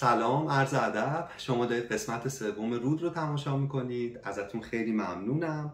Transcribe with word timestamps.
سلام 0.00 0.48
عرض 0.48 0.74
ادب. 0.74 1.28
شما 1.36 1.66
دارید 1.66 1.92
قسمت 1.92 2.28
سوم 2.28 2.72
رود 2.72 3.02
رو 3.02 3.10
تماشا 3.10 3.56
می‌کنید. 3.56 4.20
ازتون 4.24 4.60
خیلی 4.60 4.92
ممنونم. 4.92 5.72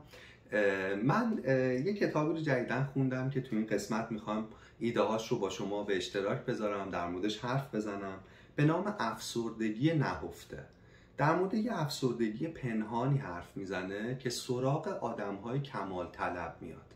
من 1.04 1.40
یه 1.86 1.94
کتابی 1.94 2.32
رو 2.32 2.40
جدیدن 2.40 2.84
خوندم 2.84 3.30
که 3.30 3.40
تو 3.40 3.56
این 3.56 3.66
قسمت 3.66 4.12
می‌خوام 4.12 4.48
ایده 4.78 5.00
هاش 5.00 5.28
رو 5.28 5.38
با 5.38 5.50
شما 5.50 5.82
به 5.82 5.96
اشتراک 5.96 6.44
بذارم 6.44 6.90
در 6.90 7.08
موردش 7.08 7.38
حرف 7.38 7.74
بزنم. 7.74 8.18
به 8.56 8.64
نام 8.64 8.94
افسردگی 8.98 9.94
نهفته. 9.94 10.64
در 11.16 11.36
مورد 11.36 11.54
یه 11.54 11.80
افسردگی 11.80 12.48
پنهانی 12.48 13.18
حرف 13.18 13.56
می‌زنه 13.56 14.18
که 14.18 14.30
سراغ 14.30 14.88
آدم 14.88 15.34
های 15.34 15.60
کمال 15.60 16.08
طلب 16.12 16.56
میاد 16.60 16.94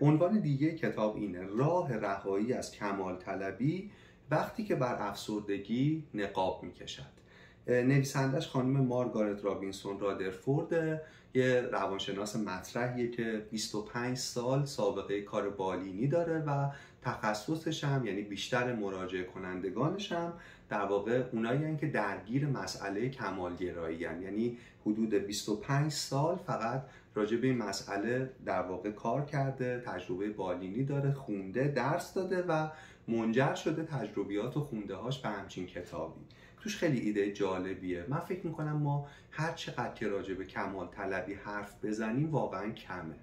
عنوان 0.00 0.40
دیگه 0.40 0.74
کتاب 0.74 1.16
اینه 1.16 1.46
راه 1.56 1.96
رهایی 1.96 2.52
از 2.52 2.72
کمال 2.72 3.16
طلبی 3.16 3.90
وقتی 4.30 4.64
که 4.64 4.74
بر 4.74 4.96
افسردگی 5.08 6.04
نقاب 6.14 6.62
می‌کشد. 6.62 7.20
نویسندش 7.66 8.48
خانم 8.48 8.86
مارگارت 8.86 9.44
رابینسون 9.44 10.00
رادرفورد 10.00 11.00
یه 11.34 11.60
روانشناس 11.60 12.36
مطرحیه 12.36 13.10
که 13.10 13.46
25 13.50 14.16
سال 14.16 14.64
سابقه 14.64 15.22
کار 15.22 15.50
بالینی 15.50 16.06
داره 16.06 16.38
و 16.38 16.70
تخصصش 17.02 17.84
هم 17.84 18.06
یعنی 18.06 18.22
بیشتر 18.22 18.74
مراجعه 18.74 19.24
کنندگانش 19.24 20.12
هم 20.12 20.32
در 20.68 20.84
واقع 20.84 21.22
اونایی 21.32 21.76
که 21.76 21.86
درگیر 21.86 22.46
مسئله 22.46 23.08
کمالگرایی 23.08 23.98
یعنی 23.98 24.58
حدود 24.86 25.14
25 25.14 25.92
سال 25.92 26.36
فقط 26.36 26.82
راجع 27.14 27.36
به 27.36 27.46
این 27.46 27.58
مسئله 27.58 28.30
در 28.44 28.62
واقع 28.62 28.90
کار 28.90 29.24
کرده 29.24 29.82
تجربه 29.86 30.30
بالینی 30.30 30.84
داره 30.84 31.12
خونده 31.12 31.68
درس 31.68 32.14
داده 32.14 32.42
و 32.42 32.68
منجر 33.10 33.54
شده 33.54 33.84
تجربیات 33.84 34.56
و 34.56 34.60
خونده 34.60 34.94
هاش 34.94 35.22
به 35.22 35.28
همچین 35.28 35.66
کتابی. 35.66 36.20
توش 36.60 36.76
خیلی 36.76 37.00
ایده 37.00 37.32
جالبیه. 37.32 38.04
من 38.08 38.20
فکر 38.20 38.46
می‌کنم 38.46 38.76
ما 38.76 39.06
هر 39.30 39.52
چقدر 39.52 39.94
که 39.94 40.08
راجع 40.08 40.34
به 40.34 40.44
کمال 40.44 40.88
طلبی 40.88 41.34
حرف 41.34 41.84
بزنیم 41.84 42.30
واقعا 42.30 42.70
کمه. 42.70 43.14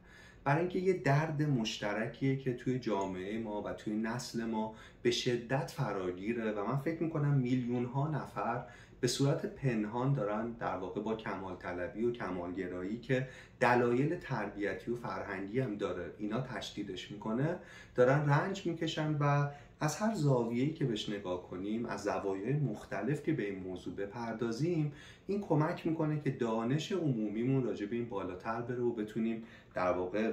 برای 0.44 0.60
اینکه 0.60 0.80
یه 0.80 0.94
درد 0.94 1.42
مشترکیه 1.42 2.38
که 2.38 2.54
توی 2.54 2.80
جامعه 2.80 3.40
ما 3.40 3.62
و 3.62 3.74
توی 3.74 3.98
نسل 3.98 4.46
ما 4.46 4.76
به 5.02 5.12
شدت 5.12 5.72
فراگیره 5.72 6.52
و 6.52 6.68
من 6.68 6.78
فکر 6.78 7.04
می‌کنم 7.04 7.34
میلیون 7.34 7.86
ها 7.86 8.08
نفر 8.08 8.64
به 9.00 9.08
صورت 9.08 9.46
پنهان 9.46 10.14
دارن 10.14 10.52
در 10.52 10.78
واقع 10.78 11.02
با 11.02 11.16
کمال 11.16 11.56
طلبی 11.56 12.06
و 12.06 12.12
کمالگرایی 12.12 13.00
که 13.00 13.28
دلایل 13.60 14.16
تربیتی 14.16 14.92
و 14.92 14.96
فرهنگی 14.96 15.60
هم 15.60 15.76
داره. 15.76 16.14
اینا 16.18 16.42
تشدیدش 16.42 17.12
می‌کنه. 17.12 17.60
دارن 17.96 18.30
رنج 18.30 18.66
می‌کشن 18.66 19.18
و 19.20 19.50
از 19.80 19.96
هر 19.96 20.16
زاویه‌ای 20.16 20.74
که 20.74 20.86
بهش 20.86 21.10
نگاه 21.10 21.48
کنیم 21.48 21.86
از 21.86 22.04
زوایای 22.04 22.54
مختلف 22.54 23.24
که 23.24 23.34
به 23.34 23.50
این 23.50 23.60
موضوع 23.60 23.96
بپردازیم 23.96 24.92
این 25.28 25.42
کمک 25.42 25.88
می‌کنه 25.88 26.22
که 26.22 26.32
دانش 26.32 26.92
عمومیمون 26.92 27.64
راجع 27.64 27.86
به 27.86 27.96
این 27.96 28.10
بالاتر 28.10 28.62
بره 28.62 28.80
و 28.82 28.92
بتونیم 28.92 29.44
در 29.74 29.92
واقع 29.92 30.32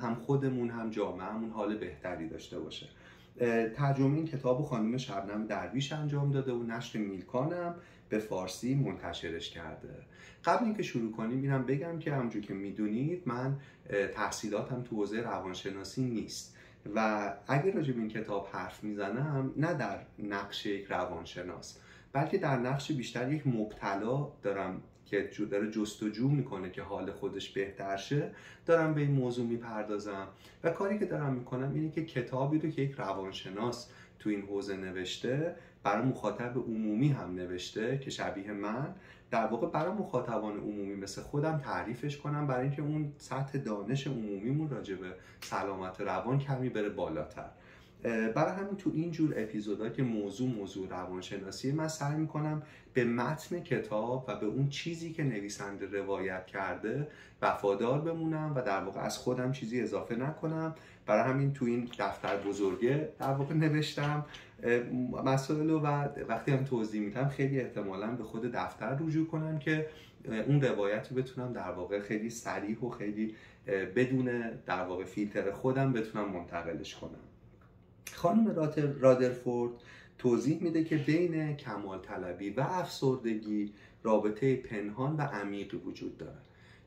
هم 0.00 0.14
خودمون 0.14 0.70
هم 0.70 0.90
جامعهمون 0.90 1.50
حال 1.50 1.76
بهتری 1.76 2.28
داشته 2.28 2.58
باشه. 2.58 2.86
ترجمه 3.74 4.16
این 4.16 4.26
کتاب 4.26 4.62
خانم 4.62 4.96
شبنم 4.96 5.46
درویش 5.46 5.92
انجام 5.92 6.30
داده 6.30 6.52
و 6.52 6.62
نشر 6.62 6.98
میلکانم 6.98 7.74
به 8.08 8.18
فارسی 8.18 8.74
منتشرش 8.74 9.50
کرده. 9.50 9.94
قبل 10.44 10.64
اینکه 10.64 10.82
شروع 10.82 11.12
کنیم 11.12 11.42
اینم 11.42 11.66
بگم 11.66 11.98
که 11.98 12.14
همونجور 12.14 12.42
که 12.42 12.54
می‌دونید 12.54 13.22
من 13.26 13.56
تحصیلاتم 14.14 14.82
تو 14.82 14.96
حوزه 14.96 15.20
روانشناسی 15.20 16.04
نیست. 16.04 16.56
و 16.94 17.32
اگر 17.48 17.72
راجع 17.72 17.92
به 17.92 18.00
این 18.00 18.08
کتاب 18.08 18.48
حرف 18.52 18.84
می‌زنم 18.84 19.52
نه 19.56 19.74
در 19.74 19.98
نقش 20.18 20.66
یک 20.66 20.86
روانشناس 20.86 21.78
بلکه 22.12 22.38
در 22.38 22.56
نقش 22.56 22.92
بیشتر 22.92 23.32
یک 23.32 23.46
مبتلا 23.46 24.28
دارم 24.42 24.82
که 25.06 25.30
داره 25.50 25.70
جستجو 25.70 26.28
می‌کنه 26.28 26.70
که 26.70 26.82
حال 26.82 27.10
خودش 27.10 27.50
بهتر 27.50 27.96
شه. 27.96 28.30
دارم 28.66 28.94
به 28.94 29.00
این 29.00 29.10
موضوع 29.10 29.46
می‌پردازم 29.46 30.28
و 30.64 30.70
کاری 30.70 30.98
که 30.98 31.06
دارم 31.06 31.32
می‌کنم 31.32 31.74
اینه 31.74 31.90
که 31.90 32.04
کتابی 32.04 32.58
رو 32.58 32.70
که 32.70 32.82
یک 32.82 32.92
روانشناس 32.92 33.90
تو 34.18 34.30
این 34.30 34.42
حوزه 34.42 34.76
نوشته 34.76 35.56
برای 35.86 36.06
مخاطب 36.06 36.58
عمومی 36.58 37.08
هم 37.08 37.34
نوشته 37.34 37.98
که 37.98 38.10
شبیه 38.10 38.52
من 38.52 38.94
در 39.30 39.46
واقع 39.46 39.66
برای 39.66 39.92
مخاطبان 39.92 40.56
عمومی 40.56 40.94
مثل 40.94 41.22
خودم 41.22 41.58
تعریفش 41.58 42.16
کنم 42.16 42.46
برای 42.46 42.62
اینکه 42.62 42.82
اون 42.82 43.12
سطح 43.18 43.58
دانش 43.58 44.06
عمومیمون 44.06 44.70
راجع 44.70 44.94
به 44.94 45.12
سلامت 45.40 46.00
روان 46.00 46.38
کمی 46.38 46.68
بره 46.68 46.88
بالاتر. 46.88 47.48
برای 48.34 48.52
همین 48.52 48.76
تو 48.76 48.90
این 48.94 49.10
جور 49.10 49.34
اپیزودا 49.36 49.88
که 49.88 50.02
موضوع 50.02 50.48
موضوع 50.48 50.88
روانشناسی 50.88 51.72
من 51.72 51.88
سعی 51.88 52.16
می‌کنم 52.16 52.62
به 52.94 53.04
متن 53.04 53.60
کتاب 53.60 54.24
و 54.28 54.36
به 54.36 54.46
اون 54.46 54.68
چیزی 54.68 55.12
که 55.12 55.24
نویسنده 55.24 55.86
روایت 55.86 56.46
کرده 56.46 57.08
وفادار 57.42 58.00
بمونم 58.00 58.52
و 58.56 58.62
در 58.62 58.84
واقع 58.84 59.00
از 59.00 59.18
خودم 59.18 59.52
چیزی 59.52 59.80
اضافه 59.80 60.16
نکنم. 60.16 60.74
برای 61.06 61.32
همین 61.32 61.52
تو 61.52 61.64
این 61.64 61.88
دفتر 61.98 62.36
بزرگه 62.36 63.08
در 63.18 63.32
واقع 63.32 63.54
نوشتم. 63.54 64.24
مسائل 65.24 65.70
و 65.70 65.80
وقتی 66.28 66.52
هم 66.52 66.64
توضیح 66.64 67.00
میدم 67.00 67.28
خیلی 67.28 67.60
احتمالا 67.60 68.06
به 68.06 68.24
خود 68.24 68.52
دفتر 68.52 68.96
رجوع 69.00 69.26
کنم 69.26 69.58
که 69.58 69.86
اون 70.46 70.62
روایت 70.62 71.08
رو 71.10 71.16
بتونم 71.16 71.52
در 71.52 71.70
واقع 71.70 72.00
خیلی 72.00 72.30
سریح 72.30 72.78
و 72.78 72.90
خیلی 72.90 73.34
بدون 73.66 74.50
در 74.66 74.84
واقع 74.84 75.04
فیلتر 75.04 75.52
خودم 75.52 75.92
بتونم 75.92 76.32
منتقلش 76.32 76.94
کنم. 76.94 77.10
خانم 78.12 78.54
رادرفورد 79.00 79.72
توضیح 80.18 80.62
میده 80.62 80.84
که 80.84 80.96
بین 80.96 81.56
کمال 81.56 81.98
طلبی 81.98 82.50
و 82.50 82.60
افسردگی 82.60 83.72
رابطه 84.02 84.56
پنهان 84.56 85.16
و 85.16 85.20
عمیقی 85.20 85.76
وجود 85.76 86.18
داره 86.18 86.38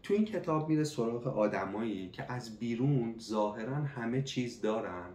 تو 0.03 0.13
این 0.13 0.25
کتاب 0.25 0.69
میره 0.69 0.84
سراغ 0.84 1.28
آدمایی 1.28 2.09
که 2.09 2.31
از 2.31 2.59
بیرون 2.59 3.16
ظاهرا 3.19 3.75
همه 3.75 4.22
چیز 4.22 4.62
دارن 4.62 5.09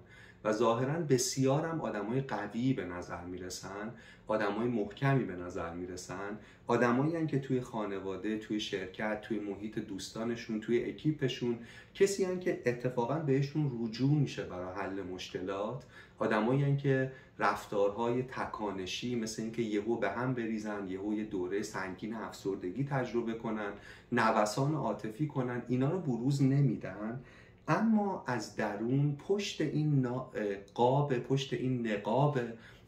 و 0.45 0.53
ظاهرا 0.53 1.01
بسیارم 1.01 1.81
آدمای 1.81 2.21
قوی 2.21 2.73
به 2.73 2.85
نظر 2.85 3.25
می‌رسن 3.25 3.93
آدمای 4.27 4.69
محکمی 4.69 5.25
به 5.25 5.37
نظر 5.37 5.75
می‌رسن. 5.75 6.39
آدمایی 6.67 7.27
که 7.27 7.39
توی 7.39 7.61
خانواده 7.61 8.39
توی 8.39 8.61
شرکت 8.61 9.21
توی 9.21 9.39
محیط 9.41 9.79
دوستانشون 9.79 10.61
توی 10.61 10.85
اکیپشون 10.85 11.59
کسی 11.95 12.25
هن 12.25 12.41
که 12.41 12.63
اتفاقا 12.67 13.15
بهشون 13.15 13.71
رجوع 13.83 14.19
میشه 14.19 14.45
برای 14.45 14.75
حل 14.75 15.03
مشکلات. 15.03 15.85
آدمایی 16.19 16.77
که 16.77 17.13
رفتارهای 17.39 18.23
تکانشی 18.23 19.15
مثل 19.15 19.43
اینکه 19.43 19.63
یهو 19.63 19.97
به 19.97 20.11
هم 20.11 20.35
بریزن 20.35 20.89
یهو 20.89 21.15
یه 21.15 21.25
دوره 21.25 21.63
سنگین 21.63 22.15
افسردگی 22.15 22.85
تجربه 22.85 23.35
کنن 23.35 23.73
نوسان 24.13 24.75
عاطفی 24.75 25.27
کنن 25.27 25.63
اینا 25.69 25.91
رو 25.91 25.99
بروز 25.99 26.43
نمیدن. 26.43 27.21
اما 27.69 28.25
از 28.27 28.57
درون 28.57 29.17
پشت 29.29 29.61
این 29.61 30.09
قاب 30.75 31.19
پشت 31.19 31.53
این 31.53 31.87
نقاب 31.87 32.39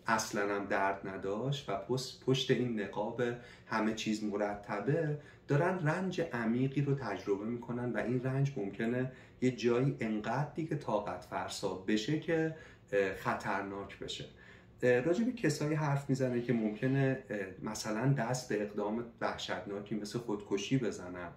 اصلا 0.07 0.55
هم 0.55 0.65
درد 0.65 1.09
نداشت 1.09 1.69
و 1.69 1.77
پشت 2.27 2.51
این 2.51 2.81
نقاب 2.81 3.23
همه 3.67 3.95
چیز 3.95 4.25
مرتبه 4.25 5.19
دارن 5.49 5.89
رنج 5.89 6.21
عمیقی 6.33 6.81
رو 6.81 6.95
تجربه 6.95 7.45
می‌کنن 7.45 7.93
و 7.93 7.97
این 7.97 8.23
رنج 8.23 8.53
ممکنه 8.57 9.13
یه 9.41 9.51
جایی 9.51 9.97
انقدر 10.01 10.51
دیگه 10.55 10.77
طاقت 10.77 11.25
فرسا 11.25 11.75
بشه 11.75 12.21
که 12.21 12.55
خطرناک 13.17 13.99
بشه. 13.99 14.25
راجع 14.83 15.25
به 15.25 15.33
کسایی 15.33 15.75
حرف 15.75 16.09
می‌زنه 16.11 16.43
که 16.43 16.53
ممکنه 16.53 17.23
مثلا 17.63 18.13
دست 18.13 18.49
به 18.49 18.63
اقدام 18.63 19.05
وحشتناکی 19.21 19.95
مثل 19.95 20.19
خودکشی 20.19 20.79
بزنن 20.79 21.29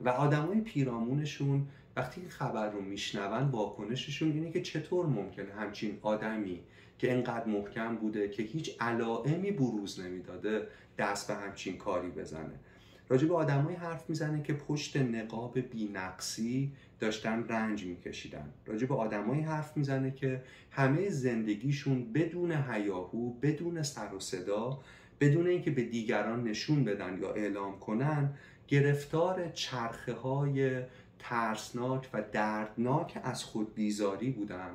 و 0.00 0.08
آدمای 0.08 0.60
پیرامونشون 0.60 1.66
وقتی 1.96 2.20
این 2.20 2.30
خبر 2.30 2.70
رو 2.70 2.80
میشنون 2.80 3.48
واکنششون 3.48 4.32
اینه 4.32 4.50
که 4.50 4.62
چطور 4.62 5.06
ممکنه 5.06 5.52
همچین 5.52 5.98
آدمی 6.02 6.60
که 6.98 7.12
انقدر 7.12 7.46
محکم 7.46 7.96
بوده 7.96 8.28
که 8.28 8.42
هیچ 8.42 8.76
علائمی 8.80 9.50
بروز 9.50 10.00
نمی‌داده 10.00 10.66
دست 10.98 11.28
به 11.28 11.34
همچین 11.34 11.76
کاری 11.78 12.08
بزنه. 12.08 12.60
راجع 13.08 13.28
به 13.28 13.34
آدمایی 13.34 13.76
حرف 13.76 14.08
می‌زنه 14.08 14.42
که 14.42 14.52
پشت 14.52 14.96
نقاب 14.96 15.58
بینقصی 15.58 16.72
داشتن 17.00 17.44
رنج 17.48 17.84
میکشیدن. 17.84 18.50
راجع 18.66 18.86
به 18.86 18.94
آدمایی 18.94 19.42
حرف 19.42 19.76
می‌زنه 19.76 20.10
که 20.10 20.42
همه 20.70 21.08
زندگیشون 21.08 22.12
بدون 22.12 22.52
هیاهو 22.52 23.30
بدون 23.30 23.82
سر 23.82 24.14
و 24.14 24.20
صدا 24.20 24.80
بدون 25.20 25.46
اینکه 25.46 25.70
به 25.70 25.82
دیگران 25.82 26.44
نشون 26.44 26.84
بدن 26.84 27.18
یا 27.22 27.32
اعلام 27.32 27.78
کنن 27.78 28.34
گرفتار 28.68 29.48
چرخه 29.48 30.12
های 30.12 30.82
ترسناک 31.18 32.10
و 32.12 32.22
دردناک 32.32 33.20
از 33.24 33.44
خود 33.44 33.74
بیزاری 33.74 34.30
بودن. 34.30 34.70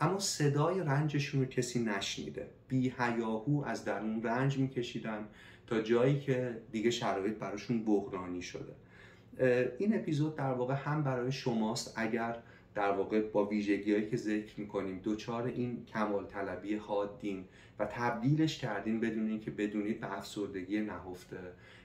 اما 0.00 0.18
صدای 0.18 0.80
رنجشون 0.80 1.40
رو 1.40 1.46
کسی 1.46 1.84
نشنیده. 1.84 2.50
بی 2.68 2.94
هیاهو 2.98 3.64
از 3.66 3.84
درون 3.84 4.22
رنج 4.22 4.58
میکشیدن 4.58 5.28
تا 5.66 5.80
جایی 5.80 6.20
که 6.20 6.60
دیگه 6.72 6.90
شرایط 6.90 7.34
براشون 7.34 7.84
بحرانی 7.84 8.42
شده. 8.42 8.72
این 9.78 9.94
اپیزود 9.94 10.36
در 10.36 10.52
واقع 10.52 10.74
هم 10.74 11.02
برای 11.02 11.32
شماست. 11.32 11.92
اگر 11.96 12.36
در 12.74 12.90
واقع 12.90 13.20
با 13.20 13.46
ویژگی 13.46 14.06
که 14.10 14.16
ذکر 14.16 14.60
می‌کنیم 14.60 14.98
دوچار 14.98 15.42
این 15.44 15.84
کمال 15.84 16.26
طلبی 16.26 16.74
حادین 16.74 17.44
و 17.78 17.86
تبدیلش 17.86 18.58
کردین 18.58 19.00
بدون 19.00 19.28
اینکه 19.28 19.50
بدونید 19.50 20.00
به 20.00 20.18
افسردگی 20.18 20.80
نهفته 20.80 21.38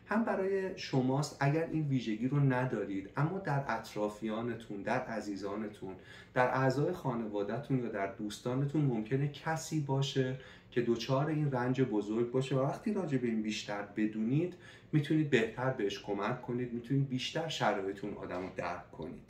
هم 0.09 0.23
برای 0.23 0.77
شماست 0.77 1.37
اگر 1.39 1.67
این 1.71 1.87
ویژگی 1.87 2.27
رو 2.27 2.39
ندارید 2.39 3.09
اما 3.17 3.39
در 3.39 3.63
اطرافیانتون 3.67 4.81
در 4.81 4.99
عزیزانتون 4.99 5.95
در 6.33 6.47
اعضای 6.47 6.93
خانوادهتون 6.93 7.79
یا 7.79 7.89
در 7.89 8.07
دوستانتون 8.15 8.81
ممکنه 8.81 9.27
کسی 9.27 9.79
باشه 9.79 10.39
که 10.71 10.81
دوچار 10.81 11.27
این 11.27 11.51
رنج 11.51 11.81
بزرگ 11.81 12.31
باشه 12.31 12.55
و 12.55 12.59
وقتی 12.59 12.93
راجع 12.93 13.17
به 13.17 13.27
این 13.27 13.41
بیشتر 13.41 13.81
بدونید 13.81 14.53
می‌تونید 14.91 15.29
بهتر 15.29 15.69
بهش 15.69 15.99
کمک 15.99 16.41
کنید 16.41 16.73
می‌تونید 16.73 17.09
بیشتر 17.09 17.47
شرایطون 17.47 18.13
آدم 18.13 18.41
رو 18.41 18.49
درک 18.55 18.91
کنید. 18.91 19.27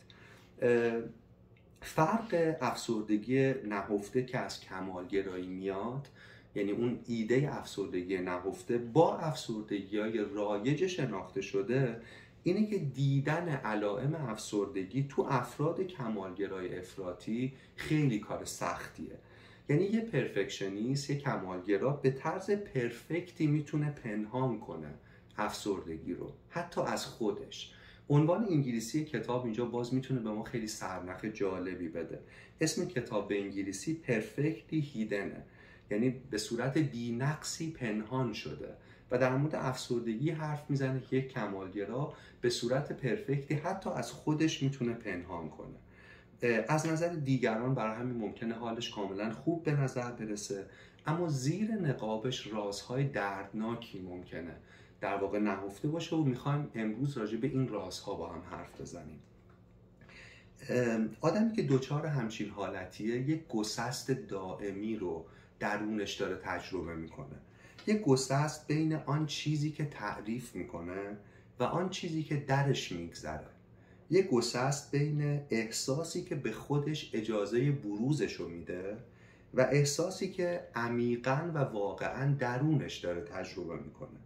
فرق 1.81 2.55
افسردگی 2.61 3.53
نهفته 3.53 4.25
که 4.25 4.37
از 4.37 4.59
کمالگرایی 4.59 5.47
میاد 5.47 6.07
یعنی 6.57 6.71
اون 6.71 6.99
ایده 7.07 7.49
افسردگی 7.51 8.17
نهفته 8.17 8.77
با 8.77 9.17
افسردگی 9.17 9.97
های 9.97 10.25
رایج 10.33 10.87
شناخته 10.87 11.41
شده 11.41 12.01
اینه 12.43 12.65
که 12.65 12.77
دیدن 12.77 13.49
علائم 13.49 14.15
افسردگی 14.15 15.05
تو 15.09 15.21
افراد 15.21 15.81
کمالگرای 15.81 16.79
افراطی 16.79 17.53
خیلی 17.75 18.19
کار 18.19 18.45
سختیه. 18.45 19.17
یعنی 19.69 19.83
یه 19.85 20.01
پرفکشنیست 20.01 21.09
یه 21.09 21.17
کمالگرا 21.17 21.89
به 21.89 22.11
طرز 22.11 22.51
پرفکتی 22.51 23.47
می‌تونه 23.47 23.91
پنهان 23.91 24.59
کنه 24.59 24.93
افسردگی 25.37 26.13
رو 26.13 26.31
حتی 26.49 26.81
از 26.81 27.05
خودش. 27.05 27.73
عنوان 28.09 28.45
انگلیسی 28.49 29.05
کتاب 29.05 29.43
اینجا 29.43 29.65
باز 29.65 29.93
می‌تونه 29.93 30.19
به 30.19 30.29
ما 30.29 30.43
خیلی 30.43 30.67
سرنخ 30.67 31.25
جالبی 31.25 31.87
بده. 31.87 32.19
اسم 32.61 32.85
کتاب 32.85 33.27
به 33.27 33.41
انگلیسی 33.41 33.93
پرفکتی 33.93 34.79
هیدنه. 34.79 35.43
یعنی 35.91 36.09
به 36.09 36.37
صورت 36.37 36.77
بینقصی 36.77 37.71
پنهان 37.71 38.33
شده 38.33 38.73
و 39.11 39.17
در 39.17 39.35
مورد 39.35 39.55
افسردگی 39.55 40.31
حرف 40.31 40.69
می‌زنه 40.69 41.01
که 41.01 41.15
یک 41.15 41.33
کمالگرا 41.33 42.13
به 42.41 42.49
صورت 42.49 42.91
پرفکتی 42.91 43.53
حتی 43.53 43.89
از 43.89 44.11
خودش 44.11 44.63
می‌تونه 44.63 44.93
پنهان 44.93 45.49
کنه. 45.49 45.77
از 46.67 46.87
نظر 46.87 47.09
دیگران 47.09 47.75
برای 47.75 47.95
همین 47.95 48.17
ممکنه 48.17 48.53
حالش 48.53 48.89
کاملا 48.89 49.31
خوب 49.31 49.63
به 49.63 49.71
نظر 49.71 50.11
برسه 50.11 50.65
اما 51.05 51.29
زیر 51.29 51.71
نقابش 51.71 52.47
رازهای 52.47 53.03
دردناکی 53.03 53.99
ممکنه. 53.99 54.55
در 55.01 55.17
واقع 55.17 55.39
نهفته 55.39 55.87
باشه 55.87 56.15
و 56.15 56.23
می‌خوایم 56.23 56.71
امروز 56.75 57.17
راجع 57.17 57.37
به 57.37 57.47
این 57.47 57.67
رازها 57.67 58.13
با 58.13 58.29
هم 58.29 58.41
حرف 58.51 58.81
بزنیم. 58.81 59.19
آدمی 61.21 61.53
که 61.53 61.61
دوچار 61.61 62.05
همچین 62.05 62.49
حالتیه 62.49 63.29
یک 63.29 63.47
گسست 63.47 64.11
دائمی 64.11 64.95
رو 64.95 65.25
درونش 65.59 66.13
داره 66.13 66.35
تجربه 66.35 66.95
می‌کنه. 66.95 67.35
یک 67.87 68.01
گسست 68.01 68.67
بین 68.67 68.93
آن 68.93 69.25
چیزی 69.25 69.71
که 69.71 69.85
تعریف 69.85 70.55
می‌کنه 70.55 71.17
و 71.59 71.63
آن 71.63 71.89
چیزی 71.89 72.23
که 72.23 72.35
درش 72.35 72.91
میگذره. 72.91 73.47
یک 74.09 74.27
گسست 74.27 74.91
بین 74.91 75.41
احساسی 75.49 76.23
که 76.23 76.35
به 76.35 76.51
خودش 76.51 77.09
اجازه 77.13 77.71
بروزش 77.71 78.33
رو 78.33 78.49
میده 78.49 78.97
و 79.53 79.61
احساسی 79.61 80.31
که 80.31 80.67
عمیقا 80.75 81.51
و 81.53 81.57
واقعا 81.57 82.33
درونش 82.33 82.97
داره 82.97 83.21
تجربه 83.21 83.75
می‌کنه. 83.75 84.19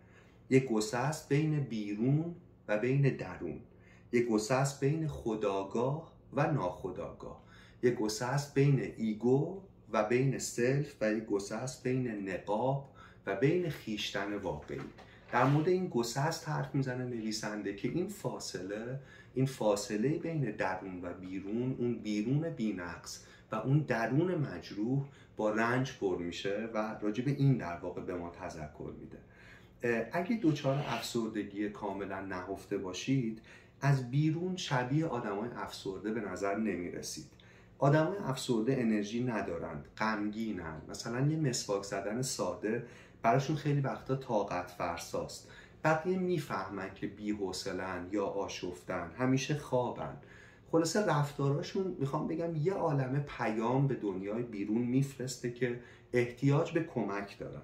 یک 0.50 0.68
گسست 0.68 1.30
بین 1.30 1.60
بیرون 1.60 2.36
و 2.68 2.78
بین 2.78 3.02
درون. 3.02 3.60
یک 4.12 4.28
گسست 4.28 4.80
بین 4.80 5.08
خودآگاه 5.08 6.12
و 6.34 6.52
ناخودآگاه. 6.52 7.44
یک 7.84 7.96
گسست 7.96 8.54
بین 8.54 8.94
ego 8.98 9.62
و 9.94 10.04
بین 10.04 10.40
self 10.40 10.96
و 11.02 11.14
یک 11.14 11.26
گسست 11.26 11.84
بین 11.84 12.30
نقاب 12.30 12.90
و 13.26 13.36
بین 13.36 13.70
خویشتن 13.70 14.34
واقعی. 14.34 14.80
در 15.32 15.46
مورد 15.46 15.68
این 15.68 15.88
گسست 15.88 16.50
حرف 16.50 16.76
می‌زنه 16.76 17.06
نویسنده 17.06 17.76
که 17.76 17.88
این 17.88 18.08
فاصله 18.08 19.00
این 19.34 19.46
فاصله 19.46 20.10
بین 20.10 20.52
درون 20.52 21.02
و 21.02 21.14
بیرون 21.14 21.76
اون 21.80 21.96
بیرون 21.96 22.50
بینقص 22.50 23.24
و 23.52 23.56
اون 23.56 23.80
درون 23.80 24.36
مجروح 24.36 25.06
با 25.38 25.50
رنج 25.50 25.98
پر 25.98 26.18
میشه 26.18 26.70
و 26.74 26.96
راجع 27.02 27.24
به 27.24 27.32
این 27.32 27.58
در 27.58 27.78
واقع 27.78 28.02
به 28.02 28.16
ما 28.16 28.30
تذکر 28.30 28.92
میده. 29.00 29.18
اگه 30.12 30.40
دچار 30.44 30.86
افسردگی 30.88 31.70
کاملا 31.70 32.22
نهفته 32.22 32.78
باشید 32.78 33.42
از 33.82 34.12
بیرون 34.12 34.56
شبیه 34.56 35.06
آدمای 35.06 35.50
افسرده 35.56 36.12
به 36.12 36.22
نظر 36.22 36.58
نمی‌رسید. 36.58 37.26
آدمای 37.82 38.18
افسرده 38.18 38.76
انرژی 38.80 39.24
ندارند 39.24 39.86
غمگینن. 39.98 40.82
مثلا 40.90 41.28
یه 41.28 41.38
مسواک 41.38 41.84
زدن 41.84 42.22
ساده 42.22 42.86
براشون 43.22 43.56
خیلی 43.56 43.82
وقتا 43.82 44.16
طاقت 44.16 44.72
فرساست. 44.72 45.50
بقیه 45.84 46.18
می‌فهمن 46.18 46.94
که 46.96 47.08
بی‌حوصله‌اند 47.08 48.14
یا 48.14 48.26
آشفتن 48.26 49.12
همیشه 49.18 49.58
خوابن. 49.58 50.18
خلاصه 50.72 51.06
رفتاراشون 51.06 51.96
می‌خوام 52.00 52.28
بگم 52.28 52.56
یه 52.56 52.74
عالم 52.74 53.24
پیام 53.38 53.88
به 53.88 53.96
دنیای 53.96 54.44
بیرون 54.44 54.82
میفرسته 54.82 55.52
که 55.52 55.80
احتیاج 56.14 56.72
به 56.72 56.84
کمک 56.84 57.40
دارن. 57.40 57.62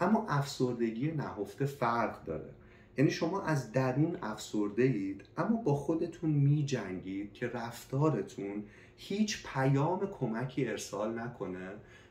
اما 0.00 0.26
افسردگی 0.28 1.12
نهفته 1.12 1.64
فرق 1.64 2.24
داره. 2.24 2.50
یعنی 2.98 3.10
شما 3.10 3.42
از 3.42 3.72
درون 3.72 4.18
افسرده 4.22 4.82
اید 4.82 5.22
اما 5.36 5.56
با 5.56 5.74
خودتون 5.74 6.30
می 6.30 6.64
جنگید 6.64 7.32
که 7.32 7.48
رفتارتون 7.48 8.64
هیچ 8.96 9.46
پیام 9.46 10.08
کمکی 10.20 10.68
ارسال 10.68 11.18
نکنه 11.18 11.68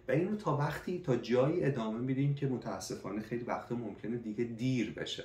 و 0.07 0.11
اینو 0.11 0.35
تا 0.35 0.57
وقتی 0.57 1.01
تا 1.05 1.15
جایی 1.15 1.63
ادامه 1.63 1.99
میدین 1.99 2.35
که 2.35 2.47
متاسفانه 2.47 3.21
خیلی 3.21 3.43
وقتا 3.43 3.75
ممکنه 3.75 4.17
دیگه 4.17 4.43
دیر 4.43 4.93
بشه. 4.93 5.23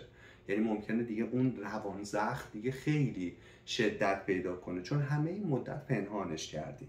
یعنی 0.49 0.63
ممکنه 0.63 1.03
دیگه 1.03 1.25
اون 1.25 1.57
روان 1.57 2.05
زخم 2.05 2.49
دیگه 2.53 2.71
خیلی 2.71 3.37
شدت 3.67 4.27
پیدا 4.27 4.57
کنه. 4.57 4.83
چون 4.83 5.01
همه 5.01 5.31
این 5.31 5.47
مدت 5.47 5.87
پنهانش 5.87 6.53
کردیم 6.53 6.89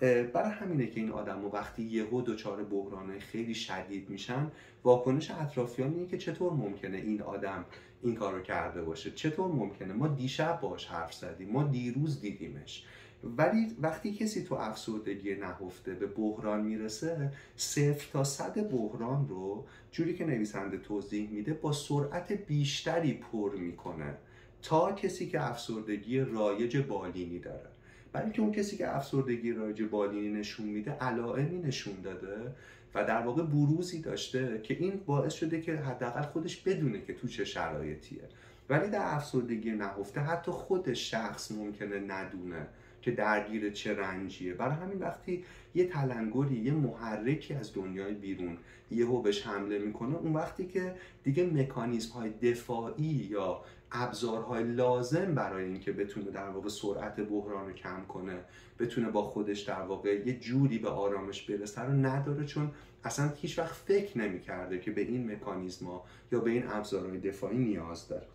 برای 0.00 0.50
همینه 0.50 0.86
که 0.86 1.00
این 1.00 1.10
آدم 1.10 1.44
و 1.44 1.50
وقتی 1.50 1.82
یهو 1.82 2.22
دچار 2.22 2.64
بحرانه 2.64 3.18
خیلی 3.18 3.54
شدید 3.54 4.10
میشن 4.10 4.50
واکنش 4.84 5.30
اطرافیان 5.30 5.94
اینه 5.94 6.06
که 6.06 6.18
چطور 6.18 6.52
ممکنه 6.52 6.96
این 6.96 7.22
آدم 7.22 7.64
این 8.02 8.14
کار 8.14 8.34
رو 8.34 8.42
کرده 8.42 8.82
باشه. 8.82 9.10
چطور 9.10 9.48
ممکنه؟ 9.48 9.92
ما 9.92 10.08
دیشب 10.08 10.60
باش 10.60 10.86
حرف 10.86 11.14
زدیم 11.14 11.50
ما 11.50 11.62
دیروز 11.64 12.20
دیدیمش. 12.20 12.84
ولی 13.24 13.76
وقتی 13.80 14.14
کسی 14.14 14.44
تو 14.44 14.54
افسردگی 14.54 15.34
نهفته 15.34 15.94
به 15.94 16.06
بحران 16.06 16.60
می‌رسه 16.60 17.32
صفر 17.56 18.12
تا 18.12 18.24
صد 18.24 18.70
بحران 18.70 19.28
رو 19.28 19.64
جوری 19.92 20.14
که 20.14 20.24
نویسنده 20.24 20.78
توضیح 20.78 21.30
میده 21.30 21.54
با 21.54 21.72
سرعت 21.72 22.32
بیشتری 22.32 23.14
پر 23.14 23.56
می‌کنه 23.56 24.14
تا 24.62 24.92
کسی 24.92 25.28
که 25.28 25.50
افسردگی 25.50 26.20
رایج 26.20 26.76
بالینی 26.76 27.38
داره. 27.38 27.75
اینکه 28.22 28.42
اون 28.42 28.52
کسی 28.52 28.76
که 28.76 28.96
افسردگی 28.96 29.52
رایج 29.52 29.82
بالینی 29.82 30.28
نشون 30.28 30.66
میده 30.66 30.90
علائمی 30.90 31.58
نشون 31.58 32.00
داده 32.02 32.52
و 32.94 33.04
در 33.04 33.20
واقع 33.20 33.42
بروزی 33.42 34.02
داشته 34.02 34.60
که 34.62 34.76
این 34.80 35.00
باعث 35.06 35.34
شده 35.34 35.60
که 35.60 35.76
حداقل 35.76 36.22
خودش 36.22 36.56
بدونه 36.56 37.00
که 37.00 37.14
تو 37.14 37.28
چه 37.28 37.44
شرایطیه. 37.44 38.22
ولی 38.70 38.90
در 38.90 39.14
افسردگی 39.14 39.70
نهفته 39.70 40.20
حتی 40.20 40.50
خود 40.50 40.92
شخص 40.92 41.52
ممکنه 41.52 41.98
ندونه 41.98 42.66
که 43.02 43.10
درگیر 43.10 43.70
چه 43.70 43.96
رنجیه. 43.96 44.54
برای 44.54 44.74
همین 44.74 44.98
وقتی 44.98 45.44
یه 45.74 45.86
تلنگری 45.86 46.56
یه 46.56 46.72
محرکی 46.72 47.54
از 47.54 47.74
دنیای 47.74 48.14
بیرون 48.14 48.56
یهو 48.90 49.22
بهش 49.22 49.46
حمله 49.46 49.78
می‌کنه 49.78 50.16
اون 50.16 50.32
وقتی 50.32 50.66
که 50.66 50.94
دیگه 51.24 51.44
مکانیزم 51.46 52.12
های 52.12 52.30
دفاعی 52.30 53.28
یا 53.30 53.62
ابزارهای 53.92 54.64
لازم 54.64 55.34
برای 55.34 55.64
اینکه 55.64 55.92
بتونه 55.92 56.30
در 56.30 56.48
واقع 56.48 56.68
سرعت 56.68 57.20
بحران 57.20 57.66
رو 57.66 57.72
کم 57.72 58.04
کنه 58.08 58.44
بتونه 58.78 59.10
با 59.10 59.22
خودش 59.22 59.60
در 59.60 59.82
واقع 59.82 60.22
یه 60.26 60.38
جوری 60.38 60.78
به 60.78 60.88
آرامش 60.88 61.42
برسه 61.42 61.82
رو 61.82 61.92
نداره 61.92 62.44
چون 62.44 62.70
اصلا 63.04 63.28
هیچ 63.28 63.58
وقت 63.58 63.74
فکر 63.74 64.18
نمی‌کرده 64.18 64.78
که 64.78 64.90
به 64.90 65.00
این 65.00 65.32
مکانیزما 65.32 66.04
یا 66.32 66.40
به 66.40 66.50
این 66.50 66.64
ابزارهای 66.68 67.18
دفاعی 67.18 67.58
نیاز 67.58 68.08
داره. 68.08 68.26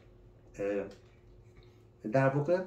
در 2.12 2.30
واقع 2.30 2.64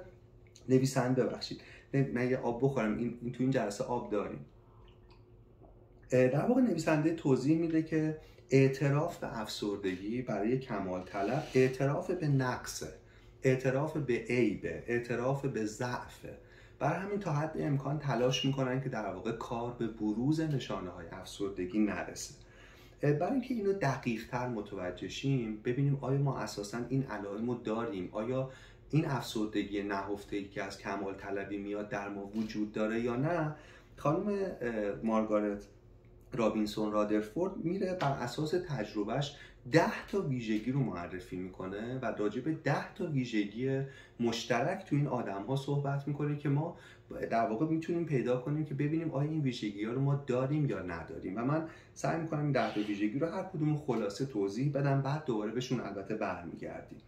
نویسنده 0.68 1.24
ببخشید. 1.24 1.60
من 1.94 2.30
یه 2.30 2.36
آب 2.36 2.64
بخورم. 2.64 2.98
این, 2.98 3.32
تو 3.32 3.42
این 3.42 3.50
جلسه 3.50 3.84
آب 3.84 4.10
داریم. 4.10 4.44
در 6.10 6.46
واقع 6.46 6.60
نویسنده 6.60 7.14
توضیح 7.14 7.58
میده 7.58 7.82
که 7.82 8.18
اعتراف 8.50 9.18
به 9.18 9.40
افسردگی 9.40 10.22
برای 10.22 10.58
کمال 10.58 11.02
طلب 11.04 11.46
اعتراف 11.54 12.10
به 12.10 12.28
نقصه 12.28 12.88
اعتراف 13.42 13.96
به 13.96 14.24
عیبه 14.28 14.84
اعتراف 14.86 15.44
به 15.44 15.66
ضعفه 15.66 16.38
برای 16.78 16.98
همین 16.98 17.20
تا 17.20 17.32
حد 17.32 17.56
امکان 17.58 17.98
تلاش 17.98 18.44
می‌کنن 18.44 18.80
که 18.80 18.88
در 18.88 19.06
واقع 19.06 19.32
کار 19.32 19.72
به 19.72 19.86
بروز 19.86 20.40
نشانه 20.40 20.90
های 20.90 21.06
افسردگی 21.12 21.78
نرسه. 21.78 22.34
برای 23.00 23.32
اینکه 23.32 23.54
اینو 23.54 23.72
دقیق 23.72 24.28
تر 24.28 24.48
متوجه 24.48 25.08
شیم 25.08 25.60
ببینیم 25.64 25.98
آیا 26.00 26.18
ما 26.18 26.38
اساسا 26.38 26.78
این 26.88 27.02
علائم 27.02 27.50
رو 27.50 27.54
داریم؟ 27.54 28.08
آیا 28.12 28.50
این 28.90 29.06
افسردگی 29.06 29.82
نهفته 29.82 30.36
ای 30.36 30.48
که 30.48 30.62
از 30.62 30.78
کمال 30.78 31.14
طلبی 31.14 31.58
میاد 31.58 31.88
در 31.88 32.08
ما 32.08 32.26
وجود 32.26 32.72
داره 32.72 33.00
یا 33.00 33.16
نه؟ 33.16 33.54
خانم 33.96 34.50
مارگارت 35.02 35.64
رابینسون 36.36 36.92
رادرفورد 36.92 37.56
میره 37.56 37.94
بر 38.00 38.12
اساس 38.12 38.54
تجربهش 38.68 39.36
ده 39.72 40.06
تا 40.06 40.20
ویژگی 40.20 40.72
رو 40.72 40.80
معرفی 40.80 41.36
می‌کنه 41.36 41.98
و 41.98 42.04
راجع 42.04 42.40
به 42.40 42.52
ده 42.52 42.94
تا 42.94 43.06
ویژگی 43.06 43.82
مشترک 44.20 44.84
تو 44.84 44.96
این 44.96 45.06
آدم 45.06 45.42
ها 45.42 45.56
صحبت 45.56 46.08
می‌کنه 46.08 46.38
که 46.38 46.48
ما 46.48 46.76
در 47.30 47.46
واقع 47.46 47.66
می‌تونیم 47.66 48.04
پیدا 48.04 48.36
کنیم 48.36 48.64
که 48.64 48.74
ببینیم 48.74 49.10
آیا 49.10 49.30
این 49.30 49.40
ویژگی 49.40 49.84
ها 49.84 49.92
رو 49.92 50.00
ما 50.00 50.24
داریم 50.26 50.66
یا 50.66 50.82
نداریم. 50.82 51.36
و 51.36 51.44
من 51.44 51.68
سعی 51.94 52.20
می‌کنم 52.20 52.42
این 52.42 52.52
ده 52.52 52.74
تا 52.74 52.80
ویژگی 52.80 53.18
رو 53.18 53.26
هر 53.26 53.42
کدوم 53.42 53.76
خلاصه 53.76 54.26
توضیح 54.26 54.72
بدم 54.72 55.02
بعد 55.02 55.24
دوباره 55.24 55.52
بهشون 55.52 55.80
البته 55.80 56.14
برمیگردیم. 56.14 56.98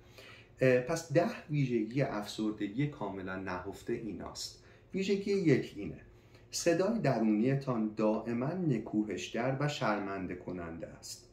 پس 0.89 1.13
ده 1.13 1.31
ویژگی 1.51 2.03
افسردگی 2.03 2.87
کاملا 2.87 3.37
نهفته 3.37 3.93
ایناست. 3.93 4.65
ویژگی 4.95 5.33
یک 5.33 5.75
اینه. 5.77 6.01
صدای 6.51 6.99
درونیتان 6.99 7.91
دائما 7.97 8.53
نکوهشگر 8.53 9.57
و 9.61 9.69
شرمنده 9.69 10.35
کننده 10.35 10.87
است. 10.87 11.29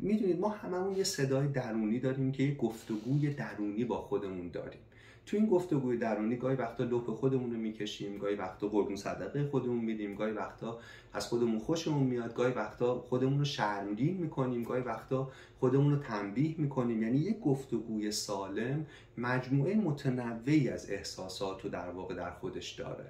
می‌دونید 0.00 0.40
ما 0.40 0.48
هممون 0.48 0.96
یه 0.96 1.04
صدای 1.04 1.48
درونی 1.48 1.98
داریم 2.00 2.32
که 2.32 2.42
یه 2.42 2.54
گفتگوی 2.54 3.34
درونی 3.34 3.84
با 3.84 3.98
خودمون 3.98 4.48
داریم. 4.48 4.80
تو 5.26 5.36
این 5.36 5.46
گفتگوی 5.46 5.96
درونی 5.96 6.36
گاهی 6.36 6.56
وقتا 6.56 6.84
لپ 6.84 7.10
خودمون 7.10 7.50
رو 7.50 7.56
می‌کشیم 7.56 8.18
گاهی 8.18 8.34
وقتا 8.34 8.68
قربون 8.68 8.96
صدقه 8.96 9.46
خودمون 9.46 9.84
میدیم 9.84 10.14
گاهی 10.14 10.32
وقتا 10.32 10.78
از 11.12 11.26
خودمون 11.26 11.58
خوشمون 11.58 12.02
میاد 12.02 12.34
گاهی 12.34 12.52
وقتا 12.52 12.98
خودمون 12.98 13.38
رو 13.38 13.44
شرمگین 13.44 14.16
می‌کنیم 14.16 14.62
گاهی 14.62 14.82
وقتا 14.82 15.30
خودمون 15.60 15.92
رو 15.92 15.98
تنبیه 15.98 16.54
می‌کنیم. 16.58 17.02
یعنی 17.02 17.18
یک 17.18 17.40
گفتگوی 17.40 18.10
سالم 18.10 18.86
مجموعه 19.18 19.74
متنوعی 19.74 20.68
از 20.68 20.90
احساسات 20.90 21.64
رو 21.64 21.70
در 21.70 21.90
واقع 21.90 22.14
در 22.14 22.30
خودش 22.30 22.72
داره. 22.72 23.04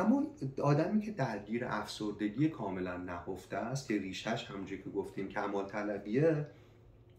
اما 0.00 0.26
آدمی 0.62 1.00
که 1.00 1.10
درگیر 1.10 1.64
افسردگی 1.64 2.48
کاملا 2.48 2.96
نهفته 2.96 3.56
است 3.56 3.88
که 3.88 3.98
ریشش 3.98 4.44
همونجوری 4.44 4.82
که 4.82 4.90
گفتیم 4.90 5.28
کمال 5.28 5.66
طلبیه 5.66 6.46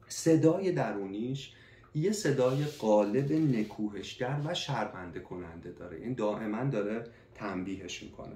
صدای 0.07 0.71
درونیش 0.71 1.53
یه 1.95 2.11
صدای 2.11 2.65
قالب 2.65 3.31
نکوهشگر 3.31 4.41
و 4.45 4.53
شرمنده 4.53 5.19
کننده 5.19 5.71
داره. 5.71 5.97
این 5.97 6.13
دائما 6.13 6.63
داره 6.63 7.03
تنبیهش 7.35 8.03
می‌کنه. 8.03 8.35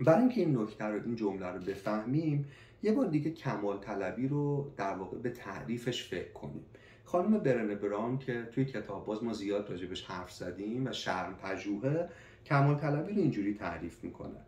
برای 0.00 0.20
اینکه 0.20 0.40
این 0.40 0.58
نکته 0.58 0.84
رو 0.84 1.00
این 1.04 1.16
جمله 1.16 1.46
رو 1.46 1.60
بفهمیم 1.60 2.48
یه 2.82 2.92
بار 2.92 3.06
دیگه 3.06 3.30
کمال 3.30 3.78
طلبی 3.78 4.28
رو 4.28 4.70
در 4.76 4.94
واقع 4.94 5.18
به 5.18 5.30
تعریفش 5.30 6.08
فکر 6.08 6.32
کنیم. 6.32 6.64
خانم 7.04 7.38
برن 7.38 7.74
برام 7.74 8.18
که 8.18 8.48
توی 8.52 8.64
کتاب 8.64 9.06
باز 9.06 9.24
ما 9.24 9.32
زیاد 9.32 9.70
راجبش 9.70 10.04
حرف 10.04 10.32
زدیم 10.32 10.86
و 10.86 10.92
شرم 10.92 11.34
پژوهه 11.34 12.08
کمال 12.46 12.74
طلبی 12.74 13.12
رو 13.12 13.20
اینجوری 13.20 13.54
تعریف 13.54 14.04
می‌کنه. 14.04 14.40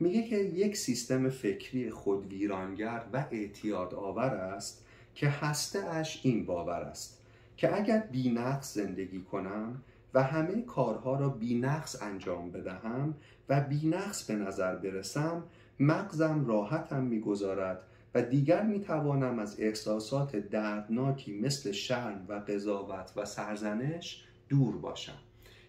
میگه 0.00 0.22
که 0.22 0.36
یک 0.36 0.76
سیستم 0.76 1.28
فکری 1.28 1.90
خودویرانگر 1.90 3.02
و 3.12 3.24
اعتیاد 3.30 3.94
آور 3.94 4.34
است 4.34 4.86
که 5.14 5.28
هسته 5.28 5.84
اش 5.84 6.20
این 6.22 6.46
باور 6.46 6.80
است 6.80 7.20
که 7.56 7.76
اگر 7.76 7.98
بینقص 8.00 8.74
زندگی 8.74 9.20
کنم 9.20 9.82
و 10.14 10.22
همه 10.22 10.62
کارها 10.62 11.16
را 11.16 11.28
بینقص 11.28 12.02
انجام 12.02 12.50
بدهم 12.50 13.14
و 13.48 13.60
بینقص 13.60 14.24
به 14.24 14.34
نظر 14.34 14.76
برسم 14.76 15.42
مغزم 15.80 16.46
راحتم 16.46 17.02
می‌گذارد 17.02 17.82
و 18.14 18.22
دیگر 18.22 18.62
می‌توانم 18.62 19.38
از 19.38 19.60
احساسات 19.60 20.36
دردناکی 20.36 21.40
مثل 21.40 21.72
شرم 21.72 22.26
و 22.28 22.32
قضاوت 22.32 23.12
و 23.16 23.24
سرزنش 23.24 24.24
دور 24.48 24.76
باشم. 24.76 25.18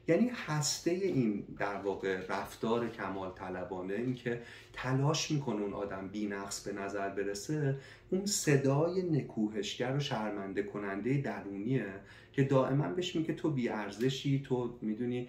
یعنی 0.07 0.31
هسته 0.47 0.91
این 0.91 1.43
در 1.59 1.75
واقع 1.75 2.17
رفتار 2.29 2.89
کمال 2.89 3.31
طلبانه 3.31 3.93
این 3.93 4.13
که 4.13 4.41
تلاش 4.73 5.31
می‌کنه 5.31 5.61
اون 5.61 5.73
آدم 5.73 6.07
بینقص 6.07 6.67
به 6.67 6.73
نظر 6.73 7.09
برسه 7.09 7.77
اون 8.09 8.25
صدای 8.25 9.01
نکوهشگر 9.01 9.95
و 9.95 9.99
شرمنده 9.99 10.63
کننده 10.63 11.17
درونیه 11.17 11.85
که 12.31 12.43
دائما 12.43 12.87
بهش 12.87 13.15
میگه 13.15 13.33
تو 13.33 13.51
بیارزشی 13.51 14.43
تو 14.45 14.77
می‌دونی 14.81 15.27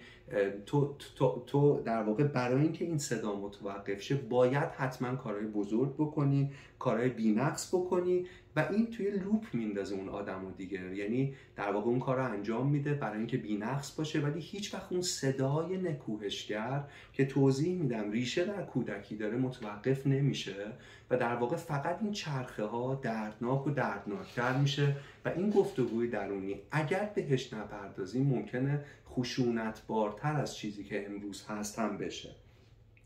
تو, 0.65 0.95
تو, 1.15 1.43
تو 1.47 1.81
در 1.85 2.03
واقع 2.03 2.23
برای 2.23 2.61
اینکه 2.61 2.85
این 2.85 2.97
صدا 2.97 3.35
متوقف 3.35 4.01
شه 4.01 4.15
باید 4.15 4.69
حتما 4.77 5.15
کارهای 5.15 5.45
بزرگ 5.45 5.93
بکنی 5.93 6.51
کارهای 6.79 7.09
بینقص 7.09 7.75
بکنی 7.75 8.25
و 8.55 8.67
این 8.71 8.87
توی 8.87 9.11
لوپ 9.11 9.45
میندازه 9.53 9.95
اون 9.95 10.09
آدم 10.09 10.45
و 10.45 10.51
دیگه. 10.51 10.95
یعنی 10.95 11.35
در 11.55 11.71
واقع 11.71 11.87
اون 11.87 11.99
کار 11.99 12.17
رو 12.17 12.23
انجام 12.23 12.67
میده 12.67 12.93
برای 12.93 13.17
اینکه 13.17 13.37
بینقص 13.37 13.95
باشه 13.95 14.19
ولی 14.19 14.39
هیچ 14.39 14.73
وقت 14.73 14.91
اون 14.91 15.01
صدای 15.01 15.77
نکوهشگر 15.77 16.83
که 17.13 17.25
توضیح 17.25 17.75
میدم 17.75 18.11
ریشه 18.11 18.45
در 18.45 18.63
کودکی 18.65 19.15
داره 19.15 19.37
متوقف 19.37 20.07
نمیشه 20.07 20.65
و 21.09 21.17
در 21.17 21.35
واقع 21.35 21.55
فقط 21.55 21.97
این 22.01 22.11
چرخه 22.11 22.63
ها 22.63 22.95
دردناک 22.95 23.67
و 23.67 23.71
دردناکتر 23.71 24.57
میشه 24.57 24.95
و 25.25 25.29
این 25.29 25.49
گفتگوی 25.49 26.07
درونی. 26.07 26.55
اگر 26.71 27.11
بهش 27.15 27.53
نپردازیم 27.53 28.27
ممکنه 28.27 28.85
خشونت 29.09 29.81
بارتر 29.87 30.35
از 30.39 30.55
چیزی 30.55 30.83
که 30.83 31.05
امروز 31.05 31.45
هست 31.47 31.79
هم 31.79 31.97
بشه. 31.97 32.29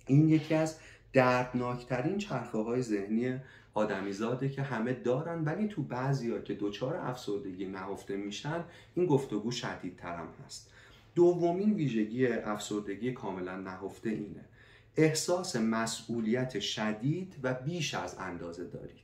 این 0.08 0.30
یکی 0.30 0.54
از 0.54 0.80
دردناکترین 1.14 2.18
چرخه 2.18 2.58
های 2.58 2.82
ذهنی 2.82 3.40
آدمیزاده 3.74 4.50
که 4.50 4.62
همه 4.62 4.94
دارن 4.94 5.44
ولی 5.44 5.68
تو 5.68 5.84
بعضی 5.84 6.32
ها 6.32 6.40
که 6.40 6.58
دچار 6.60 6.96
افسردگی 6.96 7.66
نهفته 7.66 8.18
میشن 8.18 8.64
این 8.96 9.06
گفتگو 9.06 9.52
شدیدتر 9.52 10.16
هم 10.16 10.28
هست. 10.46 10.72
دومین 11.16 11.74
ویژگی 11.74 12.28
افسردگی 12.28 13.14
کاملا 13.14 13.58
نهفته 13.58 14.10
اینه. 14.10 14.46
احساس 14.98 15.56
مسئولیت 15.56 16.60
شدید 16.60 17.36
و 17.44 17.54
بیش 17.54 17.94
از 17.94 18.16
اندازه 18.20 18.66
دارید. 18.66 19.02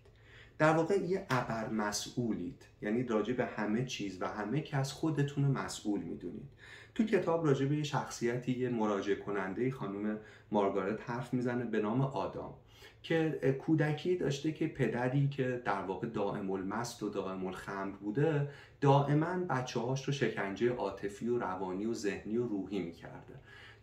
در 0.58 0.74
واقع 0.74 0.98
یه 0.98 1.26
ابر 1.30 1.70
مسئولید 1.70 2.64
یعنی 2.82 3.04
راجع 3.04 3.34
به 3.34 3.46
همه 3.46 3.86
چیز 3.86 4.22
و 4.22 4.28
همه 4.28 4.62
کس 4.62 4.92
خودتون 4.92 5.46
مسئول 5.46 6.00
می‌دونید. 6.00 6.50
تو 6.98 7.04
کتاب 7.04 7.46
راجع 7.46 7.66
به 7.66 7.76
یه 7.76 7.84
شخصیتی 7.84 8.52
یه 8.52 8.70
مراجع 8.70 9.16
کننده 9.16 9.72
خانم 9.72 10.20
مارگارت 10.52 11.10
حرف 11.10 11.34
می‌زنه 11.34 11.66
به 11.66 11.80
نام 11.80 12.02
آدام 12.02 12.54
که 13.04 13.40
کودکی 13.66 14.16
داشته 14.16 14.52
که 14.52 14.68
پدری 14.68 15.30
که 15.30 15.62
در 15.66 15.82
واقع 15.82 16.08
دائم 16.08 16.52
المست 16.52 17.04
و 17.04 17.10
دائم 17.10 17.46
الخمر 17.46 17.92
بوده 17.92 18.50
دائما 18.82 19.46
بچه 19.50 19.80
هاش 19.80 20.06
رو 20.06 20.14
شکنجه 20.14 20.70
عاطفی 20.70 21.28
و 21.28 21.40
روانی 21.40 21.86
و 21.86 21.94
ذهنی 21.94 22.38
و 22.38 22.48
روحی 22.48 22.80
می‌کرده. 22.80 23.34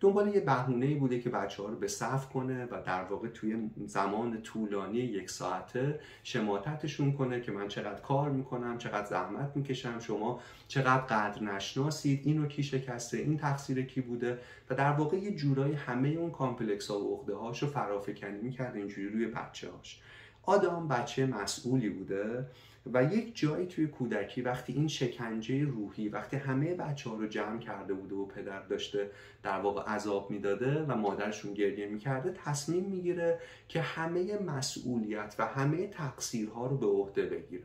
دنبال 0.00 0.34
یه 0.34 0.40
بهونه 0.40 0.94
بوده 0.94 1.20
که 1.20 1.30
بچه 1.30 1.62
ها 1.62 1.68
رو 1.68 1.76
به 1.76 1.88
صف 1.88 2.28
کنه 2.28 2.64
و 2.64 2.82
در 2.86 3.04
واقع 3.04 3.28
توی 3.28 3.70
زمان 3.86 4.42
طولانی 4.42 4.98
یک 4.98 5.30
ساعته 5.30 6.00
شماتتشون 6.22 7.12
کنه 7.12 7.40
که 7.40 7.52
من 7.52 7.68
چقدر 7.68 8.00
کار 8.00 8.30
می‌کنم 8.30 8.78
چقدر 8.78 9.06
زحمت 9.06 9.52
می‌کشم 9.54 9.98
شما 9.98 10.40
چقدر 10.68 11.00
قدر 11.00 11.42
نشناسید 11.42 12.20
اینو 12.24 12.46
کی 12.46 12.62
شکسته 12.62 13.16
این 13.16 13.36
تقصیر 13.36 13.82
کی 13.82 14.00
بوده؟ 14.00 14.38
و 14.70 14.74
در 14.74 14.92
واقع 14.92 15.16
یه 15.16 15.34
جورایی 15.34 15.74
همه 15.74 16.08
اون 16.08 16.30
کامپلکس 16.30 16.90
ها 16.90 17.00
و 17.00 17.16
عقده 17.16 17.34
هاش 17.34 17.62
رو 17.62 17.68
فرافکنی 17.68 18.40
می‌کرد 18.42 18.76
اینجوری 18.76 19.08
روی 19.08 19.26
بچه 19.26 19.70
هاش 19.70 20.00
آدم 20.42 20.88
بچه 20.88 21.26
مسئولی 21.26 21.88
بوده 21.88 22.46
و 22.92 23.04
یک 23.04 23.36
جایی 23.36 23.66
توی 23.66 23.86
کودکی 23.86 24.42
وقتی 24.42 24.72
این 24.72 24.88
شکنجه 24.88 25.64
روحی 25.64 26.08
وقتی 26.08 26.36
همه 26.36 26.74
بچه 26.74 27.10
ها 27.10 27.16
رو 27.16 27.26
جمع 27.26 27.58
کرده 27.58 27.94
بوده 27.94 28.14
و 28.14 28.26
پدر 28.26 28.60
داشته 28.60 29.10
در 29.42 29.60
واقع 29.60 29.82
عذاب 29.82 30.30
می‌داده 30.30 30.84
و 30.84 30.96
مادرشون 30.96 31.54
گریه 31.54 31.86
می‌کرده 31.86 32.30
تصمیم 32.44 32.84
می‌گیره 32.84 33.38
که 33.68 33.80
همه 33.80 34.38
مسئولیت 34.38 35.34
و 35.38 35.46
همه 35.46 35.86
تقصیرها 35.86 36.66
رو 36.66 36.76
به 36.76 36.86
عهده 36.86 37.26
بگیره. 37.26 37.64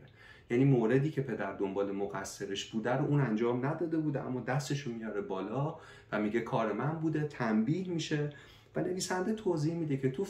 یعنی 0.50 0.64
موردی 0.64 1.10
که 1.10 1.22
پدر 1.22 1.52
دنبال 1.52 1.92
مقصرش 1.92 2.70
بوده 2.70 2.92
رو 2.92 3.04
اون 3.04 3.20
انجام 3.20 3.66
نداده 3.66 3.98
بوده 3.98 4.20
اما 4.20 4.40
دستش 4.40 4.86
میاره 4.86 5.20
بالا 5.20 5.74
و 6.12 6.20
میگه 6.20 6.40
کار 6.40 6.72
من 6.72 6.92
بوده 6.92 7.24
تنبیه 7.24 7.88
میشه. 7.88 8.30
و 8.76 8.80
نویسنده 8.80 9.34
توضیح 9.34 9.74
میده 9.74 9.96
که 9.96 10.10
تو 10.10 10.24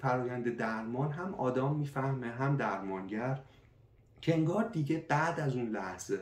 فرایند 0.00 0.56
درمان 0.56 1.10
هم 1.10 1.34
آدم 1.34 1.74
می‌فهمه 1.76 2.26
هم 2.26 2.56
درمانگر 2.56 3.38
که 4.22 4.34
انگار 4.34 4.68
دیگه 4.68 5.04
بعد 5.08 5.40
از 5.40 5.56
اون 5.56 5.68
لحظه 5.68 6.20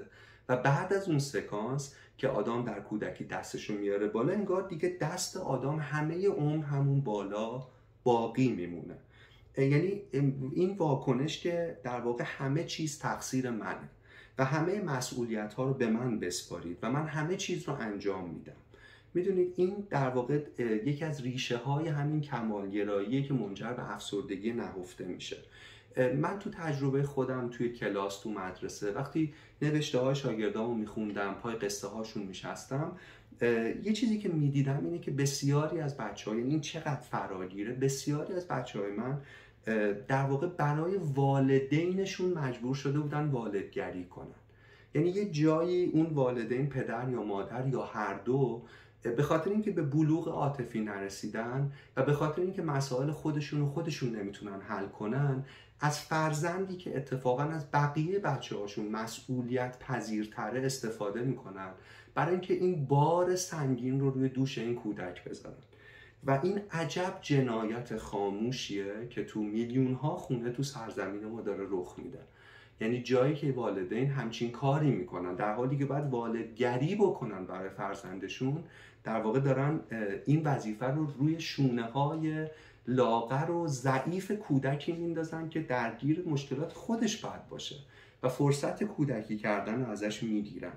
و 0.48 0.56
بعد 0.56 0.92
از 0.92 1.08
اون 1.08 1.18
سکانس 1.18 1.94
که 2.18 2.28
آدم 2.28 2.64
در 2.64 2.80
کودکی 2.80 3.24
دستشو 3.24 3.74
میاره 3.74 4.08
بالا 4.08 4.32
انگار 4.32 4.68
دیگه 4.68 4.96
دست 5.00 5.36
آدم 5.36 5.76
همه 5.76 6.28
عمر 6.28 6.64
همون 6.64 7.00
بالا 7.00 7.62
باقی 8.04 8.48
میمونه. 8.48 8.96
یعنی 9.58 10.02
این 10.54 10.76
واکنش 10.76 11.40
که 11.40 11.78
در 11.82 12.00
واقع 12.00 12.24
همه 12.26 12.64
چیز 12.64 12.98
تقصیر 12.98 13.50
منه 13.50 13.88
و 14.38 14.44
همه 14.44 14.80
مسئولیت 14.80 15.54
ها 15.54 15.64
رو 15.64 15.74
به 15.74 15.86
من 15.86 16.20
بسپارید 16.20 16.78
و 16.82 16.90
من 16.90 17.06
همه 17.06 17.36
چیز 17.36 17.68
رو 17.68 17.74
انجام 17.74 18.30
میدم. 18.30 18.52
می‌دونید 19.14 19.52
این 19.56 19.86
در 19.90 20.08
واقع 20.08 20.40
یکی 20.86 21.04
از 21.04 21.22
ریشه 21.22 21.56
های 21.56 21.88
همین 21.88 22.20
کمالگراییه 22.20 23.22
که 23.22 23.34
منجر 23.34 23.72
به 23.72 23.92
افسردگی 23.92 24.52
نهفته 24.52 25.04
میشه. 25.04 25.36
من 25.96 26.38
تو 26.38 26.50
تجربه 26.50 27.02
خودم 27.02 27.48
توی 27.48 27.72
کلاس 27.72 28.20
تو 28.20 28.30
مدرسه 28.30 28.92
وقتی 28.92 29.34
نوشته 29.62 29.98
های 29.98 30.14
شاگردامو 30.14 30.74
میخوندم 30.74 31.34
پای 31.34 31.54
قصه 31.54 31.88
هاشون 31.88 32.22
میشستم 32.22 32.96
یه 33.82 33.92
چیزی 33.92 34.18
که 34.18 34.28
می‌دیدم 34.28 34.84
اینه 34.84 34.98
که 34.98 35.10
بسیاری 35.10 35.80
از 35.80 35.96
بچه 35.96 36.30
ها 36.30 36.36
یعنی 36.36 36.50
این 36.50 36.60
چقدر 36.60 37.00
فراگیره 37.00 37.72
بسیاری 37.72 38.32
از 38.32 38.48
بچه 38.48 38.78
های 38.78 38.92
من 38.92 39.18
در 40.08 40.24
واقع 40.24 40.46
برای 40.46 40.96
والدینشون 40.96 42.32
مجبور 42.38 42.74
شده 42.74 42.98
بودن 42.98 43.28
والدگری 43.28 44.04
کنن. 44.04 44.26
یعنی 44.94 45.08
یه 45.10 45.30
جایی 45.30 45.84
اون 45.84 46.06
والدین 46.06 46.68
پدر 46.68 47.08
یا 47.08 47.22
مادر 47.22 47.68
یا 47.68 47.82
هر 47.82 48.14
دو 48.14 48.62
به 49.02 49.22
خاطر 49.22 49.50
اینکه 49.50 49.70
به 49.70 49.82
بلوغ 49.82 50.28
عاطفی 50.28 50.80
نرسیدن 50.80 51.72
و 51.96 52.02
به 52.02 52.12
خاطر 52.12 52.42
اینکه 52.42 52.62
مسائل 52.62 53.10
خودشون 53.10 53.60
و 53.60 53.66
خودشون 53.66 54.16
نمی‌تونن 54.16 54.60
حل 54.60 54.86
کنن 54.86 55.44
از 55.80 56.00
فرزندی 56.00 56.76
که 56.76 56.96
اتفاقا 56.96 57.42
از 57.42 57.70
بقیه 57.70 58.18
بچه 58.18 58.56
هاشون 58.56 58.88
مسئولیت 58.88 59.78
پذیرتره 59.78 60.66
استفاده 60.66 61.22
می‌کنن 61.22 61.68
برای 62.14 62.30
اینکه 62.30 62.54
این 62.54 62.86
بار 62.86 63.36
سنگین 63.36 64.00
رو 64.00 64.10
روی 64.10 64.28
دوش 64.28 64.58
این 64.58 64.74
کودک 64.74 65.24
بذارن. 65.24 65.56
و 66.24 66.40
این 66.42 66.60
عجب 66.70 67.18
جنایت 67.22 67.96
خاموشیه 67.96 69.08
که 69.10 69.24
تو 69.24 69.42
میلیون 69.42 69.94
ها 69.94 70.16
خونه 70.16 70.50
تو 70.50 70.62
سرزمین 70.62 71.24
ما 71.24 71.40
داره 71.40 71.66
رخ 71.70 71.94
میده. 71.98 72.18
یعنی 72.80 73.02
جایی 73.02 73.34
که 73.34 73.52
والدین 73.52 74.10
همچین 74.10 74.50
کاری 74.50 74.90
می‌کنن 74.90 75.34
در 75.34 75.54
حالی 75.54 75.78
که 75.78 75.86
باید 75.86 76.10
والدگری 76.10 76.94
بکنن 76.94 77.44
برای 77.44 77.68
فرزندشون 77.68 78.64
در 79.04 79.20
واقع 79.20 79.40
دارن 79.40 79.80
این 80.26 80.42
وظیفه 80.42 80.86
رو 80.86 81.06
روی 81.18 81.40
شونه 81.40 81.82
های 81.82 82.46
لاغر 82.86 83.50
و 83.50 83.68
ضعیف 83.68 84.32
کودکی 84.32 84.92
میندازن 84.92 85.48
که 85.48 85.60
درگیر 85.60 86.28
مشکلات 86.28 86.72
خودش 86.72 87.16
باید 87.16 87.48
باشه 87.48 87.76
و 88.22 88.28
فرصت 88.28 88.84
کودکی 88.84 89.36
کردن 89.36 89.84
رو 89.84 89.90
ازش 89.90 90.22
می‌گیرن. 90.22 90.72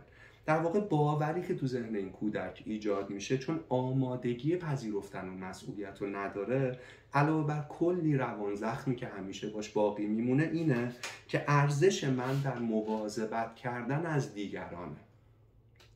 در 0.46 0.60
واقع 0.60 0.80
باوری 0.80 1.42
که 1.42 1.56
تو 1.56 1.68
ذهن 1.68 1.96
این 1.96 2.12
کودک 2.12 2.64
ایجاد 2.66 3.10
میشه 3.10 3.38
چون 3.38 3.60
آمادگی 3.70 4.58
پذیرفتن 4.58 5.30
و 5.30 5.32
مسئولیت 5.32 6.02
رو 6.02 6.16
نداره 6.16 6.80
علاوه 7.14 7.48
بر 7.48 7.66
کلی 7.70 8.18
روان 8.18 8.56
زخمی 8.56 8.96
که 8.96 9.08
همیشه 9.08 9.50
باش 9.50 9.70
باقی 9.70 10.06
میمونه 10.06 10.50
اینه 10.54 10.96
که 11.28 11.44
ارزش 11.48 12.04
من 12.04 12.42
در 12.44 12.60
مواظبت 12.60 13.56
کردن 13.56 14.06
از 14.06 14.34
دیگرانه. 14.34 14.96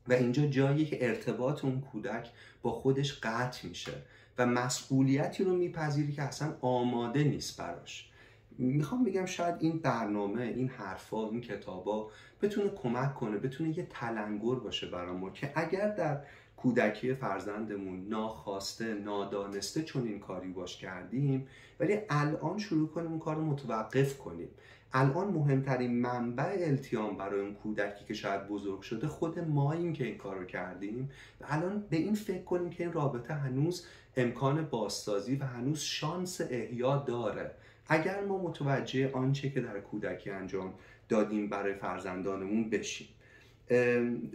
و 0.08 0.14
اینجا 0.14 0.46
جایی 0.46 0.86
که 0.86 1.08
ارتباط 1.08 1.66
اون 1.66 1.82
کودک 1.82 2.30
با 2.62 2.72
خودش 2.72 3.20
قطع 3.24 3.68
میشه. 3.68 3.92
و 4.38 4.46
مسئولیتی 4.46 5.44
رو 5.44 5.56
میپذیری 5.56 6.12
که 6.12 6.22
اصلا 6.22 6.54
آماده 6.62 7.24
نیست 7.24 7.58
براش. 7.58 8.10
می‌خوام 8.58 9.04
بگم 9.04 9.26
شاید 9.26 9.56
این 9.60 9.80
برنامه 9.80 10.42
این 10.42 10.68
حرفا 10.68 11.30
این 11.30 11.42
کتابا 11.42 12.12
بتونه 12.42 12.70
کمک 12.70 13.16
کنه 13.16 13.38
بتونه 13.38 13.78
یه 13.78 13.88
تلنگر 13.90 14.56
باشه 14.56 14.88
برای 14.88 15.18
ما 15.18 15.30
که 15.30 15.52
اگر 15.56 15.90
در 15.90 16.22
کودکی 16.58 17.14
فرزندمون 17.14 18.08
ناخواسته 18.10 18.94
نادانسته 18.94 19.84
چون 19.84 20.08
این 20.08 20.20
کاری 20.20 20.52
باش 20.52 20.78
کردیم 20.78 21.48
ولی 21.80 21.98
الان 22.10 22.60
شروع 22.60 22.90
کنیم 22.90 23.08
اون 23.08 23.20
کار 23.20 23.36
رو 23.36 23.46
متوقف 23.46 24.18
کنیم. 24.18 24.50
الان 24.94 25.28
مهمترین 25.28 25.92
منبع 26.02 26.58
التیام 26.60 27.18
برای 27.18 27.42
اون 27.42 27.54
کودکی 27.54 28.06
که 28.06 28.14
شاید 28.14 28.48
بزرگ 28.48 28.82
شده 28.82 29.08
خود 29.08 29.40
ماییم 29.40 29.94
که 29.94 30.06
این 30.06 30.18
کار 30.18 30.38
رو 30.38 30.46
کردیم 30.46 31.10
الان 31.42 31.84
به 31.90 31.98
این 31.98 32.16
فکر 32.16 32.44
کنیم 32.44 32.70
که 32.70 32.84
این 32.84 32.94
رابطه 32.94 33.34
هنوز 33.34 33.86
امکان 34.18 34.66
بازسازی 34.66 35.36
و 35.36 35.44
هنوز 35.44 35.80
شانس 35.80 36.42
احیا 36.50 36.98
داره. 36.98 37.52
اگر 37.88 38.24
ما 38.24 38.38
متوجه 38.38 39.12
آنچه 39.12 39.50
که 39.50 39.62
در 39.62 39.80
کودکی 39.80 40.30
انجام 40.30 40.74
دادیم 41.10 41.50
برای 41.50 41.74
فرزندانمون 41.74 42.70
بشیم. 42.70 43.08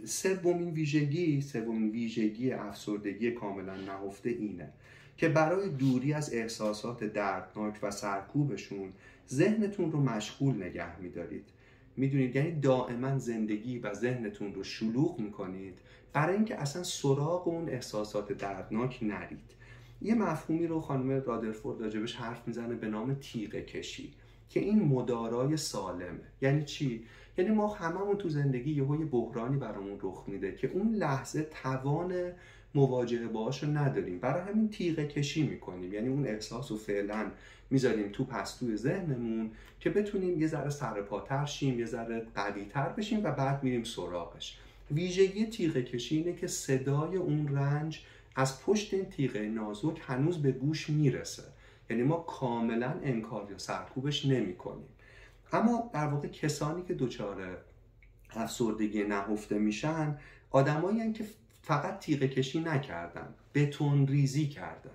سومین 0.05 0.69
ویژگی 0.69 1.41
سومین 1.41 1.89
ویژگی 1.89 2.51
افسردگی 2.51 3.31
کاملا 3.31 3.75
نهفته 3.75 4.29
اینه. 4.29 4.69
که 5.23 5.29
برای 5.29 5.69
دوری 5.69 6.13
از 6.13 6.33
احساسات 6.33 7.03
دردناک 7.03 7.79
و 7.81 7.91
سرکوبشون 7.91 8.93
ذهنتون 9.29 9.91
رو 9.91 9.99
مشغول 9.99 10.63
نگه 10.63 10.99
میدارید. 10.99 11.45
می‌دونید؟ 11.97 12.35
یعنی 12.35 12.59
دائما 12.59 13.17
زندگی 13.17 13.79
و 13.79 13.93
ذهنتون 13.93 14.53
رو 14.53 14.63
شلوغ 14.63 15.19
می‌کنید 15.19 15.79
برای 16.13 16.35
اینکه 16.35 16.61
اصلا 16.61 16.83
سراغ 16.83 17.47
اون 17.47 17.69
احساسات 17.69 18.33
دردناک 18.33 18.99
نرید. 19.01 19.51
یه 20.01 20.15
مفهومی 20.15 20.67
رو 20.67 20.81
خانم 20.81 21.09
رادرفورد 21.11 21.81
راجبش 21.81 22.15
حرف 22.15 22.47
می‌زنه 22.47 22.75
به 22.75 22.87
نام 22.87 23.13
تیغه 23.13 23.61
کشی 23.61 24.13
که 24.49 24.59
این 24.59 24.83
مدارای 24.83 25.57
سالمه 25.57 26.21
یعنی 26.41 26.63
چی؟ 26.63 27.05
یعنی 27.37 27.51
ما 27.51 27.67
هممون 27.67 28.17
تو 28.17 28.29
زندگی 28.29 28.71
یه 28.71 28.83
بحرانی 28.83 29.57
برامون 29.57 29.99
رخ 30.01 30.23
میده 30.27 30.55
که 30.55 30.67
اون 30.67 30.95
لحظه 30.95 31.43
توان 31.63 32.31
مواجهه 32.75 33.27
باهاش 33.27 33.63
رو 33.63 33.69
نداریم. 33.69 34.19
برای 34.19 34.41
همین 34.51 34.69
تیغه 34.69 35.07
کشی 35.07 35.43
می‌کنیم. 35.43 35.93
یعنی 35.93 36.07
اون 36.07 36.27
احساس 36.27 36.71
رو 36.71 36.77
فعلا 36.77 37.31
می‌ذاریم 37.69 38.09
تو 38.09 38.23
پستوی 38.23 38.77
ذهنمون 38.77 39.51
که 39.79 39.89
بتونیم 39.89 40.41
یه 40.41 40.47
ذره 40.47 40.69
سرپاتر 40.69 41.45
شیم 41.45 41.79
یه 41.79 41.85
ذره 41.85 42.25
قویتر 42.35 42.89
بشیم 42.89 43.23
و 43.23 43.31
بعد 43.31 43.63
میریم 43.63 43.83
سراغش. 43.83 44.57
ویژگی 44.91 45.45
تیغه 45.45 45.83
کشی 45.83 46.17
اینه 46.17 46.33
که 46.33 46.47
صدای 46.47 47.17
اون 47.17 47.47
رنج 47.55 48.01
از 48.35 48.61
پشت 48.61 48.93
این 48.93 49.05
تیغه 49.05 49.47
نازک 49.47 50.01
هنوز 50.01 50.41
به 50.41 50.51
گوش 50.51 50.89
می‌رسه. 50.89 51.43
یعنی 51.89 52.03
ما 52.03 52.17
کاملا 52.17 52.99
انکار 53.03 53.47
یا 53.51 53.57
سرکوبش 53.57 54.25
نمی 54.25 54.55
کنیم 54.55 54.87
اما 55.51 55.89
در 55.93 56.07
واقع 56.07 56.27
کسانی 56.27 56.83
که 56.83 56.93
دچار 56.93 57.57
افسردگی 58.29 59.03
نهفته 59.03 59.57
میشن 59.57 60.17
آدمایی 60.51 61.13
که 61.13 61.25
فقط 61.63 61.99
تیغه 61.99 62.27
کشی 62.27 62.59
نکردن 62.59 63.33
بتون 63.53 64.07
ریزی 64.07 64.47
کردن. 64.47 64.91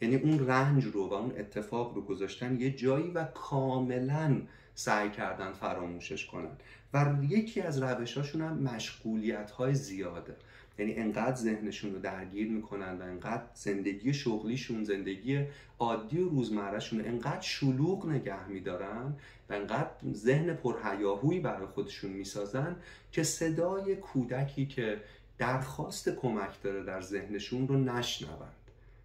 یعنی 0.00 0.16
اون 0.16 0.46
رنج 0.46 0.84
رو 0.84 1.08
و 1.08 1.12
اون 1.12 1.32
اتفاق 1.38 1.94
رو 1.94 2.02
گذاشتن 2.02 2.60
یه 2.60 2.70
جایی 2.70 3.10
و 3.10 3.24
کاملا 3.24 4.42
سعی 4.74 5.10
کردن 5.10 5.52
فراموشش 5.52 6.26
کنن. 6.26 6.56
و 6.94 7.14
یکی 7.28 7.60
از 7.60 7.82
روشاشون 7.82 8.40
هم 8.40 8.58
مشغولیت 8.58 9.50
های 9.50 9.74
زیاده. 9.74 10.36
یعنی 10.78 10.94
انقدر 10.94 11.34
ذهنشون 11.34 11.92
رو 11.92 11.98
درگیر 11.98 12.48
می‌کنن 12.48 12.98
و 12.98 13.02
انقدر 13.02 13.42
زندگی 13.54 14.14
شغلیشون 14.14 14.84
زندگی 14.84 15.46
عادی 15.78 16.20
و 16.20 16.28
روزمرهشون 16.28 17.00
انقدر 17.00 17.40
شلوغ 17.40 18.06
نگه 18.06 18.48
میدارن 18.48 19.16
و 19.48 19.52
انقدر 19.52 19.90
ذهن 20.12 20.54
پرهیاهویی 20.54 21.40
برای 21.40 21.66
خودشون 21.66 22.10
می‌سازن 22.10 22.76
که 23.12 23.22
صدای 23.22 23.96
کودکی 23.96 24.66
که 24.66 25.00
درخواست 25.38 26.08
کمک 26.08 26.62
داره 26.62 26.84
در 26.84 27.00
ذهنشون 27.00 27.68
رو 27.68 27.76
نشنوند 27.76 28.54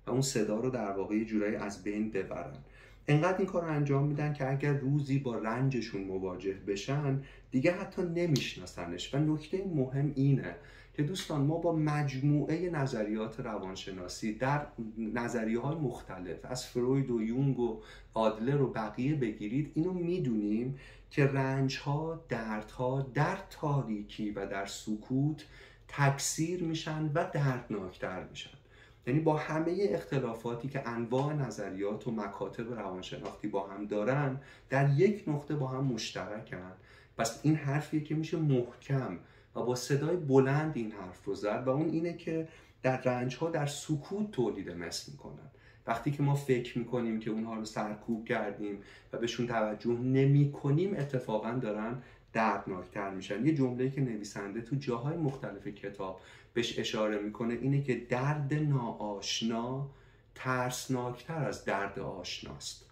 و 0.07 0.11
اون 0.11 0.21
صدا 0.21 0.59
رو 0.59 0.69
در 0.69 0.91
واقع 0.91 1.15
یه 1.15 1.25
جورایی 1.25 1.55
از 1.55 1.83
بین 1.83 2.11
ببرن. 2.11 2.57
انقدر 3.07 3.37
این 3.37 3.47
کار 3.47 3.63
رو 3.63 3.71
انجام 3.71 4.07
میدن 4.07 4.33
که 4.33 4.49
اگر 4.49 4.73
روزی 4.73 5.19
با 5.19 5.35
رنجشون 5.35 6.03
مواجه 6.03 6.53
بشن 6.53 7.23
دیگه 7.51 7.71
حتی 7.71 8.01
نمیشناسنش. 8.01 9.15
و 9.15 9.17
نکته 9.17 9.65
مهم 9.75 10.11
اینه 10.15 10.55
که 10.93 11.03
دوستان 11.03 11.41
ما 11.41 11.57
با 11.57 11.75
مجموعه 11.75 12.69
نظریات 12.69 13.39
روانشناسی 13.39 14.33
در 14.33 14.67
نظریه 14.97 15.59
های 15.59 15.75
مختلف 15.75 16.37
از 16.43 16.65
فروید 16.65 17.11
و 17.11 17.21
یونگ 17.21 17.59
و 17.59 17.81
آدلر 18.13 18.61
و 18.61 18.67
بقیه 18.67 19.15
بگیرید 19.15 19.71
اینو 19.75 19.93
می‌دونیم 19.93 20.79
که 21.11 21.25
رنج 21.25 21.77
ها 21.77 22.25
درد 22.29 22.71
ها 22.71 23.01
در 23.13 23.37
تاریکی 23.49 24.31
و 24.31 24.45
در 24.45 24.65
سکوت 24.65 25.45
تکثیر 25.97 26.63
میشن 26.63 27.11
و 27.15 27.29
دردناکتر 27.33 28.23
میشن. 28.23 28.49
یعنی 29.07 29.19
با 29.19 29.37
همه 29.37 29.77
اختلافاتی 29.89 30.67
که 30.67 30.87
انواع 30.87 31.33
نظریات 31.33 32.07
و 32.07 32.11
مکاتب 32.11 32.73
روانشناختی 32.73 33.47
با 33.47 33.67
هم 33.67 33.85
دارن 33.85 34.39
در 34.69 34.89
یک 34.89 35.23
نقطه 35.27 35.55
با 35.55 35.67
هم 35.67 35.83
مشترکن. 35.83 36.71
پس 37.17 37.39
این 37.43 37.55
حرفیه 37.55 38.01
که 38.01 38.15
میشه 38.15 38.37
محکم 38.37 39.19
و 39.55 39.63
با 39.63 39.75
صدای 39.75 40.17
بلند 40.17 40.71
این 40.75 40.91
حرف 40.91 41.25
رو 41.25 41.35
زد 41.35 41.63
و 41.65 41.69
اون 41.69 41.89
اینه 41.89 42.13
که 42.13 42.47
در 42.83 43.01
رنج 43.01 43.35
ها 43.35 43.49
در 43.49 43.65
سکوت 43.65 44.31
تولید 44.31 44.69
مثل 44.69 45.11
می‌کنن. 45.11 45.49
وقتی 45.87 46.11
که 46.11 46.23
ما 46.23 46.35
فکر 46.35 46.77
می‌کنیم 46.77 47.19
که 47.19 47.29
اونها 47.29 47.55
رو 47.55 47.65
سرکوب 47.65 48.25
کردیم 48.25 48.79
و 49.13 49.17
بهشون 49.17 49.47
توجه 49.47 49.91
نمی 49.91 50.51
کنیم 50.51 50.93
اتفاقا 50.93 51.51
دارن 51.51 52.01
دردناکتر 52.33 53.09
میشن. 53.09 53.45
یه 53.45 53.55
جمله 53.55 53.89
که 53.89 54.01
نویسنده 54.01 54.61
تو 54.61 54.75
جاهای 54.75 55.17
مختلف 55.17 55.67
کتاب 55.67 56.21
بهش 56.53 56.79
اشاره 56.79 57.19
می‌کنه 57.19 57.53
اینه 57.53 57.81
که 57.81 57.95
درد 57.95 58.53
ناآشنا 58.53 59.89
ترسناکتر 60.35 61.43
از 61.43 61.65
درد 61.65 61.99
آشناست. 61.99 62.85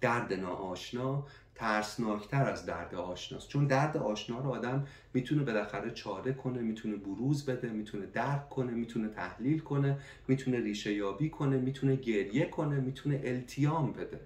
درد 0.00 0.32
ناآشنا 0.32 1.26
ترسناکتر 1.54 2.44
از 2.44 2.66
درد 2.66 2.94
آشناست. 2.94 3.48
چون 3.48 3.66
درد 3.66 3.96
آشنا 3.96 4.38
رو 4.38 4.50
آدم 4.50 4.86
می‌تونه 5.14 5.42
بالاخره 5.42 5.90
چاره 5.90 6.32
کنه 6.32 6.60
می‌تونه 6.60 6.96
بروز 6.96 7.46
بده 7.46 7.68
می‌تونه 7.68 8.06
درک 8.06 8.48
کنه 8.48 8.72
می‌تونه 8.72 9.08
تحلیل 9.08 9.58
کنه 9.58 9.98
می‌تونه 10.28 10.60
ریشه 10.60 10.94
یابی 10.94 11.30
کنه 11.30 11.56
می‌تونه 11.56 11.96
گریه 11.96 12.46
کنه 12.46 12.80
می‌تونه 12.80 13.20
التیام 13.24 13.92
بده. 13.92 14.20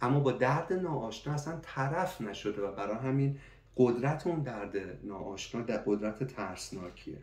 اما 0.00 0.20
با 0.20 0.32
درد 0.32 0.72
ناآشنا 0.72 1.34
اصلا 1.34 1.58
طرف 1.62 2.20
نشده 2.20 2.62
و 2.62 2.72
برای 2.72 2.96
همین 2.96 3.38
قدرت 3.76 4.26
اون 4.26 4.40
درد 4.40 4.76
ناآشنا 5.04 5.62
در 5.62 5.76
قدرت 5.76 6.24
ترسناکیه. 6.24 7.16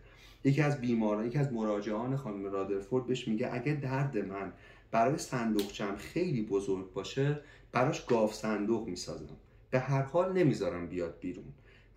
یکی 0.44 0.62
از 0.62 0.82
بیماران 0.82 1.28
یکی 1.28 1.38
از 1.38 1.54
مراجعان 1.54 2.16
خانم 2.16 2.46
رادرفورد 2.46 3.06
بهش 3.06 3.28
میگه 3.28 3.54
اگه 3.54 3.74
درد 3.74 4.18
من 4.18 4.54
برای 4.92 5.18
صندوقچم 5.18 5.96
خیلی 5.96 6.42
بزرگ 6.42 6.94
باشه 6.94 7.40
براش 7.72 8.06
گاف 8.06 8.34
صندوق 8.34 8.88
می‌سازم. 8.88 9.38
به 9.72 9.80
هر 9.80 10.02
حال 10.02 10.34
نمی‌ذارم 10.34 10.88
بیاد 10.88 11.20
بیرون. 11.20 11.46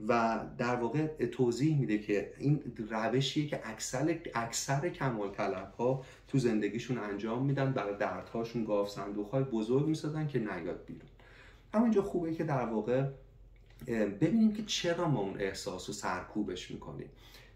و 0.09 0.41
در 0.59 0.77
واقع 0.77 1.07
توضیح 1.27 1.79
میده 1.79 1.99
که 1.99 2.33
این 2.39 2.63
روشیه 2.91 3.47
که 3.47 3.61
اکثر 3.65 4.19
اکثر 4.35 4.89
کمال 4.89 5.31
طلب 5.31 5.73
ها 5.79 6.05
تو 6.29 6.39
زندگیشون 6.39 6.99
انجام 6.99 7.47
میدن 7.47 7.73
برای 7.73 7.97
دردهاشون 7.97 8.65
گاف 8.65 8.91
صندوق 8.91 9.31
های 9.31 9.45
بزرگ 9.45 9.87
می‌سازن 9.87 10.27
که 10.27 10.39
نیاد 10.39 10.85
بیرون. 10.87 11.09
اما 11.75 11.85
اینجا 11.85 12.03
خوبه 12.03 12.35
که 12.35 12.45
در 12.45 12.67
واقع 12.67 13.05
ببینیم 13.87 14.53
که 14.53 14.63
چرا 14.63 15.09
ما 15.09 15.21
اون 15.21 15.41
احساس 15.41 15.89
رو 15.89 15.95
سرکوبش 15.95 16.71
می‌کنیم. 16.71 17.11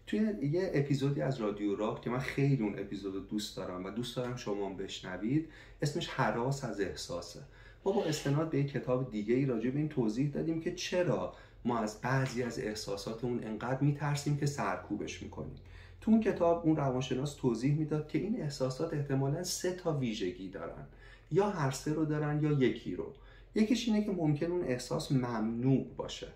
توی 0.07 0.19
یه 0.41 0.71
اپیزودی 0.73 1.21
از 1.21 1.41
رادیو 1.41 1.75
راک 1.75 2.01
که 2.01 2.09
من 2.09 2.19
خیلی 2.19 2.63
اون 2.63 2.79
اپیزود 2.79 3.15
رو 3.15 3.19
دوست 3.19 3.57
دارم 3.57 3.85
و 3.85 3.89
دوست 3.89 4.15
دارم 4.15 4.35
شما 4.35 4.69
بشنوید 4.69 5.49
اسمش 5.81 6.07
حراس 6.07 6.63
از 6.63 6.81
احساسه. 6.81 7.39
ما 7.85 7.91
با 7.91 8.03
استناد 8.05 8.49
به 8.49 8.59
یک 8.59 8.71
کتاب 8.71 9.11
دیگه 9.11 9.35
ای 9.35 9.45
راجع 9.45 9.69
به 9.69 9.79
این 9.79 9.89
توضیح 9.89 10.31
دادیم 10.31 10.61
که 10.61 10.75
چرا 10.75 11.33
ما 11.65 11.79
از 11.79 12.01
بعضی 12.01 12.43
از 12.43 12.59
احساساتمون 12.59 13.43
انقدر 13.43 13.81
میترسیم 13.81 14.37
که 14.37 14.45
سرکوبش 14.45 15.23
می‌کنیم. 15.23 15.55
تو 16.01 16.11
اون 16.11 16.21
کتاب 16.21 16.65
اون 16.65 16.75
روانشناس 16.75 17.33
توضیح 17.33 17.75
می‌داد 17.75 18.07
که 18.07 18.19
این 18.19 18.41
احساسات 18.41 18.93
احتمالا 18.93 19.43
سه 19.43 19.71
تا 19.71 19.97
ویژگی 19.97 20.49
دارن. 20.49 20.85
یا 21.31 21.49
هر 21.49 21.71
سه 21.71 21.93
رو 21.93 22.05
دارن 22.05 22.43
یا 22.43 22.51
یکی 22.51 22.95
رو. 22.95 23.13
یکیش 23.55 23.87
اینه 23.87 24.03
که 24.03 24.11
ممکن 24.11 24.45
اون 24.45 24.63
احساس 24.63 25.11
ممنوع 25.11 25.85
باشه. 25.97 26.27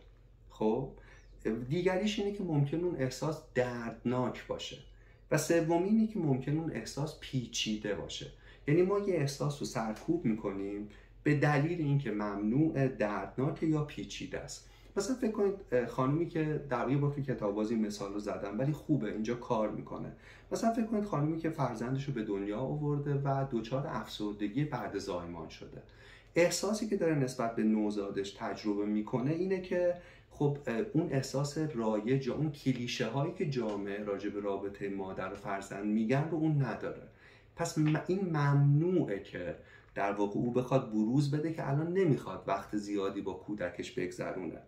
خب؟ 0.49 0.89
دیگریش 1.69 2.19
اینه 2.19 2.31
که 2.31 2.43
ممکن 2.43 2.77
اون 2.77 2.95
احساس 2.95 3.41
دردناک 3.55 4.47
باشه. 4.47 4.77
و 5.31 5.37
سومی 5.37 5.89
اینه 5.89 6.07
که 6.07 6.19
ممکن 6.19 6.57
اون 6.57 6.71
احساس 6.71 7.19
پیچیده 7.19 7.95
باشه. 7.95 8.27
یعنی 8.67 8.81
ما 8.81 8.99
یه 8.99 9.15
احساس 9.15 9.59
رو 9.59 9.65
سرکوب 9.65 10.25
می‌کنیم 10.25 10.89
به 11.23 11.35
دلیل 11.35 11.81
اینکه 11.81 12.11
ممنوع 12.11 12.87
دردناک 12.87 13.63
یا 13.63 13.83
پیچیده 13.83 14.39
است. 14.39 14.69
مثلا 14.97 15.15
فکر 15.15 15.31
کنید 15.31 15.85
خانمی 15.85 16.27
که 16.27 16.65
در 16.69 16.89
یه 16.89 16.97
بار 16.97 17.21
کتاب 17.21 17.55
بازی 17.55 17.75
مثال 17.75 18.13
رو 18.13 18.19
زدم 18.19 18.59
ولی 18.59 18.71
خوبه 18.71 19.11
اینجا 19.11 19.35
کار 19.35 19.69
می‌کنه. 19.69 20.11
مثلا 20.51 20.73
فکر 20.73 20.85
کنید 20.85 21.03
خانمی 21.03 21.37
که 21.37 21.49
فرزندش 21.49 22.05
رو 22.05 22.13
به 22.13 22.23
دنیا 22.23 22.59
آورده 22.59 23.13
و 23.13 23.45
دچار 23.51 23.87
افسردگی 23.87 24.63
بعد 24.65 24.97
زایمان 24.97 25.49
شده. 25.49 25.81
احساسی 26.35 26.87
که 26.87 26.97
داره 26.97 27.15
نسبت 27.15 27.55
به 27.55 27.63
نوزادش 27.63 28.31
تجربه 28.31 28.85
می‌کنه 28.85 29.31
اینه 29.31 29.61
که 29.61 29.93
خب 30.29 30.57
اون 30.93 31.09
احساس 31.11 31.57
رایج 31.57 32.27
یا 32.27 32.35
اون 32.35 32.51
کلیشه 32.51 33.07
هایی 33.07 33.33
که 33.33 33.49
جامعه 33.49 34.03
راجع 34.03 34.29
به 34.29 34.39
رابطه 34.39 34.89
مادر 34.89 35.33
و 35.33 35.35
فرزند 35.35 35.85
میگن 35.85 36.27
رو 36.31 36.37
اون 36.37 36.61
نداره. 36.63 37.07
پس 37.55 37.77
این 38.07 38.21
ممنوعه 38.29 39.19
که 39.19 39.55
در 39.95 40.11
واقع 40.11 40.39
او 40.39 40.51
بخواد 40.51 40.91
بروز 40.91 41.31
بده 41.31 41.53
که 41.53 41.69
الان 41.69 41.93
نمی‌خواد 41.93 42.43
وقت 42.47 42.77
زیادی 42.77 43.21
با 43.21 43.33
کودکش 43.33 43.91
بگذرونه. 43.91 44.59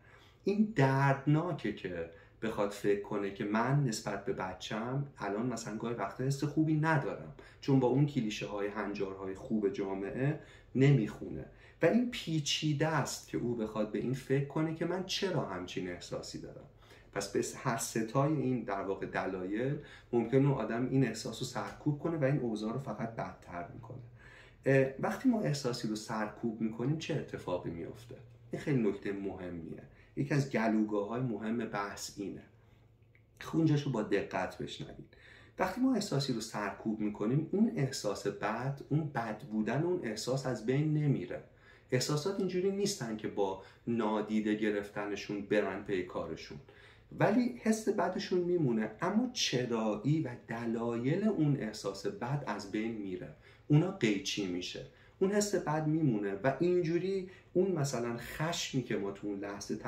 این 0.44 0.74
دردناکه 0.76 1.76
که 1.76 2.10
بخواد 2.42 2.72
فکر 2.72 3.02
کنه 3.02 3.32
که 3.32 3.44
من 3.44 3.84
نسبت 3.84 4.26
به 4.26 4.34
بچم 4.34 5.08
الان 5.18 5.46
مثلا 5.46 5.78
گاهی 5.78 5.96
وقتا 5.96 6.24
حس 6.24 6.44
خوبی 6.44 6.74
ندارم. 6.74 7.34
چون 7.62 7.80
با 7.80 7.88
اون 7.88 8.06
کلیشه 8.06 8.48
های 8.48 8.68
هنجارهای 8.68 9.36
خوب 9.36 9.70
جامعه 9.70 10.40
نمی‌خونه. 10.76 11.46
و 11.82 11.86
این 11.86 12.12
پیچیده 12.12 12.88
است 12.88 13.28
که 13.28 13.38
او 13.38 13.56
بخواد 13.56 13.92
به 13.92 14.00
این 14.00 14.14
فکر 14.14 14.46
کنه 14.46 14.76
که 14.76 14.86
من 14.86 15.06
چرا 15.06 15.46
همچین 15.46 15.90
احساسی 15.90 16.42
دارم. 16.42 16.66
پس 17.14 17.32
به 17.32 17.46
هر 17.58 17.78
ستای 17.78 18.34
این 18.34 18.64
در 18.64 18.82
واقع 18.82 19.06
دلایل 19.06 19.78
ممکن 20.14 20.38
اون 20.38 20.52
آدم 20.52 20.90
این 20.90 21.08
احساس 21.08 21.40
رو 21.40 21.48
سرکوب 21.48 22.00
کنه 22.00 22.18
و 22.18 22.24
این 22.24 22.40
اوضاع 22.40 22.74
رو 22.74 22.80
فقط 22.80 23.16
بدتر 23.16 23.68
می‌کنه. 23.74 24.02
وقتی 25.00 25.30
ما 25.30 25.42
احساسی 25.42 25.88
رو 25.88 25.96
سرکوب 25.96 26.62
می‌کنیم 26.62 26.98
چه 26.98 27.16
اتفاقی 27.16 27.70
میافته؟ 27.70 28.16
این 28.52 28.62
خیلی 28.62 28.90
نکته 28.90 29.12
مهمیه. 29.12 29.84
یکی 30.16 30.34
از 30.34 30.52
گلوگاه 30.52 31.08
های 31.08 31.22
مهم 31.22 31.58
بحث 31.66 32.12
اینه. 32.18 32.44
خونجاشو 33.42 33.92
با 33.92 34.04
دقت 34.04 34.58
بشنوید. 34.58 35.06
وقتی 35.60 35.82
ما 35.82 35.96
احساسی 35.96 36.34
رو 36.34 36.42
سرکوب 36.42 37.00
می‌کنیم 37.00 37.50
اون 37.52 37.72
احساس 37.76 38.28
بد 38.28 38.82
اون 38.90 39.10
بد 39.10 39.42
بودن 39.42 39.84
اون 39.84 40.00
احساس 40.04 40.46
از 40.46 40.66
بین 40.66 40.94
نمیره. 40.94 41.44
احساسات 41.92 42.40
اینجوری 42.40 42.72
نیستن 42.72 43.18
که 43.18 43.28
با 43.28 43.64
نادیده 43.88 44.56
گرفتنشون 44.56 45.42
برن 45.42 45.84
پی 45.84 46.04
کارشون. 46.04 46.58
ولی 47.20 47.60
حس 47.64 47.90
بدشون 47.90 48.40
میمونه 48.40 48.92
اما 49.02 49.30
چرایی 49.34 50.22
و 50.22 50.30
دلایل 50.48 51.28
اون 51.28 51.58
احساس 51.60 52.08
بد 52.08 52.44
از 52.48 52.72
بین 52.72 52.92
میره. 52.92 53.30
اونا 53.68 53.92
قیچی 53.92 54.48
میشه. 54.48 54.86
اون 55.24 55.32
حس 55.32 55.56
بد 55.56 55.88
میمونه 55.88 56.34
و 56.44 56.54
اینجوری 56.60 57.30
اون 57.54 57.72
مثلا 57.72 58.18
خشمی 58.18 58.84
که 58.84 58.98
ما 58.98 59.12
تو 59.12 59.28
اون 59.28 59.40
لحظه 59.40 59.80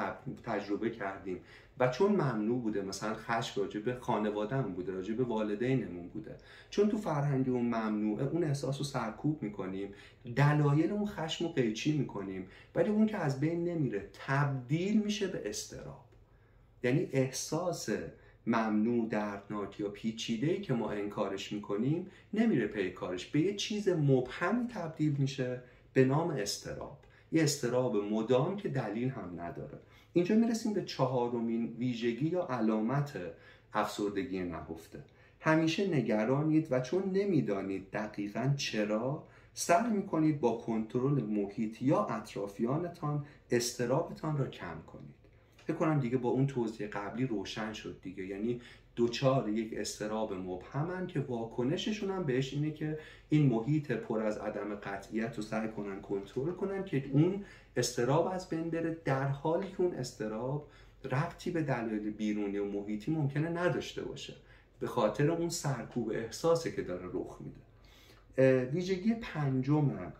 تجربه 0.44 0.90
کردیم 0.90 1.40
و 1.80 1.88
چون 1.88 2.12
ممنوع 2.12 2.62
بوده 2.62 2.82
مثلا 2.82 3.14
خشم 3.14 3.62
راجع 3.62 3.80
به 3.80 3.98
خانوادهمون 4.00 4.74
بوده 4.74 4.92
راجع 4.92 5.14
به 5.14 5.24
والدینمون 5.24 6.08
بوده 6.08 6.36
چون 6.70 6.90
تو 6.90 6.98
فرهنگ 6.98 7.50
اون 7.50 7.66
ممنوعه 7.66 8.26
اون 8.26 8.44
احساس 8.44 8.78
رو 8.78 8.84
سرکوب 8.84 9.44
می‌کنیم 9.44 9.94
دلایل 10.36 10.92
اون 10.92 11.06
خشم 11.06 11.46
رو 11.46 11.52
قیچی 11.52 11.98
می‌کنیم 11.98 12.48
ولی 12.76 12.90
اون 12.90 13.08
که 13.08 13.18
از 13.18 13.40
بین 13.40 13.64
نمیره 13.64 14.10
تبدیل 14.28 15.02
میشه 15.02 15.28
به 15.28 15.50
استراب 15.50 16.06
یعنی 16.84 17.10
احساس 17.12 17.90
ممنوع 18.48 19.10
دردناک 19.10 19.80
یا 19.80 19.90
پیچیده 19.90 20.48
ای 20.48 20.62
که 20.62 20.74
ما 20.74 20.92
انکارش 20.92 21.52
می‌کنیم 21.52 22.08
نمیره 22.34 22.68
پی 22.68 22.90
کارش. 22.90 23.26
به 23.26 23.40
یه 23.40 23.56
چیز 23.56 23.90
مبهمی 23.90 24.68
تبدیل 24.68 25.16
میشه 25.18 25.62
به 25.94 26.06
نام 26.06 26.30
استراب. 26.30 26.98
یه 27.32 27.44
استراب 27.44 27.96
مدام 27.96 28.58
که 28.58 28.70
دلیل 28.70 29.10
هم 29.10 29.42
نداره. 29.42 29.80
اینجا 30.14 30.36
می‌رسیم 30.36 30.74
به 30.74 30.86
چهارمین 30.86 31.76
ویژگی 31.80 32.28
یا 32.28 32.48
علامت 32.50 33.20
افسردگی 33.74 34.40
نهفته. 34.40 35.04
همیشه 35.40 35.88
نگرانید 35.88 36.68
و 36.72 36.80
چون 36.80 37.04
نمی‌دانید 37.12 37.92
دقیقا 37.92 38.54
چرا 38.58 39.24
سعی 39.54 39.92
می‌کنید 39.92 40.40
با 40.40 40.52
کنترل 40.58 41.24
محیط 41.24 41.82
یا 41.82 42.06
اطرافیانتان 42.06 43.26
استرابتان 43.52 44.38
را 44.38 44.48
کم 44.48 44.82
کنید. 44.88 45.15
فکر 45.68 45.78
کنم 45.78 46.00
دیگه 46.00 46.18
با 46.18 46.30
اون 46.30 46.48
توضیح 46.48 46.88
قبلی 46.88 47.28
روشن 47.28 47.74
شد 47.74 48.00
دیگه. 48.02 48.26
یعنی 48.26 48.62
دوچار 48.96 49.50
یک 49.50 49.74
استراب 49.78 50.34
مبهمن 50.34 51.08
که 51.08 51.20
واکنششون 51.20 52.12
هم 52.12 52.24
بهش 52.24 52.54
اینه 52.54 52.72
که 52.72 53.00
این 53.30 53.50
محیط 53.50 53.92
پر 53.92 54.22
از 54.22 54.38
عدم 54.38 54.76
قطعیت 54.76 55.36
رو 55.38 55.44
سعی 55.44 55.68
کنن 55.68 56.02
کنترل 56.02 56.52
کنن 56.52 56.84
که 56.84 57.06
اون 57.12 57.46
استراب 57.78 58.28
از 58.28 58.50
بین 58.50 58.70
بره. 58.70 58.98
در 59.06 59.28
حالی 59.28 59.68
که 59.68 59.82
اون 59.82 59.94
استراب 59.94 60.68
ربطی 61.04 61.52
به 61.52 61.62
دلایل 61.62 62.12
بیرونی 62.12 62.58
و 62.58 62.66
محیطی 62.66 63.12
ممکنه 63.12 63.50
نداشته 63.50 64.02
باشه. 64.02 64.34
به 64.80 64.88
خاطر 64.88 65.32
اون 65.32 65.50
سرکوب 65.50 66.10
احساسه 66.10 66.72
که 66.72 66.82
داره 66.82 67.06
رخ 67.14 67.38
میده. 67.42 68.66
ویژگی 68.66 69.14
پنجم 69.14 70.12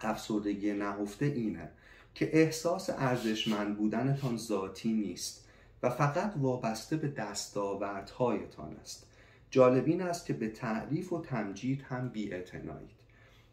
افسردگی 0.00 0.72
نهفته 0.72 1.26
اینه 1.26 1.68
که 2.18 2.30
احساس 2.32 2.90
ارزشمند 2.90 3.76
بودنتان 3.76 4.36
ذاتی 4.36 4.92
نیست 4.92 5.48
و 5.82 5.90
فقط 5.90 6.32
وابسته 6.36 6.96
به 6.96 7.08
دستاوردهایتان 7.08 8.76
است. 8.76 9.06
جالب 9.50 10.00
است 10.00 10.26
که 10.26 10.32
به 10.32 10.48
تعریف 10.48 11.12
و 11.12 11.22
تمجید 11.22 11.82
هم 11.82 12.08
بی 12.08 12.30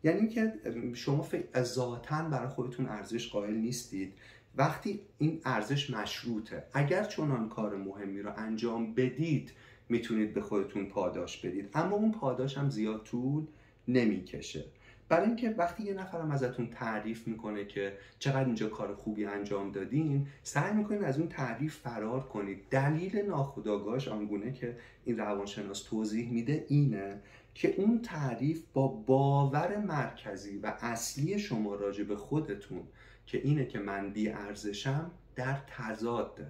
یعنی 0.03 0.27
که 0.27 0.53
شما 0.93 1.23
ذاتا 1.63 2.23
برای 2.23 2.47
خودتون 2.47 2.85
ارزش 2.85 3.29
قائل 3.29 3.53
نیستید. 3.53 4.13
وقتی 4.55 5.01
این 5.17 5.41
ارزش 5.45 5.89
مشروطه 5.89 6.63
اگر 6.73 7.03
چنان 7.03 7.49
کار 7.49 7.75
مهمی 7.75 8.21
رو 8.21 8.31
انجام 8.37 8.93
بدید 8.93 9.51
می‌تونید 9.89 10.33
به 10.33 10.41
خودتون 10.41 10.85
پاداش 10.85 11.45
بدید. 11.45 11.69
اما 11.73 11.95
اون 11.95 12.11
پاداش 12.11 12.57
هم 12.57 12.69
زیاد 12.69 13.03
طول 13.03 13.45
نمی‌کشه. 13.87 14.65
برای 15.09 15.27
اینکه 15.27 15.49
وقتی 15.49 15.83
یه 15.83 15.93
نفرم 15.93 16.31
ازتون 16.31 16.67
تعریف 16.67 17.27
می‌کنه 17.27 17.65
که 17.65 17.97
چقدر 18.19 18.45
اینجا 18.45 18.69
کار 18.69 18.95
خوبی 18.95 19.25
انجام 19.25 19.71
دادین 19.71 20.27
سعی 20.43 20.73
می‌کنید 20.73 21.03
از 21.03 21.19
اون 21.19 21.27
تعریف 21.27 21.75
فرار 21.75 22.23
کنید. 22.23 22.69
دلیل 22.69 23.17
ناخودآگاهش 23.17 24.07
آنگونه 24.07 24.53
که 24.53 24.77
این 25.05 25.17
روانشناس 25.17 25.83
توضیح 25.83 26.31
میده 26.31 26.65
اینه 26.69 27.21
که 27.53 27.73
اون 27.77 28.01
تعریف 28.01 28.63
با 28.73 28.87
باور 28.87 29.77
مرکزی 29.77 30.57
و 30.57 30.73
اصلی 30.81 31.39
شما 31.39 31.75
راجع 31.75 32.03
به 32.03 32.15
خودتون 32.15 32.81
که 33.25 33.37
اینه 33.37 33.65
که 33.65 33.79
من 33.79 34.09
بی 34.09 34.29
ارزشم 34.29 35.11
در 35.35 35.57
تضاده. 35.67 36.47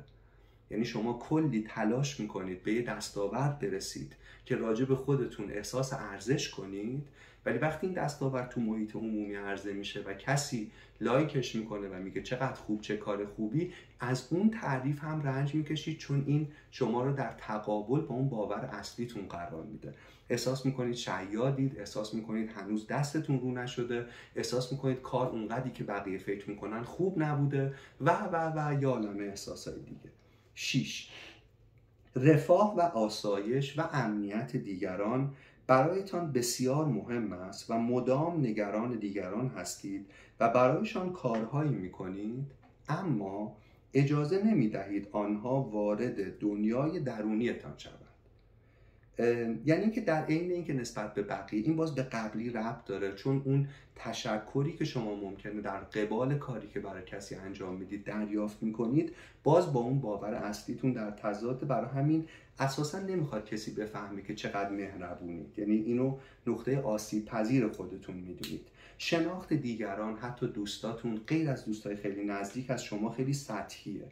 یعنی 0.71 0.85
شما 0.85 1.13
کلی 1.13 1.63
تلاش 1.67 2.19
می‌کنید 2.19 2.63
به 2.63 2.73
یه 2.73 2.81
دستاورد 2.81 3.59
برسید 3.59 4.15
که 4.45 4.55
راجع 4.55 4.85
به 4.85 4.95
خودتون 4.95 5.51
احساس 5.51 5.93
ارزش 5.93 6.49
کنید 6.49 7.07
ولی 7.45 7.57
وقتی 7.57 7.87
این 7.87 7.95
دستاورد 7.95 8.49
تو 8.49 8.61
محیط 8.61 8.95
عمومی 8.95 9.35
عرضه 9.35 9.73
میشه 9.73 10.03
و 10.05 10.13
کسی 10.13 10.71
لایکش 11.01 11.55
می‌کنه 11.55 11.87
و 11.87 11.93
میگه 11.93 12.21
چقدر 12.21 12.53
خوب 12.53 12.81
چه 12.81 12.97
کار 12.97 13.25
خوبی 13.25 13.73
از 13.99 14.27
اون 14.29 14.49
تعریف 14.49 15.03
هم 15.03 15.21
رنج 15.21 15.55
می‌کشید 15.55 15.97
چون 15.97 16.23
این 16.27 16.47
شما 16.71 17.03
رو 17.03 17.13
در 17.13 17.33
تقابل 17.37 18.01
با 18.01 18.15
اون 18.15 18.29
باور 18.29 18.69
اصلیتون 18.73 19.27
قرار 19.27 19.63
میده. 19.63 19.93
احساس 20.29 20.65
می‌کنید 20.65 20.95
شیادید 20.95 21.79
احساس 21.79 22.13
می‌کنید 22.13 22.51
هنوز 22.51 22.87
دستتون 22.87 23.39
رو 23.39 23.51
نشده 23.51 24.05
احساس 24.35 24.71
می‌کنید 24.71 25.01
کار 25.01 25.29
اونقدری 25.29 25.71
که 25.71 25.83
بقیه 25.83 26.17
فکر 26.17 26.49
می‌کنن 26.49 26.83
خوب 26.83 27.21
نبوده 27.21 27.73
و 28.01 28.11
و 28.11 28.51
و 28.55 28.81
یا 28.81 28.89
عالم 28.89 29.19
احساسای 29.19 29.79
دیگه. 29.79 30.11
6 30.55 31.09
رفاه 32.15 32.75
و 32.77 32.81
آسایش 32.81 33.79
و 33.79 33.83
امنیت 33.93 34.55
دیگران 34.55 35.33
برایتان 35.67 36.31
بسیار 36.31 36.85
مهم 36.85 37.33
است 37.33 37.71
و 37.71 37.73
مدام 37.77 38.39
نگران 38.39 38.99
دیگران 38.99 39.47
هستید 39.47 40.05
و 40.39 40.49
برایشان 40.49 41.13
کارهایی 41.13 41.75
می‌کنید. 41.75 42.51
اما 42.89 43.57
اجازه 43.93 44.43
نمی 44.43 44.69
دهید 44.69 45.07
آنها 45.11 45.61
وارد 45.61 46.39
دنیای 46.39 46.99
درونیتان 46.99 47.73
شوند. 47.77 48.04
یعنی 49.65 49.81
اینکه 49.81 50.01
در 50.01 50.25
عین 50.25 50.51
اینکه 50.51 50.73
نسبت 50.73 51.13
به 51.13 51.23
بقیه 51.23 51.63
این 51.63 51.75
باز 51.75 51.95
به 51.95 52.03
قبلی 52.03 52.49
ربط 52.49 52.85
داره. 52.85 53.13
چون 53.13 53.41
اون 53.45 53.67
تشکری 53.95 54.73
که 54.73 54.85
شما 54.85 55.15
ممکنه 55.15 55.61
در 55.61 55.79
قبال 55.79 56.37
کاری 56.37 56.67
که 56.67 56.79
برای 56.79 57.03
کسی 57.03 57.35
انجام 57.35 57.75
می‌دید 57.75 58.03
دریافت 58.03 58.63
می‌کنید 58.63 59.13
باز 59.43 59.73
با 59.73 59.79
اون 59.79 59.99
باور 59.99 60.33
اصلیتون 60.33 60.93
در 60.93 61.11
تضاد. 61.11 61.67
برای 61.67 61.89
همین 61.89 62.27
اساسا 62.59 62.99
نمی‌خواد 62.99 63.45
کسی 63.45 63.71
بفهمه 63.71 64.21
که 64.21 64.35
چقدر 64.35 64.69
مهربونید. 64.69 65.59
یعنی 65.59 65.75
اینو 65.75 66.17
نقطه 66.47 66.81
آسیب 66.81 67.25
پذیر 67.25 67.67
خودتون 67.67 68.15
می‌دونید. 68.15 68.67
شناخت 68.97 69.53
دیگران 69.53 70.15
حتی 70.15 70.47
دوستاتون 70.47 71.21
غیر 71.27 71.49
از 71.49 71.65
دوستای 71.65 71.95
خیلی 71.95 72.25
نزدیک 72.25 72.71
از 72.71 72.83
شما 72.83 73.09
خیلی 73.09 73.33
سطحیه. 73.33 74.05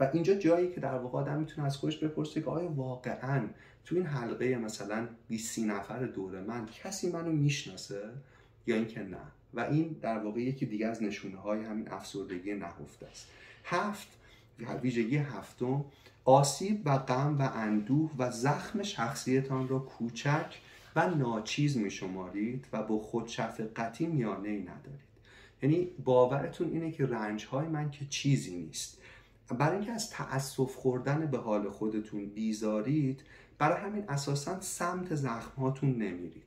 و 0.00 0.10
اینجا 0.12 0.34
جایی 0.34 0.68
که 0.68 0.80
در 0.80 0.94
واقع 0.94 1.18
آدم 1.18 1.38
می‌تونه 1.38 1.66
از 1.66 1.76
خودش 1.76 1.98
بپرسه 1.98 2.42
که 2.42 2.50
آیا 2.50 2.70
واقعا 2.70 3.42
تو 3.84 3.96
این 3.96 4.06
حلقه 4.06 4.56
مثلا 4.56 5.08
20 5.28 5.58
نفر 5.58 6.06
دوره 6.06 6.40
من 6.40 6.66
کسی 6.66 7.10
منو 7.10 7.32
می‌شناسه 7.32 8.10
یا 8.66 8.76
اینکه 8.76 9.02
نه. 9.02 9.18
و 9.54 9.60
این 9.60 9.96
در 10.02 10.18
واقع 10.18 10.40
یکی 10.40 10.66
دیگه 10.66 10.86
از 10.86 11.02
نشونه 11.02 11.36
های 11.36 11.64
همین 11.64 11.88
افسردگی 11.88 12.54
نهفته 12.54 13.06
است. 13.06 13.28
هفت 13.64 14.08
ویژگی 14.82 15.16
هفتم 15.16 15.84
آسیب 16.24 16.82
و 16.84 16.98
غم 16.98 17.38
و 17.38 17.42
اندوه 17.54 18.10
و 18.18 18.30
زخم 18.30 18.82
شخصیتان 18.82 19.68
را 19.68 19.78
کوچک 19.78 20.58
و 20.96 21.10
ناچیز 21.10 21.76
می 21.76 21.90
شمارید 21.90 22.66
و 22.72 22.82
با 22.82 22.98
خود 22.98 23.28
شفقتی 23.28 24.06
میانه 24.06 24.48
ای 24.48 24.58
ندارید. 24.58 25.10
یعنی 25.62 25.88
باورتون 26.04 26.68
اینه 26.68 26.92
که 26.92 27.06
رنج 27.06 27.44
های 27.44 27.68
من 27.68 27.90
که 27.90 28.06
چیزی 28.06 28.56
نیست. 28.56 28.98
برای 29.58 29.76
اینکه 29.76 29.92
از 29.92 30.10
تأسف 30.10 30.74
خوردن 30.74 31.26
به 31.26 31.38
حال 31.38 31.70
خودتون 31.70 32.26
بیزارید 32.26 33.22
برای 33.60 33.80
همین 33.80 34.04
اساسا 34.08 34.60
سمت 34.60 35.14
زخمهاتون 35.14 35.90
نمیرید. 35.90 36.42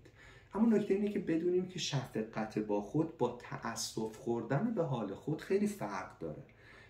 اما 0.54 0.78
نکته 0.78 0.94
اینه 0.94 1.10
که 1.10 1.20
بدونیم 1.20 1.68
که 1.68 1.80
شفقت 1.80 2.60
با 2.60 2.82
خود 2.82 3.18
با 3.18 3.40
تأسف 3.42 4.18
خوردن 4.18 4.74
به 4.74 4.84
حال 4.84 5.14
خود 5.14 5.42
خیلی 5.42 5.68
فرق 5.68 6.20
داره. 6.20 6.44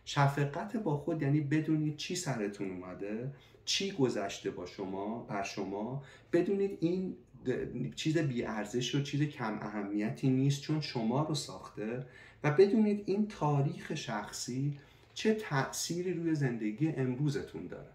شفقت 0.05 0.77
با 0.77 0.97
خود 0.97 1.21
یعنی 1.21 1.41
بدونید 1.41 1.97
چی 1.97 2.15
سرتون 2.15 2.71
اومده 2.71 3.31
چی 3.65 3.91
گذشته 3.91 4.51
با 4.51 4.65
شما 4.65 5.19
بر 5.19 5.43
شما. 5.43 6.03
بدونید 6.33 6.77
این 6.81 7.15
چیز 7.95 8.17
ارزش 8.45 8.95
و 8.95 9.01
چیز 9.01 9.21
کم 9.21 9.59
اهمیتی 9.61 10.29
نیست 10.29 10.61
چون 10.61 10.81
شما 10.81 11.23
رو 11.23 11.35
ساخته 11.35 12.05
و 12.43 12.51
بدونید 12.51 13.03
این 13.05 13.27
تاریخ 13.27 13.95
شخصی 13.95 14.79
چه 15.13 15.33
تأثیری 15.33 16.13
روی 16.13 16.35
زندگی 16.35 16.87
امروزتون 16.87 17.67
داره. 17.67 17.89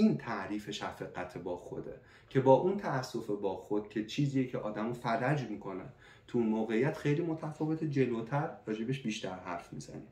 این 0.00 0.16
تعریف 0.18 0.70
شفقت 0.70 1.38
با 1.38 1.56
خوده 1.56 1.94
که 2.28 2.40
با 2.40 2.52
اون 2.52 2.76
تأسف 2.76 3.30
با 3.30 3.56
خود 3.56 3.88
که 3.88 4.04
چیزیه 4.04 4.46
که 4.46 4.58
آدمو 4.58 4.92
فرج 4.92 5.50
می‌کنه. 5.50 5.84
تو 6.28 6.38
موقعیت 6.38 6.96
خیلی 6.96 7.22
متفاوت 7.22 7.84
جلوتر 7.84 8.50
راجبش 8.66 9.00
بیشتر 9.00 9.38
حرف 9.38 9.72
می‌زنیم. 9.72 10.08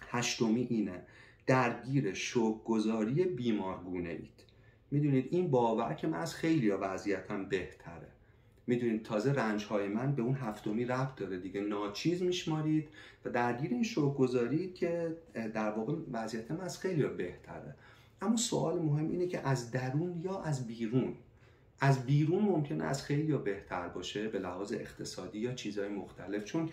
هشتمی 0.00 0.66
اینه 0.70 1.02
درگیر 1.46 2.14
گذاری 2.64 3.24
بیمارگونه 3.24 4.08
اید 4.08 4.44
می‌دونید 4.90 5.28
این 5.30 5.50
باور 5.50 5.94
که 5.94 6.06
من 6.06 6.18
از 6.18 6.34
خیلی 6.34 6.70
وضعیتم 6.70 7.48
بهتره. 7.48 8.08
می‌دونید 8.66 9.02
تازه 9.02 9.32
رنج 9.32 9.64
های 9.64 9.88
من 9.88 10.14
به 10.14 10.22
اون 10.22 10.34
هفتمی 10.34 10.84
ربط 10.84 11.14
داره. 11.14 11.38
دیگه 11.38 11.60
ناچیز 11.60 12.22
میشمارید 12.22 12.88
و 13.24 13.30
درگیر 13.30 13.70
این 13.70 13.86
گذاری 13.94 14.72
که 14.72 15.16
در 15.34 15.70
واقع 15.70 15.94
وضعیت 16.12 16.50
من 16.50 16.60
از 16.60 16.78
خیلی 16.78 17.02
بهتره. 17.02 17.74
اما 18.24 18.36
سوال 18.36 18.78
مهم 18.78 19.10
اینه 19.10 19.26
که 19.26 19.48
از 19.48 19.70
درون 19.70 20.20
یا 20.24 20.42
از 20.42 20.66
بیرون؟ 20.66 21.14
از 21.80 22.06
بیرون 22.06 22.42
ممکنه 22.42 22.84
از 22.84 23.02
خیلی 23.02 23.26
یا 23.26 23.38
بهتر 23.38 23.88
باشه 23.88 24.28
به 24.28 24.38
لحاظ 24.38 24.72
اقتصادی 24.72 25.38
یا 25.38 25.54
چیزهای 25.54 25.88
مختلف؟ 25.88 26.44
چون 26.44 26.68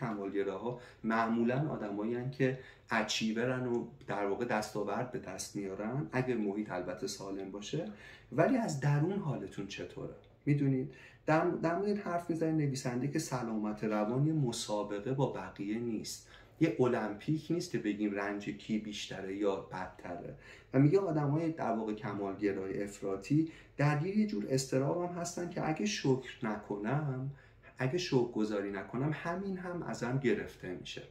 ها 0.47 0.79
معمولا 1.03 1.69
آدمایی 1.69 2.29
که 2.29 2.59
اچیورن 2.89 3.67
و 3.67 3.85
در 4.07 4.25
واقع 4.25 4.45
دستاورد 4.45 5.11
به 5.11 5.19
دست 5.19 5.55
میارن 5.55 6.07
اگر 6.11 6.37
محیط 6.37 6.71
البته 6.71 7.07
سالم 7.07 7.51
باشه. 7.51 7.85
ولی 8.31 8.57
از 8.57 8.79
درون 8.79 9.19
حالتون 9.19 9.67
چطوره؟ 9.67 10.13
می‌دونید؟ 10.45 10.93
در, 11.25 11.49
در 11.49 11.75
مورد 11.75 11.97
حرف 11.97 12.29
می‌زنید 12.29 12.55
نویسنده 12.55 13.07
که 13.07 13.19
سلامت 13.19 13.83
روان 13.83 14.27
یه 14.27 14.33
مسابقه 14.33 15.13
با 15.13 15.33
بقیه 15.33 15.79
نیست. 15.79 16.27
یه 16.61 16.75
المپیک 16.79 17.47
نیست 17.49 17.71
که 17.71 17.77
بگیم 17.77 18.13
رنج 18.13 18.49
کی 18.49 18.77
بیشتره 18.77 19.35
یا 19.35 19.55
بدتره. 19.55 20.35
و 20.73 20.79
میگه 20.79 20.99
آدمای 20.99 21.51
در 21.51 21.71
واقع 21.71 21.93
کمالگرای 21.93 22.83
افراطی 22.83 23.51
درگیر 23.77 24.17
یه 24.17 24.27
جور 24.27 24.47
استراب 24.49 25.03
هم 25.03 25.21
هستن 25.21 25.49
که 25.49 25.69
اگه 25.69 25.85
شکر 25.85 26.45
نکنم 26.45 27.31
اگه 27.77 27.97
شکر 27.97 28.31
گذاری 28.31 28.71
نکنم 28.71 29.11
همین 29.13 29.57
هم 29.57 29.83
ازم 29.83 30.17
گرفته 30.17 30.77
میشه. 30.81 31.01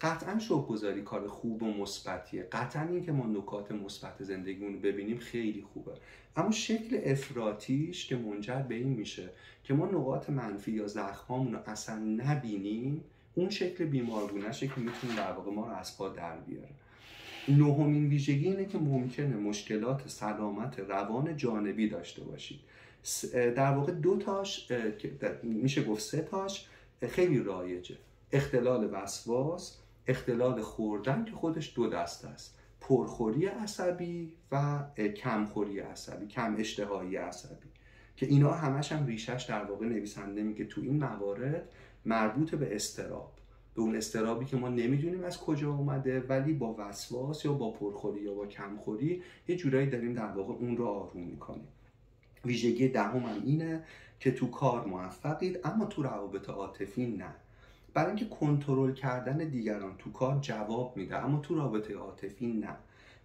قطعا 0.00 0.38
شوق 0.38 0.68
گذاری 0.68 1.02
کار 1.02 1.28
خوب 1.28 1.62
و 1.62 1.66
مثبتیه. 1.66 2.42
قطعا 2.42 2.88
این 2.88 3.04
که 3.04 3.12
ما 3.12 3.26
نکات 3.26 3.72
مثبت 3.72 4.22
زندگیمون 4.22 4.72
رو 4.72 4.80
ببینیم 4.80 5.18
خیلی 5.18 5.62
خوبه. 5.72 5.92
اما 6.36 6.50
شکل 6.50 7.00
افراتیش 7.04 8.06
که 8.06 8.16
منجر 8.16 8.62
به 8.62 8.74
این 8.74 8.88
میشه 8.88 9.30
که 9.64 9.74
ما 9.74 9.86
نقاط 9.86 10.30
منفی 10.30 10.72
یا 10.72 10.86
زخمامون 10.86 11.52
رو 11.52 11.58
اصلا 11.66 11.98
نبینیم 11.98 13.04
اون 13.38 13.50
شکل 13.50 13.84
بیمارگونهشه 13.84 14.66
که 14.66 14.74
می‌تونه 14.76 15.16
در 15.16 15.32
واقع 15.32 15.50
ما 15.50 15.66
رو 15.66 15.72
از 15.72 15.98
پا 15.98 16.08
در 16.08 16.36
بیاره. 16.36 16.68
نهمین 17.48 18.08
ویژگی 18.08 18.48
اینه 18.48 18.64
که 18.64 18.78
ممکنه 18.78 19.36
مشکلات 19.36 20.08
سلامت 20.08 20.80
روان 20.80 21.36
جانبی 21.36 21.88
داشته 21.88 22.24
باشید. 22.24 22.60
در 23.32 23.72
واقع 23.72 23.92
دو 23.92 24.16
تاش 24.16 24.68
میشه 25.42 25.84
گفت 25.84 26.02
سه 26.02 26.22
تاش 26.22 26.66
خیلی 27.08 27.38
رایجه. 27.38 27.96
اختلال 28.32 28.88
وسواس 28.92 29.78
اختلال 30.06 30.60
خوردن 30.60 31.24
که 31.24 31.32
خودش 31.32 31.72
دو 31.76 31.88
دست 31.88 32.24
است. 32.24 32.58
پرخوری 32.80 33.46
عصبی 33.46 34.32
و 34.52 34.84
کمخوری 35.16 35.80
عصبی 35.80 36.26
کم 36.26 36.56
اشتهایی 36.58 37.16
عصبی. 37.16 37.66
که 38.16 38.26
اینا 38.26 38.52
همش 38.52 38.92
هم 38.92 39.06
ریشش 39.06 39.46
در 39.48 39.64
واقع 39.64 39.86
نویسنده 39.86 40.42
میگه 40.42 40.64
تو 40.64 40.80
این 40.80 40.96
موارد 40.96 41.68
مربوط 42.06 42.54
به 42.54 42.76
استراب 42.76 43.32
به 43.74 43.82
اون 43.82 43.96
استرابی 43.96 44.44
که 44.44 44.56
ما 44.56 44.68
نمی‌دونیم 44.68 45.24
از 45.24 45.40
کجا 45.40 45.72
اومده 45.72 46.20
ولی 46.20 46.52
با 46.52 46.76
وسواس 46.78 47.44
یا 47.44 47.52
با 47.52 47.70
پرخوری 47.70 48.20
یا 48.20 48.34
با 48.34 48.46
کمخوری 48.46 49.22
یه 49.48 49.56
جورایی 49.56 49.90
داریم 49.90 50.14
در 50.14 50.26
واقع 50.26 50.54
اون 50.54 50.76
رو 50.76 50.86
آروم 50.86 51.22
می‌کنیم. 51.22 51.68
ویژگی 52.44 52.88
دهم 52.88 53.18
هم 53.18 53.42
اینه 53.44 53.84
که 54.20 54.30
تو 54.30 54.50
کار 54.50 54.86
موفقید 54.86 55.60
اما 55.64 55.84
تو 55.84 56.02
روابط 56.02 56.48
عاطفی 56.48 57.06
نه. 57.06 57.34
برای 57.94 58.08
اینکه 58.08 58.26
کنترل 58.28 58.92
کردن 58.92 59.38
دیگران 59.38 59.92
تو 59.98 60.12
کار 60.12 60.38
جواب 60.40 60.96
میده 60.96 61.24
اما 61.24 61.40
تو 61.40 61.54
رابطه 61.54 61.94
عاطفی 61.94 62.46
نه. 62.46 62.76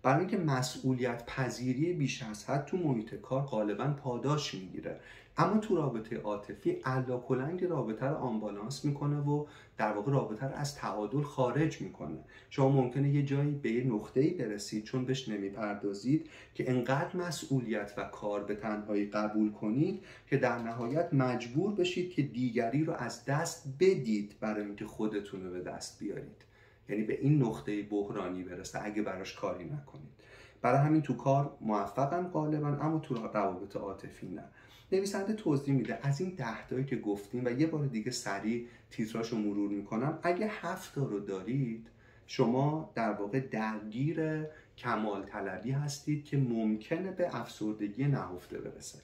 برای 0.03 0.19
اینکه 0.19 0.37
مسئولیت 0.37 1.25
پذیری 1.25 1.93
بیش 1.93 2.23
از 2.23 2.45
حد 2.45 2.65
تو 2.65 2.77
محیط 2.77 3.15
کار 3.15 3.41
غالبا 3.41 3.85
پاداش 3.87 4.55
می‌گیره. 4.55 4.99
اما 5.37 5.57
تو 5.57 5.75
رابطه 5.75 6.17
عاطفی 6.17 6.71
علا 6.71 7.19
کلنگ 7.19 7.63
رابطه 7.63 8.05
رو 8.05 8.15
آنبالانس 8.15 8.85
می‌کنه 8.85 9.19
و 9.19 9.45
در 9.77 9.91
واقع 9.91 10.11
رابطه 10.11 10.45
رو 10.45 10.55
از 10.55 10.75
تعادل 10.75 11.21
خارج 11.21 11.81
می‌کنه. 11.81 12.17
شما 12.49 12.69
ممکنه 12.69 13.09
یه 13.09 13.23
جایی 13.23 13.51
به 13.51 13.71
یه 13.71 13.83
نقطه‌ای 13.83 14.29
برسید 14.29 14.83
چون 14.83 15.05
بهش 15.05 15.29
نمی‌پردازید 15.29 16.29
که 16.53 16.69
انقدر 16.69 17.17
مسئولیت 17.17 17.93
و 17.97 18.03
کار 18.03 18.43
به 18.43 18.55
تنهایی 18.55 19.05
قبول 19.05 19.51
کنید 19.51 20.03
که 20.27 20.37
در 20.37 20.59
نهایت 20.59 21.13
مجبور 21.13 21.75
بشید 21.75 22.13
که 22.13 22.21
دیگری 22.21 22.83
رو 22.83 22.93
از 22.93 23.25
دست 23.25 23.67
بدید 23.79 24.35
برای 24.39 24.65
اینکه 24.65 24.85
خودتون 24.85 25.43
رو 25.43 25.51
به 25.51 25.61
دست 25.61 25.99
بیارید. 25.99 26.41
یعنی 26.89 27.03
به 27.03 27.19
این 27.21 27.43
نقطه 27.43 27.83
بحرانی 27.83 28.43
برسه 28.43 28.79
اگه 28.83 29.01
براش 29.01 29.35
کاری 29.35 29.63
نکنید. 29.63 30.20
برای 30.61 30.79
همین 30.79 31.01
تو 31.01 31.13
کار 31.13 31.57
موفقم 31.61 32.27
غالبا 32.27 32.67
اما 32.67 32.99
تو 32.99 33.15
روابط 33.15 33.75
عاطفی 33.75 34.27
نه. 34.27 34.43
نویسنده 34.91 35.33
توضیح 35.33 35.73
میده 35.73 35.99
از 36.03 36.21
این 36.21 36.35
ده 36.69 36.85
که 36.85 36.95
گفتیم 36.95 37.45
و 37.45 37.49
یه 37.49 37.67
بار 37.67 37.85
دیگه 37.85 38.11
سریع 38.11 38.67
تیتراش 38.89 39.29
رو 39.29 39.37
مرور 39.37 39.69
می‌کنم 39.69 40.19
اگه 40.23 40.47
هفت 40.47 40.97
رو 40.97 41.19
دارید 41.19 41.87
شما 42.27 42.91
در 42.95 43.11
واقع 43.13 43.39
درگیر 43.39 44.45
کمال 44.77 45.23
طلبی 45.23 45.71
هستید 45.71 46.25
که 46.25 46.37
ممکنه 46.37 47.11
به 47.11 47.35
افسردگی 47.35 48.05
نهفته 48.05 48.59
برسه. 48.59 48.99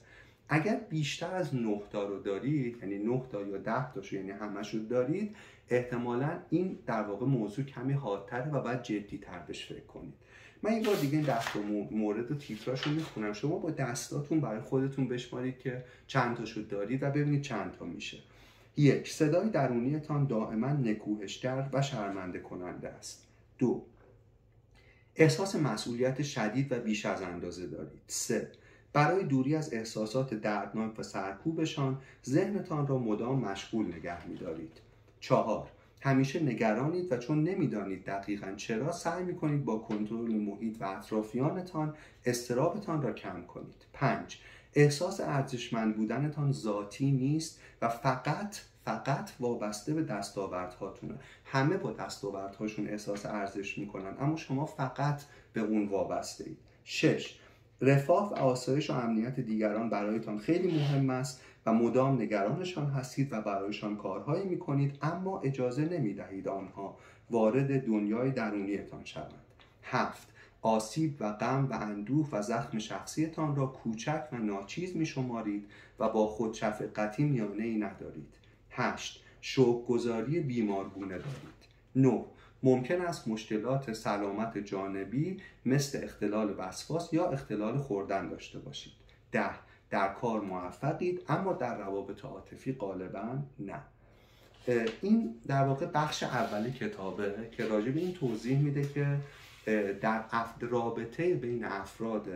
اگر 0.48 0.80
بیشتر 0.88 1.34
از 1.34 1.54
9 1.54 1.82
تا 1.90 2.08
رو 2.08 2.18
دارید 2.18 2.78
یعنی 2.82 2.98
9 2.98 3.22
تا 3.32 3.42
یا 3.42 3.58
10 3.58 3.92
تاشو 3.92 4.16
یعنی 4.16 4.30
همش 4.30 4.74
رو 4.74 4.80
دارید 4.80 5.36
احتمالا 5.68 6.38
این 6.50 6.78
در 6.86 7.02
واقع 7.02 7.26
موضوع 7.26 7.64
کمی 7.64 7.92
حادتره 7.92 8.50
و 8.50 8.60
باید 8.60 8.82
جدی 8.82 9.18
تر 9.18 9.38
بهش 9.38 9.66
فکر 9.66 9.86
کنید. 9.86 10.14
من 10.62 10.72
یه 10.72 10.82
بار 10.82 10.96
دیگه 10.96 11.16
این 11.18 11.26
دست 11.26 11.56
مورد 11.90 12.30
و 12.30 12.34
تیتراش 12.34 12.82
رو 12.82 12.92
می‌خونم. 12.92 13.32
شما 13.32 13.58
با 13.58 13.70
دستاتون 13.70 14.40
برای 14.40 14.60
خودتون 14.60 15.08
بشمارید 15.08 15.58
که 15.58 15.84
چند 16.06 16.36
تاشو 16.36 16.60
دارید 16.60 17.02
و 17.02 17.10
ببینید 17.10 17.42
چند 17.42 17.72
تا 17.72 17.84
میشه. 17.84 18.18
یک 18.76 19.12
صدای 19.12 19.48
درونیتان 19.48 20.26
دائما 20.26 20.68
نکوهشگر 20.68 21.68
و 21.72 21.82
شرمنده 21.82 22.38
کننده 22.38 22.88
است. 22.88 23.26
دو 23.58 23.82
احساس 25.16 25.56
مسئولیت 25.56 26.22
شدید 26.22 26.72
و 26.72 26.78
بیش 26.78 27.06
از 27.06 27.22
اندازه 27.22 27.66
دارید. 27.66 28.00
سه 28.06 28.50
برای 28.92 29.24
دوری 29.24 29.56
از 29.56 29.74
احساسات 29.74 30.34
دردناک 30.34 30.98
و 30.98 31.02
سرکوبشان 31.02 31.98
ذهنتان 32.26 32.86
را 32.86 32.98
مدام 32.98 33.38
مشغول 33.38 33.86
نگه 33.86 34.26
میدارید. 34.26 34.80
چهار 35.20 35.70
همیشه 36.00 36.42
نگرانید 36.42 37.12
و 37.12 37.16
چون 37.16 37.42
نمی‌دانید 37.42 38.04
دقیقا 38.04 38.52
چرا 38.56 38.92
سعی 38.92 39.24
می‌کنید 39.24 39.64
با 39.64 39.78
کنترل 39.78 40.34
محیط 40.34 40.76
و 40.80 40.84
اطرافیانتان 40.84 41.94
استرابتان 42.26 43.02
را 43.02 43.12
کم 43.12 43.42
کنید. 43.42 43.86
پنج 43.92 44.38
احساس 44.74 45.20
ارزشمند 45.20 45.96
بودنتان 45.96 46.52
ذاتی 46.52 47.12
نیست 47.12 47.60
و 47.82 47.88
فقط 47.88 48.56
فقط 48.84 49.30
وابسته 49.40 49.94
به 49.94 50.02
دستاوردهاتونه. 50.02 51.14
همه 51.44 51.76
با 51.76 51.92
دستاوردهاشون 51.92 52.88
احساس 52.88 53.26
ارزش 53.26 53.78
می‌کنن 53.78 54.14
اما 54.20 54.36
شما 54.36 54.66
فقط 54.66 55.22
به 55.52 55.60
اون 55.60 55.88
وابسته 55.88 56.44
اید 56.44 56.58
شش 56.84 57.38
رفاه 57.80 58.30
و 58.30 58.34
آسایش 58.34 58.90
و 58.90 58.92
امنیت 58.92 59.40
دیگران 59.40 59.90
برایتان 59.90 60.38
خیلی 60.38 60.78
مهم 60.78 61.10
است 61.10 61.42
مدام 61.72 62.22
نگرانشان 62.22 62.86
هستید 62.86 63.32
و 63.32 63.42
برایشان 63.42 63.96
کارهایی 63.96 64.44
می‌کنید 64.44 64.98
اما 65.02 65.40
اجازه 65.40 65.84
نمی‌دهید 65.84 66.48
آنها 66.48 66.96
وارد 67.30 67.86
دنیای 67.86 68.30
درونیتان 68.30 69.04
شوند. 69.04 69.44
هفت 69.82 70.28
آسیب 70.62 71.16
و 71.20 71.32
غم 71.32 71.68
و 71.70 71.74
اندوه 71.74 72.28
و 72.32 72.42
زخم 72.42 72.78
شخصیتان 72.78 73.56
را 73.56 73.66
کوچک 73.66 74.28
و 74.32 74.36
ناچیز 74.36 74.96
می 74.96 75.06
شمارید 75.06 75.70
و 75.98 76.08
با 76.08 76.26
خود 76.26 76.54
شفقتی 76.54 77.24
میانه 77.24 77.64
ای 77.64 77.78
ندارید. 77.78 78.34
هشت 78.70 79.24
گذاری 79.88 80.40
بیمارگونه 80.40 81.18
دارید. 81.18 81.58
9 81.96 82.24
ممکن 82.62 83.00
است 83.00 83.28
مشکلات 83.28 83.92
سلامت 83.92 84.58
جانبی 84.58 85.40
مثل 85.66 86.00
اختلال 86.02 86.54
وسواس 86.58 87.12
یا 87.12 87.30
اختلال 87.30 87.78
خوردن 87.78 88.28
داشته 88.28 88.58
باشید. 88.58 88.92
ده 89.32 89.50
در 89.90 90.12
کار 90.12 90.40
موفقید 90.40 91.22
اما 91.28 91.52
در 91.52 91.78
روابط 91.78 92.24
عاطفی 92.24 92.72
غالبا 92.72 93.38
نه. 93.58 93.80
این 95.02 95.34
در 95.46 95.64
واقع 95.64 95.86
بخش 95.86 96.22
اول 96.22 96.70
کتابه 96.70 97.48
که 97.52 97.66
راجع 97.66 97.90
به 97.90 98.00
این 98.00 98.14
توضیح 98.14 98.58
میده 98.58 98.82
که 98.82 99.16
در 100.00 100.24
رابطه 100.60 101.34
بین 101.34 101.64
افراد 101.64 102.28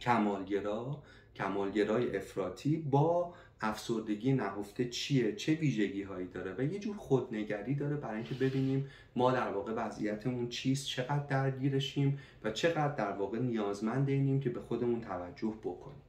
کمالگرا 0.00 1.02
کمالگرای 1.34 2.16
افراطی 2.16 2.76
با 2.76 3.34
افسردگی 3.60 4.32
نهفته 4.32 4.88
چیه؟ 4.88 5.32
چه 5.32 5.54
ویژگی 5.54 6.02
هایی 6.02 6.26
داره؟ 6.26 6.54
و 6.58 6.62
یه 6.62 6.78
جور 6.78 6.96
خودنگری 6.96 7.74
داره 7.74 7.96
برای 7.96 8.16
اینکه 8.16 8.34
ببینیم 8.34 8.90
ما 9.16 9.30
در 9.32 9.48
واقع 9.48 9.72
وضعیتمون 9.72 10.48
چیست 10.48 10.86
چقدر 10.86 11.26
درگیرشیم 11.26 12.18
و 12.44 12.50
چقدر 12.50 12.94
در 12.94 13.12
واقع 13.12 13.38
نیازمند 13.38 14.08
اینیم 14.08 14.40
که 14.40 14.50
به 14.50 14.60
خودمون 14.60 15.00
توجه 15.00 15.54
بکنیم. 15.64 16.02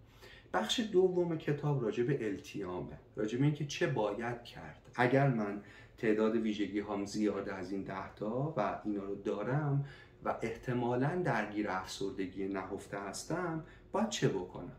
بخش 0.56 0.80
دوم 0.92 1.38
کتاب 1.38 1.84
راجع 1.84 2.04
به 2.04 2.26
التیامه 2.26 3.00
راجع 3.16 3.38
به 3.38 3.44
اینکه 3.46 3.66
چه 3.66 3.88
باید 3.88 4.44
کرد. 4.44 4.92
اگر 4.96 5.30
من 5.30 5.62
تعداد 5.98 6.36
ویژگی 6.36 6.80
هم 6.80 7.06
زیاده 7.06 7.54
از 7.54 7.72
این 7.72 7.84
دهتا 7.84 8.54
و 8.58 8.80
اینا 8.86 9.04
رو 9.04 9.16
دارم 9.16 9.86
و 10.26 10.36
احتمالا 10.42 11.22
درگیر 11.24 11.70
افسردگی 11.70 12.48
نهفته 12.48 13.00
هستم 13.00 13.64
باید 13.92 14.10
چه 14.10 14.28
بکنم؟ 14.28 14.72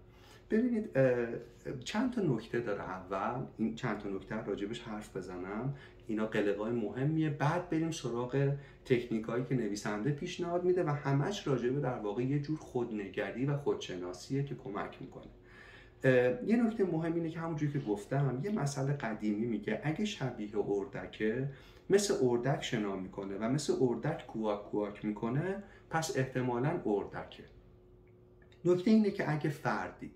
ببینید 0.51 0.91
چند 1.85 2.13
تا 2.13 2.23
نکته 2.23 2.61
داره. 2.61 2.83
اول 2.83 3.47
این 3.59 3.75
چند 3.75 3.99
تا 3.99 4.09
نکته 4.09 4.45
راجبش 4.45 4.81
حرف 4.81 5.17
بزنم. 5.17 5.75
اینا 6.07 6.27
قلقای 6.27 6.73
مهمیه. 6.73 7.31
بعد 7.31 7.71
بریم 7.71 7.91
سراغ 7.91 8.53
تکنیکایی 8.85 9.45
که 9.45 9.55
نویسنده 9.55 10.11
پیشنهاد 10.11 10.65
میده 10.65 10.85
و 10.85 10.89
همش 10.89 11.47
راجبه 11.47 11.81
در 11.81 11.99
واقع 11.99 12.23
یه 12.23 12.39
جور 12.39 12.59
خودنگری 12.59 13.47
و 13.47 13.57
خودشناسیه 13.57 14.45
که 14.45 14.55
کمک 14.55 14.97
می‌کنه. 15.01 15.27
یه 16.05 16.57
نکته 16.57 16.85
مهم 16.85 17.15
اینه 17.15 17.31
که 17.31 17.39
همونجوری 17.39 17.73
که 17.73 17.79
گفتم 17.79 18.41
یه 18.45 18.51
مسئله 18.51 18.93
قدیمی 18.93 19.47
میگه 19.47 19.81
اگه 19.85 20.05
شبیه 20.05 20.59
اردکه 20.59 21.49
مثل 21.91 22.15
اردک 22.23 22.63
شنا 22.63 22.97
می‌کنه 22.97 23.37
و 23.37 23.49
مثل 23.49 23.73
اردک 23.81 24.27
کواک 24.27 24.71
کواک 24.71 25.05
می‌کنه 25.05 25.63
پس 25.91 26.17
احتمالا 26.17 26.81
اردکه. 26.87 27.45
نکته 28.65 28.91
اینه 28.91 29.11
که 29.11 29.33
اگه 29.33 29.51
فردی 29.51 30.11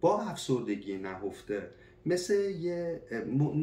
با 0.00 0.20
افسردگی 0.22 0.96
نهفته 0.98 1.70
مثل 2.06 2.50
یه 2.50 3.02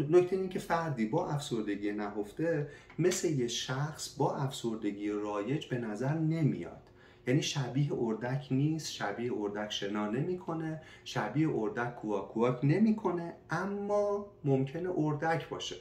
نکته 0.10 0.36
این 0.36 0.50
که 0.50 0.60
فردی 0.60 1.06
با 1.06 1.30
افسردگی 1.30 1.92
نهفته 1.92 2.68
مثل 3.00 3.30
یه 3.30 3.48
شخص 3.48 4.16
با 4.18 4.36
افسردگی 4.36 5.10
رایج 5.10 5.66
به 5.68 5.78
نظر 5.78 6.14
نمیاد. 6.14 6.82
یعنی 7.28 7.42
شبیه 7.42 7.94
اردک 7.94 8.48
نیست 8.52 8.92
شبیه 8.92 9.34
اردک 9.34 9.72
شنا 9.72 10.10
نمی‌کنه 10.10 10.82
شبیه 11.04 11.50
اردک 11.50 11.96
کواک 11.96 12.60
نمی‌کنه 12.64 13.36
اما 13.50 14.32
ممکنه 14.44 14.90
اردک 14.98 15.50
باشه. 15.50 15.76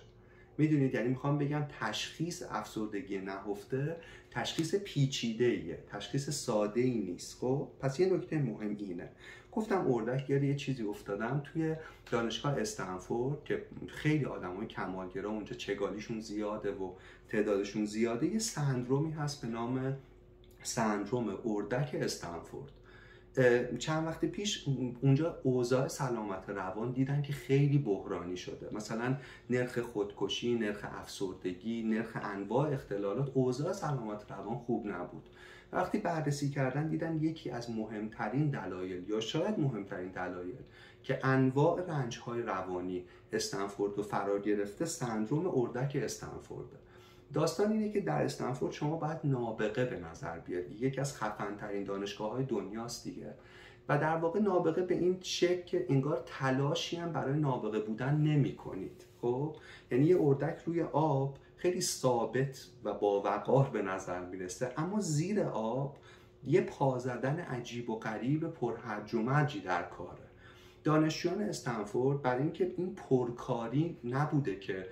می‌دونید؟ 0.59 0.95
یعنی 0.95 1.09
می‌خوام 1.09 1.39
بگم 1.39 1.67
تشخیص 1.81 2.43
افسردگی 2.51 3.19
نهفته 3.19 3.97
تشخیص 4.31 4.75
پیچیده 4.75 5.45
ایه 5.45 5.79
تشخیص 5.91 6.31
ساده 6.31 6.81
ای 6.81 6.99
نیست. 6.99 7.39
خب؟ 7.41 7.69
پس 7.81 8.01
یه 8.01 8.13
نکته 8.13 8.39
مهم 8.39 8.77
اینه. 8.79 9.09
گفتم 9.53 9.93
اردک 9.93 10.31
یه 10.31 10.57
چیزی 10.57 10.83
افتادم 10.83 11.43
توی 11.45 11.77
دانشگاه 12.11 12.61
استنفورد 12.61 13.45
که 13.45 13.67
خیلی 13.87 14.25
های 14.25 14.67
کمالگرا 14.67 15.31
اونجا 15.31 15.57
چگالیشون 15.57 16.21
زیاده 16.21 16.73
و 16.73 16.93
تعدادشون 17.29 17.85
زیاده. 17.85 18.27
یه 18.27 18.39
سندرومی 18.39 19.11
هست 19.11 19.43
به 19.43 19.49
نام 19.49 19.97
سندروم 20.63 21.39
اردک 21.45 21.97
استنفورد. 22.01 22.73
چند 23.79 24.07
وقت 24.07 24.25
پیش 24.25 24.69
اونجا 25.03 25.41
اوضاع 25.43 25.89
سلامت 25.89 26.49
روان 26.49 26.93
دیدن 26.93 27.23
که 27.23 27.33
خیلی 27.33 27.79
بحرانی 27.79 28.37
شده. 28.37 28.69
مثلا 28.73 29.17
نرخ 29.51 29.79
خودکشی 29.79 30.55
نرخ 30.55 30.85
افسردگی 31.01 31.83
نرخ 31.83 32.17
انواع 32.23 32.73
اختلالات 32.73 33.31
اوضاع 33.35 33.73
سلامت 33.73 34.33
روان 34.33 34.59
خوب 34.59 34.87
نبود. 34.87 35.29
وقتی 35.73 35.99
بررسی 35.99 36.51
کردن 36.51 36.89
دیدن 36.89 37.17
یکی 37.17 37.51
از 37.51 37.71
مهمترین 37.71 38.51
دلایل 38.51 39.09
یا 39.09 39.21
شاید 39.21 39.59
مهمترین 39.59 40.09
دلایل 40.09 40.57
که 41.03 41.27
انواع 41.27 41.87
رنج 41.87 42.21
روانی 42.27 43.05
استنفورد 43.33 43.97
رو 43.97 44.03
فرا 44.03 44.39
گرفته 44.39 44.85
سندروم 44.85 45.47
اردک 45.55 45.99
استنفورده. 46.03 46.77
داستان 47.33 47.73
اینه 47.73 47.93
که 47.93 48.01
در 48.01 48.23
استنفورد 48.23 48.73
شما 48.73 48.97
باید 48.97 49.19
نابغه 49.25 49.85
به 49.85 49.99
نظر 49.99 50.39
بیاد 50.39 50.71
یکی 50.71 51.01
از 51.01 51.17
خفن 51.17 51.57
ترین 51.57 51.85
دانشگاه 51.85 52.33
های 52.33 52.45
دنیاست 52.45 53.05
دیگه. 53.05 53.35
و 53.89 53.99
در 53.99 54.17
واقع 54.17 54.41
نابغه 54.41 54.83
به 54.83 54.95
این 54.95 55.19
شکل 55.21 55.63
که 55.63 55.87
انگار 55.89 56.23
تلاشی 56.27 56.97
هم 56.97 57.13
برای 57.13 57.41
نابغه 57.41 57.79
بودن 57.81 58.17
نمی 58.17 58.57
کنید 58.57 59.05
خب؟ 59.23 59.57
یعنی 59.91 60.05
یه 60.05 60.17
اردک 60.21 60.63
روی 60.67 60.83
آب 60.83 61.39
خیلی 61.57 61.81
ثابت 61.81 62.67
و 62.85 62.95
با 62.95 63.23
وقار 63.23 63.71
به 63.71 63.83
نظر 63.83 64.25
می‌رسه. 64.25 64.73
اما 64.77 65.01
زیر 65.01 65.41
آب 65.43 65.97
یه 66.47 66.61
پازدن 66.61 67.39
عجیب 67.39 67.91
و 67.91 67.99
غریب 67.99 68.49
پرهرج 68.49 69.15
و 69.15 69.23
مرجی 69.23 69.61
در 69.61 69.83
کاره. 69.83 70.23
دانشجویان 70.85 71.43
استنفورد 71.43 72.23
برای 72.23 72.43
اینکه 72.43 72.75
این 72.77 72.95
پرکاری 72.95 73.97
نبوده 74.05 74.57
که 74.59 74.87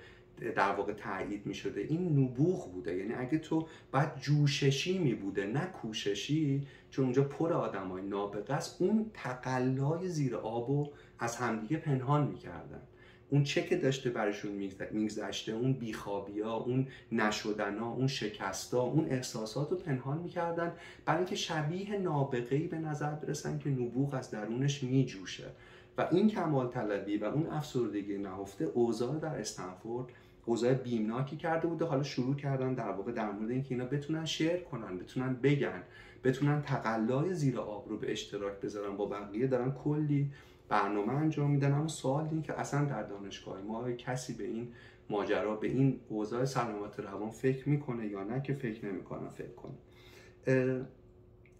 در 0.49 0.75
واقع 0.75 0.93
تایید 0.93 1.45
می 1.45 1.53
شده 1.53 1.81
این 1.81 2.19
نبوغ 2.19 2.71
بوده. 2.71 2.95
یعنی 2.95 3.13
اگه 3.13 3.37
تو 3.37 3.67
بعد 3.91 4.19
جوششی 4.21 4.97
می 4.97 5.13
بوده 5.13 5.45
نه 5.45 5.65
کوششی 5.65 6.67
چون 6.89 7.05
اونجا 7.05 7.23
پر 7.23 7.53
آدم 7.53 7.87
های 7.87 8.03
نابغه 8.03 8.53
است 8.53 8.81
اون 8.81 9.11
تقلای 9.13 10.09
زیر 10.09 10.35
آب 10.35 10.93
از 11.19 11.35
همدیگه 11.35 11.77
پنهان 11.77 12.27
می‌کردن. 12.27 12.81
اون 13.29 13.43
چه 13.43 13.63
که 13.63 13.77
داشته 13.77 14.09
برشون 14.09 14.69
میگذشته 14.91 15.51
اون 15.51 15.73
بیخوابیا 15.73 16.53
اون 16.53 16.87
نشدنا 17.11 17.91
اون 17.91 18.07
شکستا 18.07 18.81
اون 18.81 19.05
احساسات 19.09 19.71
رو 19.71 19.77
پنهان 19.77 20.17
می‌کردن. 20.17 20.71
برای 21.05 21.17
اینکه 21.17 21.35
شبیه 21.35 21.97
نابغه‌ای 21.97 22.67
به 22.67 22.77
نظر 22.77 23.11
برسن 23.11 23.59
که 23.59 23.69
نبوغ 23.69 24.13
از 24.13 24.31
درونش 24.31 24.83
میجوشه. 24.83 25.45
و 25.97 26.07
این 26.11 26.29
کمال 26.29 26.67
طلبی 26.67 27.17
و 27.17 27.25
اون 27.25 27.47
افسردگی 27.47 28.17
نهفته 28.17 28.65
اوضاع 28.65 29.19
در 29.19 29.39
استنفورد 29.39 30.07
اوضاع 30.45 30.73
بیمناکی 30.73 31.37
کرده 31.37 31.67
بوده. 31.67 31.85
حالا 31.85 32.03
شروع 32.03 32.35
کردن 32.35 32.73
در 32.73 32.91
واقع 32.91 33.11
در 33.11 33.31
مورد 33.31 33.49
اینکه 33.51 33.75
اینا 33.75 33.85
بتونن 33.85 34.25
شعر 34.25 34.63
کنن 34.63 34.97
بتونن 34.97 35.33
بگن 35.33 35.83
بتونن 36.23 36.61
تقلای 36.61 37.33
زیر 37.33 37.59
آب 37.59 37.89
رو 37.89 37.97
به 37.97 38.11
اشتراک 38.11 38.61
بذارن. 38.61 38.97
با 38.97 39.05
بقیه 39.05 39.47
دارن 39.47 39.71
کلی 39.71 40.31
برنامه 40.69 41.13
انجام 41.13 41.51
میدن. 41.51 41.71
اما 41.71 41.87
سوال 41.87 42.27
این 42.31 42.41
که 42.41 42.59
اصلا 42.59 42.85
در 42.85 43.03
دانشگاه 43.03 43.61
ما 43.61 43.91
کسی 43.91 44.33
به 44.33 44.43
این 44.43 44.67
ماجرا 45.09 45.55
به 45.55 45.67
این 45.67 45.99
اوضاع 46.09 46.45
سلامت 46.45 46.99
روان 46.99 47.29
فکر 47.29 47.69
می‌کنه 47.69 48.07
یا 48.07 48.23
نه 48.23 48.41
که 48.41 48.53
فکر 48.53 48.85
نمی‌کنه؟ 48.85 49.29
فکر 49.29 49.53
کنه. 49.55 49.75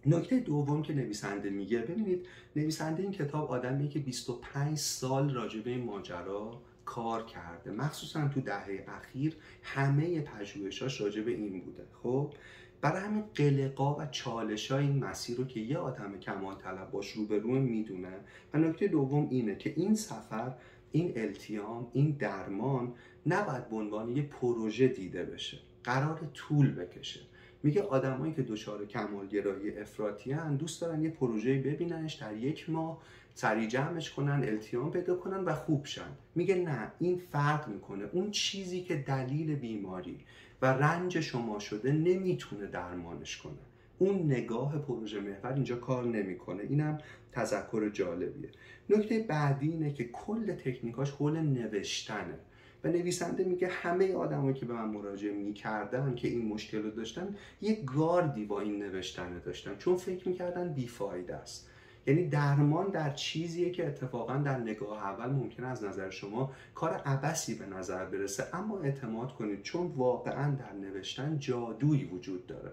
نکته 0.06 0.40
دوم 0.40 0.82
که 0.82 0.94
نویسنده 0.94 1.50
میگه 1.50 1.78
ببینید 1.78 2.26
نویسنده 2.56 3.02
این 3.02 3.12
کتاب 3.12 3.50
آدمیه 3.50 3.88
که 3.88 3.98
25 3.98 4.78
سال 4.78 5.34
راجع 5.34 5.60
به 5.60 5.70
این 5.70 5.84
ماجرا 5.84 6.62
کار 6.84 7.24
کرده. 7.24 7.70
مخصوصا 7.70 8.28
تو 8.28 8.40
دهه 8.40 8.84
اخیر 8.88 9.36
همه 9.62 10.20
پژوهشاش 10.20 11.00
راجع 11.00 11.22
به 11.22 11.30
این 11.30 11.60
بوده. 11.60 11.86
خب؟ 12.02 12.32
برای 12.80 13.02
همین 13.02 13.24
قلقا 13.34 13.94
و 13.94 14.06
چالش 14.06 14.72
های 14.72 14.86
این 14.86 15.04
مسیر 15.04 15.36
رو 15.36 15.44
که 15.44 15.60
یه 15.60 15.78
آدم 15.78 16.18
کمال 16.18 16.54
طلب 16.54 16.90
باش 16.90 17.10
روبرو 17.10 17.50
می‌دونه. 17.50 18.12
و 18.54 18.58
نکته 18.58 18.88
دوم 18.88 19.28
اینه 19.30 19.56
که 19.56 19.72
این 19.76 19.94
سفر 19.94 20.52
این 20.92 21.12
التیام 21.16 21.86
این 21.92 22.10
درمان 22.10 22.94
نباید 23.26 23.68
به 23.68 23.76
عنوان 23.76 24.16
یه 24.16 24.22
پروژه 24.22 24.88
دیده 24.88 25.24
بشه. 25.24 25.58
قرار 25.84 26.30
طول 26.34 26.74
بکشه. 26.74 27.20
میگه 27.62 27.82
آدمایی 27.82 28.34
که 28.34 28.42
دچار 28.42 28.86
کمالگرایی 28.86 29.78
افراطی 29.78 30.32
هن 30.32 30.56
دوست 30.56 30.80
دارن 30.80 31.02
یه 31.02 31.10
پروژه 31.10 31.58
ببیننش 31.58 32.14
در 32.14 32.36
یک 32.36 32.70
ماه 32.70 33.02
سریع 33.34 33.68
جمعش 33.68 34.10
کنن 34.10 34.44
التیام 34.44 34.90
پیدا 34.90 35.16
کنن 35.16 35.44
و 35.44 35.54
خوب 35.54 35.84
شن. 35.84 36.10
میگه 36.34 36.54
نه 36.54 36.92
این 36.98 37.22
فرق 37.32 37.68
می‌کنه. 37.68 38.04
اون 38.12 38.30
چیزی 38.30 38.82
که 38.82 38.96
دلیل 38.96 39.54
بیماری 39.54 40.18
و 40.62 40.66
رنج 40.66 41.20
شما 41.20 41.58
شده 41.58 41.92
نمی‌تونه 41.92 42.66
درمانش 42.66 43.36
کنه. 43.36 43.52
اون 43.98 44.26
نگاه 44.26 44.78
پروژه 44.78 45.20
محور 45.20 45.52
اینجا 45.52 45.76
کار 45.76 46.04
نمی‌کنه. 46.04 46.62
اینم 46.62 46.98
تذکر 47.32 47.88
جالبیه. 47.88 48.50
نکته 48.90 49.18
بعدی 49.28 49.68
اینه 49.68 49.92
که 49.92 50.04
کل 50.04 50.52
تکنیکاش 50.52 51.10
حول 51.10 51.40
نوشتنه. 51.40 52.38
و 52.84 52.88
نویسنده 52.88 53.44
میگه 53.44 53.68
همه 53.68 54.14
آدمایی 54.14 54.54
که 54.54 54.66
به 54.66 54.74
من 54.74 54.88
مراجعه 54.88 55.32
می‌کردن 55.32 56.14
که 56.14 56.28
این 56.28 56.46
مشکل 56.46 56.82
رو 56.82 56.90
داشتن 56.90 57.36
یه 57.60 57.82
گاردی 57.82 58.44
با 58.44 58.60
این 58.60 58.78
نوشتنه 58.78 59.38
داشتن. 59.38 59.76
چون 59.76 59.96
فکر 59.96 60.28
می‌کردن 60.28 60.72
بیفایده 60.72 61.36
است. 61.36 61.68
یعنی 62.06 62.28
درمان 62.28 62.88
در 62.88 63.10
چیزیه 63.14 63.70
که 63.70 63.86
اتفاقا 63.86 64.36
در 64.36 64.58
نگاه 64.58 64.98
اول 64.98 65.30
ممکن 65.30 65.64
از 65.64 65.84
نظر 65.84 66.10
شما 66.10 66.52
کار 66.74 66.90
عبسی 66.90 67.54
به 67.54 67.66
نظر 67.66 68.04
برسه. 68.04 68.44
اما 68.52 68.78
اعتماد 68.78 69.34
کنید 69.34 69.62
چون 69.62 69.86
واقعا 69.86 70.54
در 70.54 70.72
نوشتن 70.72 71.38
جادویی 71.38 72.04
وجود 72.04 72.46
داره. 72.46 72.72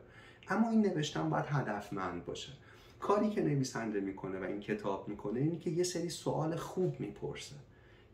اما 0.49 0.69
این 0.69 0.81
نوشتن 0.81 1.29
باید 1.29 1.45
هدفمند 1.47 2.25
باشه. 2.25 2.51
کاری 2.99 3.29
که 3.29 3.41
نویسنده 3.41 3.99
می‌کنه 3.99 4.39
و 4.39 4.43
این 4.43 4.59
کتاب 4.59 5.07
می‌کنه 5.07 5.39
اینه 5.39 5.57
که 5.57 5.69
یه 5.69 5.83
سری 5.83 6.09
سوال 6.09 6.55
خوب 6.55 6.99
می‌پرسه. 6.99 7.55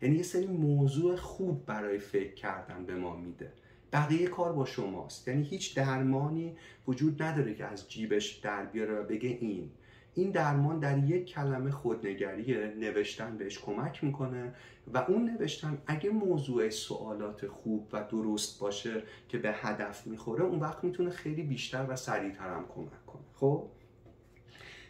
یعنی 0.02 0.16
یه 0.16 0.24
سری 0.24 0.48
موضوع 0.48 1.16
خوب 1.16 1.66
برای 1.66 1.98
فکر 1.98 2.34
کردن 2.34 2.86
به 2.86 2.96
ما 2.96 3.16
میده. 3.16 3.52
بقیه 3.94 4.28
کار 4.28 4.54
با 4.54 4.66
شماست. 4.66 5.28
یعنی 5.28 5.44
هیچ 5.44 5.76
درمانی 5.76 6.58
وجود 6.88 7.24
نداره 7.24 7.54
که 7.54 7.66
از 7.66 7.90
جیبش 7.90 8.34
در 8.34 8.66
بیاره 8.66 8.94
و 9.00 9.04
بگه 9.04 9.30
این. 9.30 9.72
این 10.16 10.32
درمان 10.32 10.80
در 10.80 10.98
یک 10.98 11.26
کلمه 11.26 11.72
خودنگریه 11.72 12.74
نوشتن 12.80 13.38
بهش 13.38 13.60
کمک 13.60 14.04
می‌کنه 14.04 14.54
و 14.94 14.98
اون 14.98 15.30
نوشتن 15.30 15.78
اگه 15.88 16.10
موضوع 16.10 16.70
سوالات 16.70 17.48
خوب 17.48 17.88
و 17.94 18.04
درست 18.12 18.60
باشه 18.60 19.04
که 19.30 19.38
به 19.38 19.52
هدف 19.54 20.08
می‌خوره 20.08 20.44
اون 20.44 20.60
وقت 20.60 20.84
می‌تونه 20.84 21.10
خیلی 21.10 21.44
بیشتر 21.44 21.86
و 21.90 21.96
سریعتر 21.96 22.50
هم 22.50 22.66
کمک 22.76 23.06
کنه. 23.06 23.22
خب؟ 23.34 23.64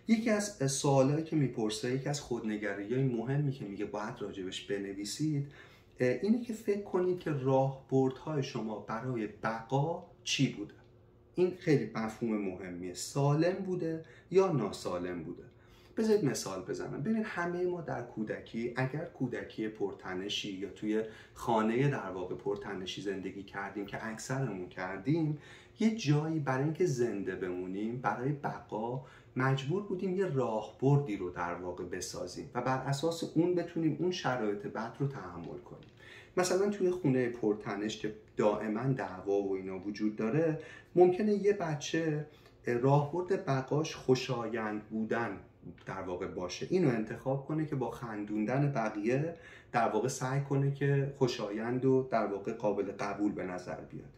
یکی 0.07 0.29
از 0.29 0.71
سوالایی 0.71 1.23
که 1.23 1.35
می‌پرسه 1.35 1.95
یکی 1.95 2.09
از 2.09 2.21
خودنگری 2.21 2.93
های 2.93 3.03
مهمی 3.03 3.51
که 3.51 3.65
میگه 3.65 3.85
باید 3.85 4.21
راجبش 4.21 4.71
بنویسید 4.71 5.51
اینه 5.99 6.41
که 6.41 6.53
فکر 6.53 6.83
کنید 6.83 7.19
که 7.19 7.31
راهبردهای 7.31 8.43
شما 8.43 8.79
برای 8.79 9.27
بقا 9.27 10.05
چی 10.23 10.53
بوده؟ 10.53 10.73
این 11.35 11.53
خیلی 11.59 11.91
مفهوم 11.95 12.37
مهمیه. 12.37 12.93
سالم 12.93 13.55
بوده 13.55 14.05
یا 14.31 14.51
ناسالم 14.51 15.23
بوده؟ 15.23 15.43
بذارید 15.97 16.25
مثال 16.25 16.61
بزنم. 16.61 17.03
ببین 17.03 17.23
همه 17.23 17.65
ما 17.65 17.81
در 17.81 18.01
کودکی 18.01 18.73
اگر 18.75 19.05
کودکی 19.05 19.67
پرتنشی 19.67 20.51
یا 20.51 20.69
توی 20.69 21.03
خانه 21.33 21.87
در 21.87 22.09
واقع 22.09 22.35
پرتنشی 22.35 23.01
زندگی 23.01 23.43
کردیم 23.43 23.85
که 23.85 24.07
اکثرمون 24.07 24.69
کردیم 24.69 25.37
یه 25.79 25.95
جایی 25.95 26.39
برای 26.39 26.63
اینکه 26.63 26.85
زنده 26.85 27.35
بمونیم 27.35 28.01
برای 28.01 28.31
بقا 28.31 29.01
مجبور 29.35 29.83
بودیم 29.83 30.15
یه 30.15 30.25
راهبردی 30.25 31.17
رو 31.17 31.29
در 31.29 31.53
واقع 31.53 31.83
بسازیم 31.83 32.49
و 32.53 32.61
بر 32.61 32.77
اساس 32.77 33.23
اون 33.23 33.55
بتونیم 33.55 33.97
اون 33.99 34.11
شرایط 34.11 34.67
بد 34.67 34.95
رو 34.99 35.07
تحمل 35.07 35.57
کنیم. 35.65 35.89
مثلا 36.37 36.69
توی 36.69 36.89
خونه 36.89 37.29
پرتنش 37.29 37.97
که 37.97 38.15
دائما 38.37 38.83
دعوا 38.83 39.41
و 39.41 39.55
اینا 39.55 39.79
وجود 39.79 40.15
داره 40.15 40.59
ممکنه 40.95 41.33
یه 41.33 41.53
بچه 41.53 42.25
راهبرد 42.67 43.45
بقاش 43.45 43.95
خوشایند 43.95 44.83
بودن 44.83 45.37
در 45.85 46.01
واقع 46.01 46.27
باشه. 46.27 46.67
اینو 46.69 46.89
انتخاب 46.89 47.45
کنه 47.45 47.65
که 47.65 47.75
با 47.75 47.91
خندوندن 47.91 48.71
بقیه 48.71 49.35
در 49.71 49.87
واقع 49.87 50.07
سعی 50.07 50.41
کنه 50.41 50.71
که 50.71 51.13
خوشایند 51.17 51.85
و 51.85 52.07
در 52.11 52.25
واقع 52.25 52.53
قابل 52.53 52.91
قبول 52.91 53.31
به 53.31 53.43
نظر 53.43 53.81
بیاد. 53.81 54.09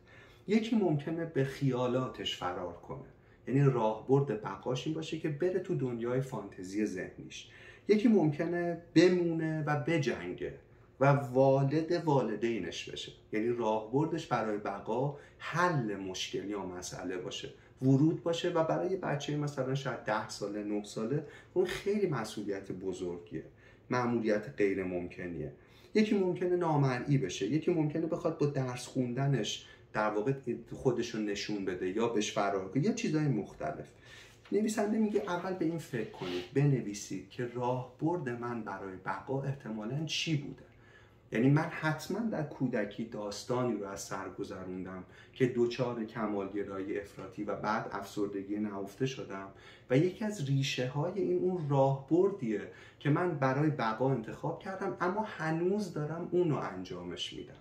یکی 0.47 0.75
ممکنه 0.75 1.25
به 1.25 1.43
خیالاتش 1.43 2.37
فرار 2.37 2.73
کنه. 2.73 3.07
یعنی 3.47 3.61
راهبرد 3.61 4.41
بقاش 4.41 4.87
این 4.87 4.95
باشه 4.95 5.19
که 5.19 5.29
بره 5.29 5.59
تو 5.59 5.75
دنیای 5.75 6.21
فانتزی 6.21 6.85
ذهنیش. 6.85 7.49
یکی 7.87 8.07
ممکنه 8.07 8.81
بمونه 8.95 9.63
و 9.67 9.83
بجنگه. 9.83 10.53
و 10.99 11.05
والد 11.05 11.91
والدینش 11.91 12.89
بشه. 12.89 13.11
یعنی 13.33 13.49
راهبردش 13.49 14.27
برای 14.27 14.57
بقا 14.57 15.17
حل 15.37 15.95
مشکل 15.95 16.49
یا 16.49 16.65
مسئله 16.65 17.17
باشه. 17.17 17.49
ورود 17.81 18.23
باشه 18.23 18.49
و 18.49 18.63
برای 18.63 18.95
بچه 18.95 19.37
مثلا 19.37 19.75
شاید 19.75 20.03
ده 20.03 20.29
ساله 20.29 20.63
نه 20.63 20.83
ساله 20.83 21.25
اون 21.53 21.65
خیلی 21.65 22.07
مسئولیت 22.07 22.71
بزرگیه. 22.71 23.43
معمولیت 23.89 24.49
غیر 24.57 24.83
ممکنیه. 24.83 25.51
یکی 25.93 26.17
ممکنه 26.17 26.55
نامرئی 26.55 27.17
بشه. 27.17 27.45
یکی 27.45 27.71
ممکنه 27.73 28.05
بخواد 28.05 28.37
با 28.37 28.45
درس 28.45 28.87
خوندنش 28.87 29.65
در 29.93 30.09
واقع 30.09 30.33
خودش 30.73 31.15
نشون 31.15 31.65
بده 31.65 31.89
یا 31.89 32.07
بهش 32.07 32.31
فرار 32.31 32.67
کنه. 32.67 32.85
یا 32.85 32.93
چیزهای 32.93 33.27
مختلف. 33.27 33.85
نویسنده 34.51 34.97
میگه 34.97 35.23
اول 35.27 35.53
به 35.53 35.65
این 35.65 35.77
فکر 35.77 36.11
کنید. 36.11 36.43
بنویسید 36.53 37.29
که 37.29 37.45
راهبرد 37.45 38.29
من 38.29 38.63
برای 38.63 38.95
بقا 39.05 39.43
احتمالا 39.43 40.05
چی 40.05 40.37
بوده؟ 40.37 40.63
یعنی 41.31 41.49
من 41.49 41.61
حتما 41.61 42.19
در 42.19 42.43
کودکی 42.43 43.05
داستانی 43.05 43.73
رو 43.73 43.87
از 43.87 44.01
سر 44.01 44.29
گذروندم 44.29 45.03
که 45.33 45.45
دوچار 45.45 46.05
کمالگرایی 46.05 46.99
افراطی 46.99 47.43
و 47.43 47.55
بعد 47.55 47.89
افسردگی 47.91 48.57
نهفته 48.57 49.05
شدم 49.05 49.47
و 49.89 49.97
یکی 49.97 50.25
از 50.25 50.49
ریشه 50.49 50.87
های 50.87 51.21
این 51.21 51.39
اون 51.39 51.69
راهبردیه 51.69 52.61
که 52.99 53.09
من 53.09 53.35
برای 53.35 53.69
بقا 53.69 54.11
انتخاب 54.11 54.59
کردم 54.59 54.97
اما 55.01 55.23
هنوز 55.23 55.93
دارم 55.93 56.27
اون 56.31 56.49
رو 56.49 56.57
انجامش 56.57 57.33
میدم. 57.33 57.53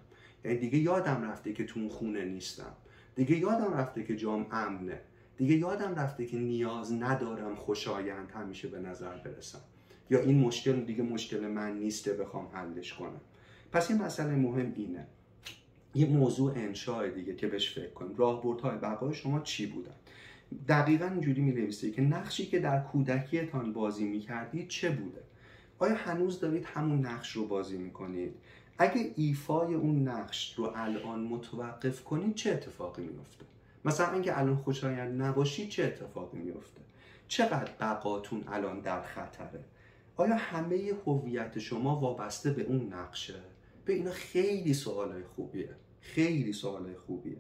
یعنی 0.44 0.58
دیگه 0.58 0.78
یادم 0.78 1.22
رفته 1.22 1.52
که 1.52 1.64
تو 1.64 1.88
خونه 1.88 2.24
نیستم. 2.24 2.72
دیگه 3.14 3.36
یادم 3.36 3.74
رفته 3.74 4.04
که 4.04 4.16
جام 4.16 4.46
امنه. 4.50 5.00
دیگه 5.36 5.54
یادم 5.54 5.94
رفته 5.94 6.26
که 6.26 6.36
نیاز 6.36 6.92
ندارم 6.92 7.54
خوشایند 7.54 8.30
همیشه 8.30 8.68
به 8.68 8.78
نظر 8.78 9.16
برسم. 9.16 9.60
یا 10.10 10.20
این 10.20 10.38
مشکل 10.38 10.80
دیگه 10.80 11.02
مشکل 11.02 11.40
من 11.40 11.78
نیسته 11.78 12.12
بخوام 12.12 12.48
حلش 12.52 12.94
کنم. 12.94 13.20
پس 13.72 13.90
این 13.90 14.02
مسئله 14.02 14.34
مهم 14.34 14.72
اینه. 14.76 15.06
یه 15.94 16.06
موضوع 16.06 16.52
انشاء 16.56 17.08
دیگه 17.08 17.34
که 17.34 17.46
بهش 17.46 17.74
فکر 17.74 17.90
کنیم. 17.90 18.16
راهبردهای 18.16 18.78
بقای 18.78 19.14
شما 19.14 19.40
چی 19.40 19.66
بودن؟ 19.66 19.94
دقیقا 20.68 21.06
اینجوری 21.06 21.40
می 21.42 21.52
نویسه 21.52 21.90
که 21.90 22.02
نقشی 22.02 22.46
که 22.46 22.58
در 22.58 22.80
کودکیتان 22.80 23.72
بازی 23.72 24.04
می 24.04 24.20
کردید 24.20 24.68
چه 24.68 24.90
بوده؟ 24.90 25.22
آیا 25.78 25.94
هنوز 25.94 26.40
دارید 26.40 26.64
همون 26.64 27.06
نقش 27.06 27.32
رو 27.32 27.46
بازی 27.46 27.76
می 27.76 27.90
کنید 27.90 28.34
اگه 28.78 29.12
ایفای 29.16 29.74
اون 29.74 30.08
نقش 30.08 30.54
رو 30.58 30.72
الان 30.76 31.20
متوقف 31.20 32.04
کنید 32.04 32.34
چه 32.34 32.52
اتفاقی 32.52 33.02
میفته 33.02 33.44
مثلا 33.84 34.12
اینکه 34.12 34.38
الان 34.38 34.56
خوشایند 34.56 35.22
نباشید 35.22 35.68
چه 35.68 35.84
اتفاقی 35.84 36.38
میفته 36.38 36.80
چقدر 37.28 37.70
بقاتون 37.80 38.44
الان 38.48 38.80
در 38.80 39.02
خطره؟ 39.02 39.64
آیا 40.16 40.36
همه 40.36 40.92
هویت 41.06 41.58
شما 41.58 42.00
وابسته 42.00 42.50
به 42.50 42.62
اون 42.62 42.92
نقشه؟ 42.92 43.34
به 43.86 43.92
اینا 43.92 44.10
خیلی 44.10 44.74
سوالای 44.74 45.22
خوبیه. 45.22 45.68
خیلی 46.00 46.52
سوالای 46.52 46.94
خوبیه. 46.94 47.36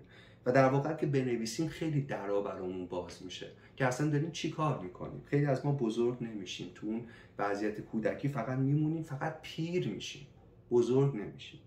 و 0.46 0.52
در 0.52 0.68
واقع 0.68 0.94
که 0.94 1.06
بنویسیم 1.06 1.68
خیلی 1.68 2.00
درا 2.00 2.42
برامون 2.42 2.86
باز 2.86 3.22
میشه 3.24 3.46
که 3.76 3.86
اصلا 3.86 4.10
داریم 4.10 4.30
چی 4.30 4.50
کار 4.50 4.80
می‌کنیم. 4.80 5.22
خیلی 5.24 5.46
از 5.46 5.66
ما 5.66 5.72
بزرگ 5.72 6.24
نمیشیم. 6.24 6.70
تو 6.74 6.86
اون 6.86 7.02
وضعیت 7.38 7.80
کودکی 7.80 8.28
فقط 8.28 8.58
میمونیم 8.58 9.02
فقط 9.02 9.38
پیر 9.42 9.88
میشیم. 9.88 10.26
بزرگ 10.70 11.16
نمیشیم. 11.16 11.60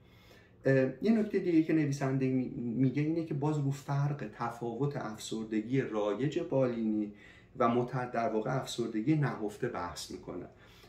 یه 1.02 1.12
نکته 1.12 1.40
دیگه 1.40 1.64
که 1.64 1.74
نویسنده 1.74 2.28
میگه 2.56 3.02
اینه 3.02 3.26
که 3.26 3.34
باز 3.34 3.58
رو 3.58 3.72
فرق 3.72 4.30
تفاوت 4.34 4.98
افسردگی 4.98 5.82
رایج 5.82 6.40
بالینی 6.40 7.14
و 7.58 7.86
در 8.14 8.30
واقع 8.30 8.56
افسردگی 8.56 9.16
نهفته 9.16 9.68
بحث 9.68 10.12
می‌کنه. 10.12 10.46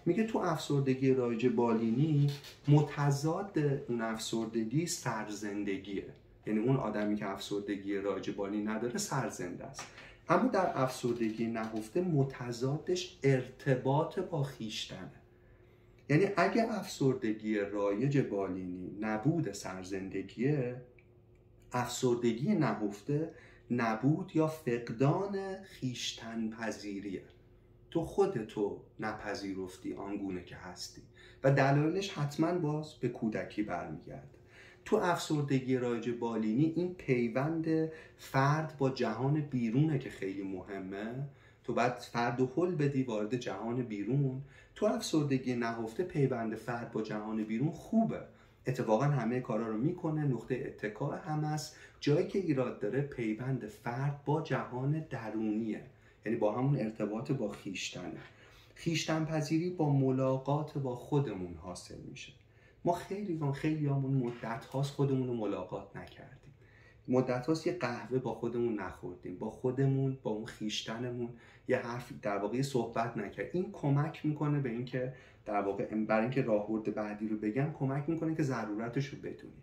میگه 0.06 0.26
تو 0.26 0.38
افسردگی 0.38 1.14
رایج 1.14 1.46
بالینی 1.46 2.30
متضاد 2.68 3.58
اون 3.88 4.00
افسردگی 4.00 4.86
سرزندگیه. 4.86 6.06
یعنی 6.46 6.58
اون 6.60 6.76
آدمی 6.76 7.16
که 7.16 7.28
افسردگی 7.28 7.96
رایج 7.96 8.30
بالینی 8.30 8.64
نداره 8.64 8.98
سرزنده 8.98 9.64
است. 9.64 9.86
اما 10.28 10.48
در 10.48 10.82
افسردگی 10.82 11.46
نهفته 11.46 12.00
متضادش 12.00 13.18
ارتباط 13.22 14.18
با 14.18 14.42
خیشتنه. 14.42 15.12
یعنی 16.08 16.26
اگه 16.36 16.78
افسردگی 16.78 17.58
رایج 17.58 18.18
بالینی 18.18 18.96
نبود 19.00 19.52
سرزندگیه 19.52 20.76
افسردگی 21.72 22.54
نهفته 22.54 23.30
نبود 23.70 24.36
یا 24.36 24.46
فقدان 24.46 25.62
خیشتن 25.62 26.50
پذیریه 26.50 27.22
تو 27.90 28.02
خودتو 28.02 28.80
نپذیرفتی 29.00 29.94
آنگونه 29.94 30.42
که 30.44 30.56
هستی. 30.56 31.02
و 31.44 31.50
دلایلش 31.50 32.10
حتما 32.10 32.58
باز 32.58 32.94
به 32.94 33.08
کودکی 33.08 33.62
برمیگرده. 33.62 34.40
تو 34.84 34.96
افسردگی 34.96 35.76
رایج 35.76 36.10
بالینی 36.10 36.72
این 36.76 36.94
پیوند 36.94 37.90
فرد 38.16 38.74
با 38.78 38.90
جهان 38.90 39.40
بیرونه 39.40 39.98
که 39.98 40.10
خیلی 40.10 40.42
مهمه. 40.42 41.28
تو 41.64 41.74
بعد 41.74 41.98
فرد 41.98 42.40
و 42.40 42.52
حل 42.56 42.74
بدی 42.74 43.02
وارد 43.02 43.36
جهان 43.36 43.82
بیرون. 43.82 44.42
تو 44.74 44.86
افسردگی 44.86 45.54
نهفته 45.54 46.04
پیوند 46.04 46.54
فرد 46.54 46.92
با 46.92 47.02
جهان 47.02 47.44
بیرون 47.44 47.70
خوبه. 47.70 48.20
اتفاقا 48.66 49.04
همه 49.04 49.40
کارا 49.40 49.68
رو 49.68 49.78
می‌کنه 49.78 50.24
نقطه 50.24 50.64
اتکا 50.66 51.10
هم 51.10 51.44
است. 51.44 51.76
جایی 52.00 52.28
که 52.28 52.38
ایراد 52.38 52.78
داره 52.78 53.00
پیوند 53.00 53.66
فرد 53.66 54.20
با 54.24 54.42
جهان 54.42 55.04
درونیه. 55.10 55.82
یعنی 56.26 56.38
با 56.38 56.52
همون 56.52 56.76
ارتباط 56.76 57.32
با 57.32 57.48
خیشتنه 57.48 58.20
خیشتن. 58.74 59.24
پذیری 59.24 59.70
با 59.70 59.90
ملاقات 59.92 60.78
با 60.78 60.96
خودمون 60.96 61.54
حاصل 61.54 62.00
میشه. 62.10 62.32
ما 62.84 62.92
خیلی 62.92 63.40
خیلی 63.54 63.86
همون 63.86 64.12
مدت 64.12 64.64
هاست 64.64 64.92
خودمون 64.92 65.28
رو 65.28 65.34
ملاقات 65.34 65.96
نکردیم. 65.96 66.54
مدت 67.08 67.46
هاست 67.46 67.66
یه 67.66 67.72
قهوه 67.72 68.18
با 68.18 68.34
خودمون 68.34 68.80
نخوردیم. 68.80 69.38
با 69.38 69.50
خودمون 69.50 70.18
با 70.22 70.30
اون 70.30 70.46
خیشتنمون 70.46 71.28
یه 71.68 71.78
حرف 71.78 72.12
در 72.22 72.38
واقع 72.38 72.62
صحبت 72.62 73.16
نکرد. 73.16 73.50
این 73.52 73.72
کمک 73.72 74.26
می‌کنه 74.26 74.60
به 74.60 74.70
اینکه 74.70 75.14
در 75.46 75.60
واقع 75.60 75.94
برای 75.94 76.22
اینکه 76.22 76.42
راهبرد 76.42 76.94
بعدی 76.94 77.28
رو 77.28 77.36
بگم 77.36 77.72
کمک 77.78 78.08
می‌کنه 78.08 78.34
که 78.34 78.42
ضرورتش 78.42 79.06
رو 79.06 79.18
بدونیم. 79.18 79.62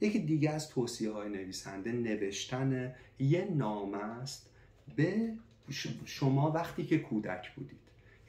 یکی 0.00 0.18
دیگه 0.18 0.50
از 0.50 0.68
توصیه 0.68 1.10
های 1.10 1.28
نویسنده 1.28 1.92
نوشتن 1.92 2.94
یه 3.18 3.48
نام 3.54 3.94
است 3.94 4.50
به 4.96 5.32
شما 6.04 6.50
وقتی 6.50 6.86
که 6.86 6.98
کودک 6.98 7.54
بودید 7.54 7.78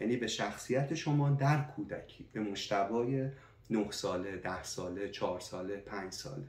یعنی 0.01 0.17
به 0.17 0.27
شخصیت 0.27 0.93
شما 0.93 1.29
در 1.29 1.61
کودکی 1.61 2.25
به 2.33 2.39
مشتبای 2.39 3.29
9 3.69 3.91
ساله، 3.91 4.37
10 4.37 4.63
ساله، 4.63 5.09
4 5.09 5.39
ساله، 5.39 5.77
5 5.77 6.13
ساله. 6.13 6.43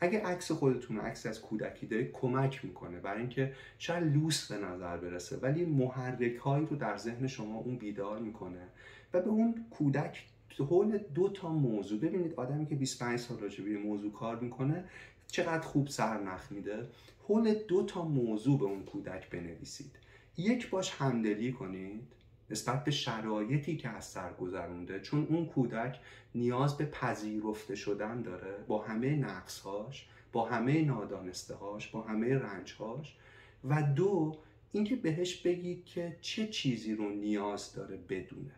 اگه 0.00 0.20
عکس 0.20 0.52
خودتون 0.52 0.98
عکس 0.98 1.26
از 1.26 1.40
کودکی 1.40 1.86
دارید 1.86 2.12
کمک 2.12 2.64
می‌کنه. 2.64 2.98
برای 2.98 3.20
اینکه 3.20 3.52
شاید 3.78 4.16
لوس 4.16 4.52
به 4.52 4.58
نظر 4.58 4.96
برسه 4.96 5.36
ولی 5.36 5.64
محرک 5.64 6.36
هایی 6.36 6.66
رو 6.66 6.76
در 6.76 6.96
ذهن 6.96 7.26
شما 7.26 7.58
اون 7.58 7.76
بیدار 7.76 8.18
می‌کنه 8.18 8.68
و 9.14 9.20
به 9.20 9.28
اون 9.28 9.64
کودک 9.70 10.26
حول 10.58 10.98
دو 10.98 11.28
تا 11.28 11.48
موضوع. 11.48 12.00
ببینید 12.00 12.34
آدمی 12.34 12.66
که 12.66 12.74
25 12.74 13.18
سال 13.18 13.38
راجع 13.38 13.64
به 13.64 13.78
موضوع 13.78 14.12
کار 14.12 14.40
می‌کنه 14.40 14.84
چقدر 15.26 15.66
خوب 15.66 15.88
سرنخ 15.88 16.52
میده. 16.52 16.86
حول 17.28 17.54
دو 17.54 17.82
تا 17.84 18.04
موضوع 18.04 18.58
به 18.58 18.64
اون 18.64 18.82
کودک 18.82 19.30
بنویسید. 19.30 19.99
یک 20.36 20.70
باش 20.70 20.90
همدلی 20.90 21.52
کنید 21.52 22.12
نسبت 22.50 22.84
به 22.84 22.90
شرایطی 22.90 23.76
که 23.76 23.88
از 23.88 24.04
سر 24.04 24.32
گذرونده 24.32 25.00
چون 25.00 25.26
اون 25.30 25.46
کودک 25.46 26.00
نیاز 26.34 26.76
به 26.76 26.84
پذیرفته 26.84 27.74
شدن 27.74 28.22
داره 28.22 28.64
با 28.68 28.82
همه 28.82 29.16
نقصهاش 29.16 30.08
با 30.32 30.48
همه 30.48 30.82
نادانستهاش 30.82 31.88
با 31.88 32.02
همه 32.02 32.34
رنجهاش. 32.34 33.16
و 33.64 33.82
دو 33.82 34.38
اینکه 34.72 34.96
بهش 34.96 35.36
بگید 35.36 35.84
که 35.84 36.16
چه 36.20 36.48
چیزی 36.48 36.94
رو 36.94 37.10
نیاز 37.10 37.72
داره 37.72 37.96
بدونه. 37.96 38.54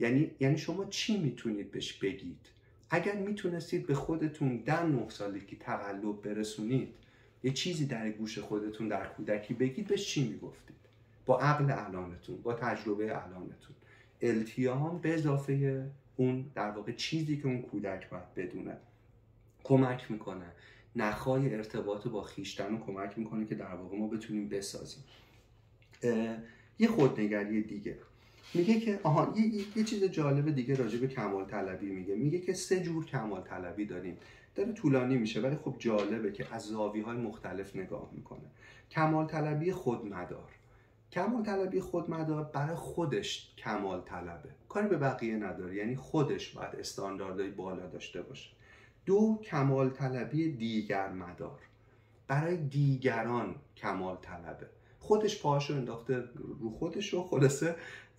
یعنی 0.00 0.30
یعنی 0.40 0.58
شما 0.58 0.84
چی 0.84 1.18
می‌تونید 1.18 1.70
بهش 1.70 1.92
بگید؟ 1.92 2.48
اگر 2.90 3.16
می‌تونستید 3.16 3.86
به 3.86 3.94
خودتون 3.94 4.56
در 4.56 4.86
نه 4.86 5.08
سالگی 5.08 5.56
تقلب 5.56 6.22
برسونید 6.22 6.94
یه 7.44 7.52
چیزی 7.52 7.86
در 7.86 8.10
گوش 8.10 8.38
خودتون 8.38 8.88
در 8.88 9.06
کودکی 9.06 9.54
بگید 9.54 9.86
به 9.86 9.98
چی 9.98 10.28
می‌گفتید؟ 10.28 10.76
با 11.26 11.40
عقل 11.40 11.70
الانتون 11.70 12.42
با 12.42 12.54
تجربه 12.54 13.04
الانتون 13.04 13.76
التیام 14.22 14.98
به 14.98 15.14
اضافه 15.14 15.84
اون 16.16 16.44
در 16.54 16.70
واقع 16.70 16.92
چیزی 16.92 17.36
که 17.36 17.46
اون 17.46 17.62
کودک 17.62 18.08
باید 18.08 18.34
بدونه. 18.34 18.76
کمک 19.64 20.10
می‌کنه. 20.10 20.46
نخای 20.96 21.54
ارتباط 21.54 22.08
با 22.08 22.22
خیشتن 22.22 22.70
رو 22.70 22.78
کمک 22.78 23.18
می‌کنه 23.18 23.46
که 23.46 23.54
در 23.54 23.74
واقع 23.74 23.96
ما 23.96 24.08
بتونیم 24.08 24.48
بسازیم. 24.48 25.04
یه 26.78 26.88
خودنگری 26.88 27.62
دیگه. 27.62 27.98
میگه 28.54 28.80
که 28.80 29.00
آها 29.02 29.34
یه, 29.36 29.64
یه 29.76 29.84
چیز 29.84 30.04
جالب 30.04 30.50
دیگه 30.54 30.74
راجع 30.74 30.98
به 30.98 31.08
کمال 31.08 31.44
طلبی 31.44 31.86
میگه. 31.86 32.14
میگه 32.14 32.38
که 32.38 32.52
سه 32.52 32.82
جور 32.82 33.06
کمال 33.06 33.42
طلبی 33.42 33.84
داریم. 33.84 34.16
داره 34.54 34.72
طولانی 34.72 35.16
میشه 35.16 35.40
ولی 35.40 35.56
خب 35.56 35.74
جالبه 35.78 36.32
که 36.32 36.54
از 36.54 36.62
زاوی 36.62 37.00
های 37.00 37.16
مختلف 37.16 37.76
نگاه 37.76 38.10
می‌کنه. 38.12 38.50
کمال 38.90 39.26
طلبی 39.26 39.72
خودمدار. 39.72 40.50
کمال 41.12 41.42
طلبی 41.42 41.80
خودمدار 41.80 42.44
برای 42.44 42.76
خودش 42.76 43.54
کمال 43.58 44.00
طلبه 44.00 44.48
کاری 44.68 44.88
به 44.88 44.96
بقیه 44.96 45.36
نداره 45.36 45.74
یعنی 45.74 45.96
خودش 45.96 46.50
باید 46.50 46.76
استانداردهای 46.76 47.50
بالا 47.50 47.86
داشته 47.86 48.22
باشه. 48.22 48.50
دو 49.06 49.40
کمال 49.44 49.90
طلبی 49.90 50.52
دیگر 50.52 51.08
مدار 51.08 51.60
برای 52.28 52.56
دیگران 52.56 53.54
کمال 53.76 54.16
طلبه 54.22 54.66
خودش 54.98 55.42
پاهاشو 55.42 55.74
انداخته 55.74 56.24
رو 56.60 56.70
خودش 56.70 57.14
رو 57.14 57.22
خلاصه 57.22 57.76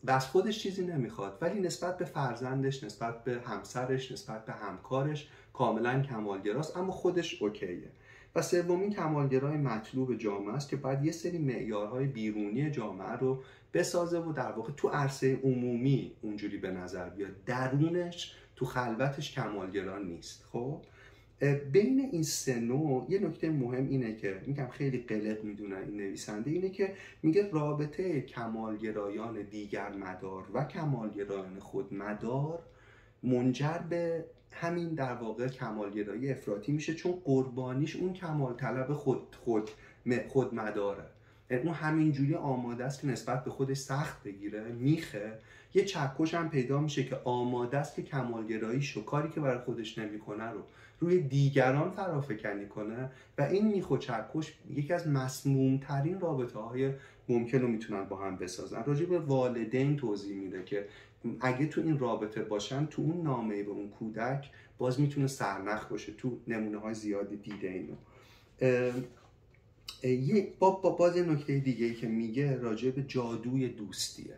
از 0.07 0.27
خودش 0.27 0.59
چیزی 0.59 0.85
نمی‌خواد. 0.85 1.37
ولی 1.41 1.59
نسبت 1.59 1.97
به 1.97 2.05
فرزندش 2.05 2.83
نسبت 2.83 3.23
به 3.23 3.41
همسرش 3.45 4.11
نسبت 4.11 4.45
به 4.45 4.53
همکارش 4.53 5.29
کاملا 5.57 6.01
کمالگراست 6.01 6.77
اما 6.77 6.91
خودش 6.91 7.41
اوکیه. 7.41 7.91
و 8.35 8.41
سومین 8.41 8.93
کمالگرای 8.93 9.57
مطلوب 9.57 10.17
جامعه 10.17 10.53
است 10.53 10.69
که 10.69 10.75
باید 10.75 11.05
یه 11.05 11.11
سری 11.11 11.37
معیارهای 11.37 12.05
بیرونی 12.07 12.71
جامعه 12.71 13.11
رو 13.11 13.43
بسازه 13.73 14.19
و 14.19 14.33
در 14.33 14.51
واقع 14.51 14.71
تو 14.77 14.87
عرصه 14.87 15.39
عمومی 15.43 16.11
اونجوری 16.21 16.57
به 16.57 16.71
نظر 16.71 17.09
بیاد. 17.09 17.43
درونش 17.45 18.35
تو 18.55 18.65
خلوتش 18.65 19.31
کمالگرا 19.31 19.97
نیست. 19.97 20.45
خب؟ 20.51 20.81
بین 21.71 22.09
این 22.11 22.23
سه 22.23 22.59
نوع 22.59 23.05
یه 23.09 23.19
نکته 23.19 23.49
مهم 23.49 23.87
اینه 23.89 24.15
که 24.15 24.41
میگم 24.45 24.67
خیلی 24.67 24.97
قلق 24.97 25.43
می‌دونن 25.43 25.77
این 25.77 25.97
نویسنده 25.97 26.51
اینه 26.51 26.69
که 26.69 26.93
میگه 27.23 27.49
رابطه 27.51 28.21
کمالگرایان 28.21 29.41
دیگر 29.41 29.89
مدار 29.89 30.43
و 30.53 30.63
کمالگرایان 30.63 31.59
خود 31.59 31.93
مدار 31.93 32.63
منجر 33.23 33.77
به 33.89 34.25
همین 34.55 34.89
در 34.93 35.13
واقع 35.13 35.47
کمالگرایی 35.47 36.31
افراطی 36.31 36.71
میشه 36.71 36.93
چون 36.93 37.13
قربانیش 37.23 37.95
اون 37.95 38.13
کمال 38.13 38.53
طلب 38.53 38.93
خود 38.93 39.35
خود 39.43 39.69
خود 40.27 40.55
مداره 40.55 41.05
یعنی 41.49 41.63
اون 41.63 41.73
همینجوری 41.73 42.35
آماده 42.35 42.85
است 42.85 43.01
که 43.01 43.07
نسبت 43.07 43.43
به 43.43 43.51
خودش 43.51 43.77
سخت 43.77 44.23
بگیره 44.23 44.63
میخه. 44.63 45.39
یه 45.73 45.85
چکش 45.85 46.33
هم 46.33 46.49
پیدا 46.49 46.79
میشه 46.79 47.03
که 47.03 47.19
آماده 47.23 47.77
است 47.77 47.95
که 47.95 48.03
کمالگرایی 48.03 48.81
شو 48.81 49.05
کاری 49.05 49.29
که 49.29 49.39
برای 49.39 49.59
خودش 49.59 49.97
نمی‌کنه 49.97 50.43
رو 50.43 50.59
روی 50.99 51.19
دیگران 51.19 51.91
فرافکنی 51.91 52.65
کنه 52.65 53.09
و 53.37 53.41
این 53.41 53.67
میخ 53.67 53.91
و 53.91 53.97
چکش 53.97 54.53
یکی 54.69 54.93
از 54.93 55.07
مسموم 55.07 55.77
ترین 55.77 56.19
رابطه 56.19 56.59
های 56.59 56.91
ممکن 57.29 57.57
رو 57.57 57.67
می‌تونن 57.67 58.03
با 58.03 58.17
هم 58.17 58.35
بسازن. 58.35 58.83
راجع 58.83 59.05
به 59.05 59.19
والدین 59.19 59.97
توضیح 59.97 60.37
میده 60.37 60.63
که 60.63 60.87
اگه 61.41 61.65
تو 61.65 61.81
این 61.81 61.99
رابطه 61.99 62.43
باشن 62.43 62.85
تو 62.85 63.01
اون 63.01 63.21
نامه 63.21 63.63
به 63.63 63.71
اون 63.71 63.89
کودک 63.89 64.49
باز 64.77 64.99
می‌تونه 64.99 65.27
سرنخ 65.27 65.85
باشه 65.85 66.11
تو 66.11 66.37
نمونه 66.47 66.77
های 66.77 66.93
زیادی 66.93 67.35
دیده 67.35 67.67
اینو. 67.67 67.95
یه 70.03 70.53
با, 70.59 70.71
باز 70.71 71.17
یه 71.17 71.23
نکته 71.23 71.59
دیگه 71.59 71.93
که 71.93 72.07
میگه 72.07 72.57
راجع 72.57 72.91
به 72.91 73.03
جادوی 73.03 73.69
دوستیه. 73.69 74.35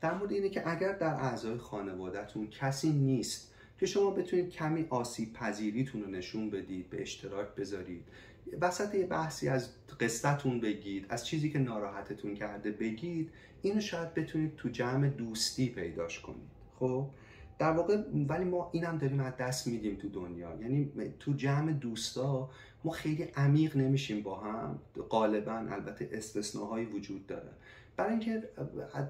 در 0.00 0.14
مورد 0.14 0.32
اینه 0.32 0.48
که 0.48 0.70
اگر 0.70 0.92
در 0.92 1.14
اعضای 1.14 1.56
خانوادهتون 1.56 2.46
کسی 2.46 2.92
نیست 2.92 3.54
که 3.80 3.86
شما 3.86 4.10
بتونید 4.10 4.50
کمی 4.50 4.86
آسیب 4.90 5.32
پذیریتون 5.32 6.02
رو 6.02 6.10
نشون 6.10 6.50
بدید 6.50 6.90
به 6.90 7.02
اشتراک 7.02 7.54
بذارید 7.54 8.04
وسط 8.60 8.94
یه 8.94 9.06
بحثی 9.06 9.48
از 9.48 9.70
قصتتون 10.00 10.60
بگید 10.60 11.06
از 11.08 11.26
چیزی 11.26 11.50
که 11.50 11.58
ناراحتتون 11.58 12.34
کرده 12.34 12.70
بگید 12.70 13.30
اینو 13.62 13.80
شاید 13.80 14.14
بتونید 14.14 14.56
تو 14.56 14.68
جمع 14.68 15.08
دوستی 15.08 15.68
پیداش 15.68 16.20
کنید. 16.20 16.48
خب؟ 16.78 17.10
در 17.58 17.70
واقع 17.70 18.02
ولی 18.28 18.44
ما 18.44 18.70
اینم 18.72 18.98
داریم 18.98 19.20
از 19.20 19.36
دست 19.36 19.66
میدیم 19.66 19.96
تو 19.96 20.08
دنیا. 20.08 20.58
یعنی 20.60 20.92
تو 21.20 21.32
جمع 21.32 21.72
دوستا 21.72 22.50
ما 22.84 22.92
خیلی 22.92 23.22
عمیق 23.22 23.76
نمیشیم 23.76 24.22
با 24.22 24.40
هم. 24.40 24.78
غالبا 25.10 25.52
البته 25.52 26.08
استثناهایی 26.12 26.86
وجود 26.86 27.26
داره. 27.26 27.50
برای 27.96 28.10
اینکه 28.10 28.48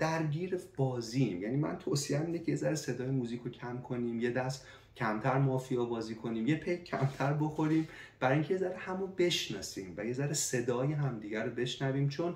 درگیر 0.01 0.59
بازیم. 0.77 1.43
یعنی 1.43 1.57
من 1.57 1.79
توصیه 1.79 2.21
اینه 2.21 2.39
که 2.39 2.53
یه 2.53 2.57
ذره 2.57 2.75
صدای 2.75 3.11
موزیک 3.11 3.41
رو 3.45 3.51
کم 3.51 3.79
کنیم 3.79 4.21
یه 4.21 4.31
دست 4.31 4.67
کمتر 4.99 5.39
مافیا 5.39 5.85
بازی 5.85 6.15
کنیم 6.15 6.47
یه 6.47 6.57
پیک 6.57 6.85
کمتر 6.85 7.33
بخوریم. 7.33 7.89
برای 8.21 8.35
اینکه 8.35 8.55
یه 8.55 8.61
ذره 8.61 8.77
همو 8.77 9.07
بشناسیم 9.07 9.95
و 9.97 10.05
یه 10.05 10.13
ذره 10.13 10.35
صدای 10.35 10.93
همدیگر 10.93 11.45
رو 11.45 11.51
بشنویم 11.51 12.09
چون 12.09 12.35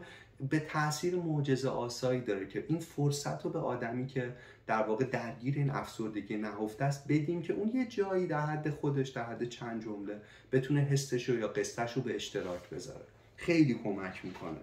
به 0.50 0.58
تاثیر 0.58 1.16
معجزه 1.16 1.68
آسایی 1.68 2.20
داره 2.20 2.46
که 2.46 2.64
این 2.68 2.78
فرصت 2.78 3.44
رو 3.44 3.50
به 3.50 3.58
آدمی 3.58 4.06
که 4.06 4.34
در 4.66 4.82
واقع 4.82 5.04
درگیر 5.04 5.54
این 5.54 5.70
افسردگی 5.70 6.36
نهفته 6.36 6.84
است 6.84 7.08
بدیم 7.08 7.42
که 7.42 7.52
اون 7.52 7.70
یه 7.74 7.86
جایی 7.86 8.26
در 8.26 8.46
حد 8.46 8.70
خودش 8.70 9.08
در 9.08 9.24
حد 9.24 9.48
چند 9.48 9.82
جمله 9.84 10.20
بتونه 10.52 10.80
حسش 10.80 11.28
یا 11.28 11.48
قصتش 11.48 11.96
رو 11.96 12.02
به 12.02 12.14
اشتراک 12.14 12.70
بذاره. 12.70 13.04
خیلی 13.36 13.74
کمک 13.74 14.24
می‌کنه. 14.24 14.60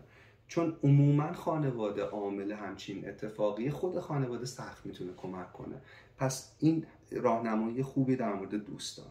چون 0.48 0.76
عموما 0.84 1.34
خانواده 1.34 2.04
عامل 2.04 2.52
همچین 2.52 3.10
اتفاقی 3.10 3.70
خود 3.70 4.00
خانواده 4.00 4.46
سخت 4.46 4.86
می‌تونه 4.86 5.12
کمک 5.18 5.54
کنه. 5.54 5.76
پس 6.20 6.52
این 6.60 6.86
راهنمایی 7.12 7.84
خوبی 7.84 8.16
در 8.16 8.34
مورد 8.34 8.56
دوستان. 8.56 9.06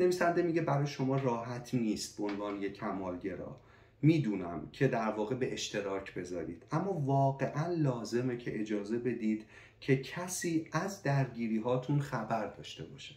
نویسنده 0.00 0.42
میگه 0.42 0.62
برای 0.62 0.86
شما 0.86 1.16
راحت 1.16 1.74
نیست 1.74 2.18
به 2.18 2.24
عنوان 2.24 2.62
یک 2.62 2.72
کمالگرا. 2.72 3.56
می‌دونم 4.02 4.68
که 4.72 4.88
در 4.88 5.10
واقع 5.10 5.34
به 5.34 5.52
اشتراک 5.52 6.14
بذارید 6.14 6.62
اما 6.72 6.92
واقعا 6.92 7.72
لازمه 7.72 8.36
که 8.36 8.60
اجازه 8.60 8.98
بدید 8.98 9.44
که 9.80 9.96
کسی 9.96 10.68
از 10.72 11.02
درگیری 11.02 11.58
هاتون 11.58 12.00
خبر 12.00 12.46
داشته 12.46 12.84
باشه. 12.84 13.14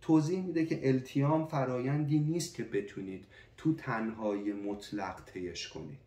توضیح 0.00 0.42
میده 0.42 0.66
که 0.66 0.88
التیام 0.88 1.46
فرایندی 1.46 2.18
نیست 2.18 2.54
که 2.54 2.64
بتونید 2.64 3.24
تو 3.56 3.74
تنهایی 3.74 4.52
مطلق 4.52 5.24
تیش 5.26 5.68
کنید. 5.68 5.98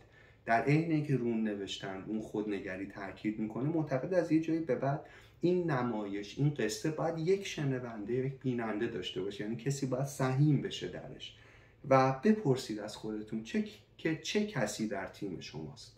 در 0.45 0.63
عین 0.63 1.05
که 1.05 1.15
رون 1.15 1.43
نوشتن 1.43 2.03
اون 2.07 2.21
خودنگری 2.21 2.87
تاکید 2.87 3.39
می‌کنه 3.39 3.69
معتقد 3.69 4.13
از 4.13 4.31
یه 4.31 4.39
جایی 4.41 4.59
به 4.59 4.75
بعد 4.75 5.05
این 5.45 5.71
نمایش 5.71 6.39
این 6.39 6.53
قصه 6.53 6.91
باید 6.91 7.17
یک 7.17 7.47
شنونده 7.47 8.13
یک 8.13 8.39
بیننده 8.39 8.87
داشته 8.87 9.21
باشه. 9.21 9.43
یعنی 9.43 9.55
کسی 9.55 9.85
باید 9.85 10.05
سهیم 10.05 10.61
بشه 10.61 10.87
درش. 10.87 11.35
و 11.89 12.19
بپرسید 12.23 12.79
از 12.79 12.95
خودتون 12.95 13.43
چه 13.43 13.63
که 13.97 14.17
چه 14.17 14.47
کسی 14.47 14.87
در 14.87 15.07
تیم 15.07 15.39
شماست. 15.39 15.97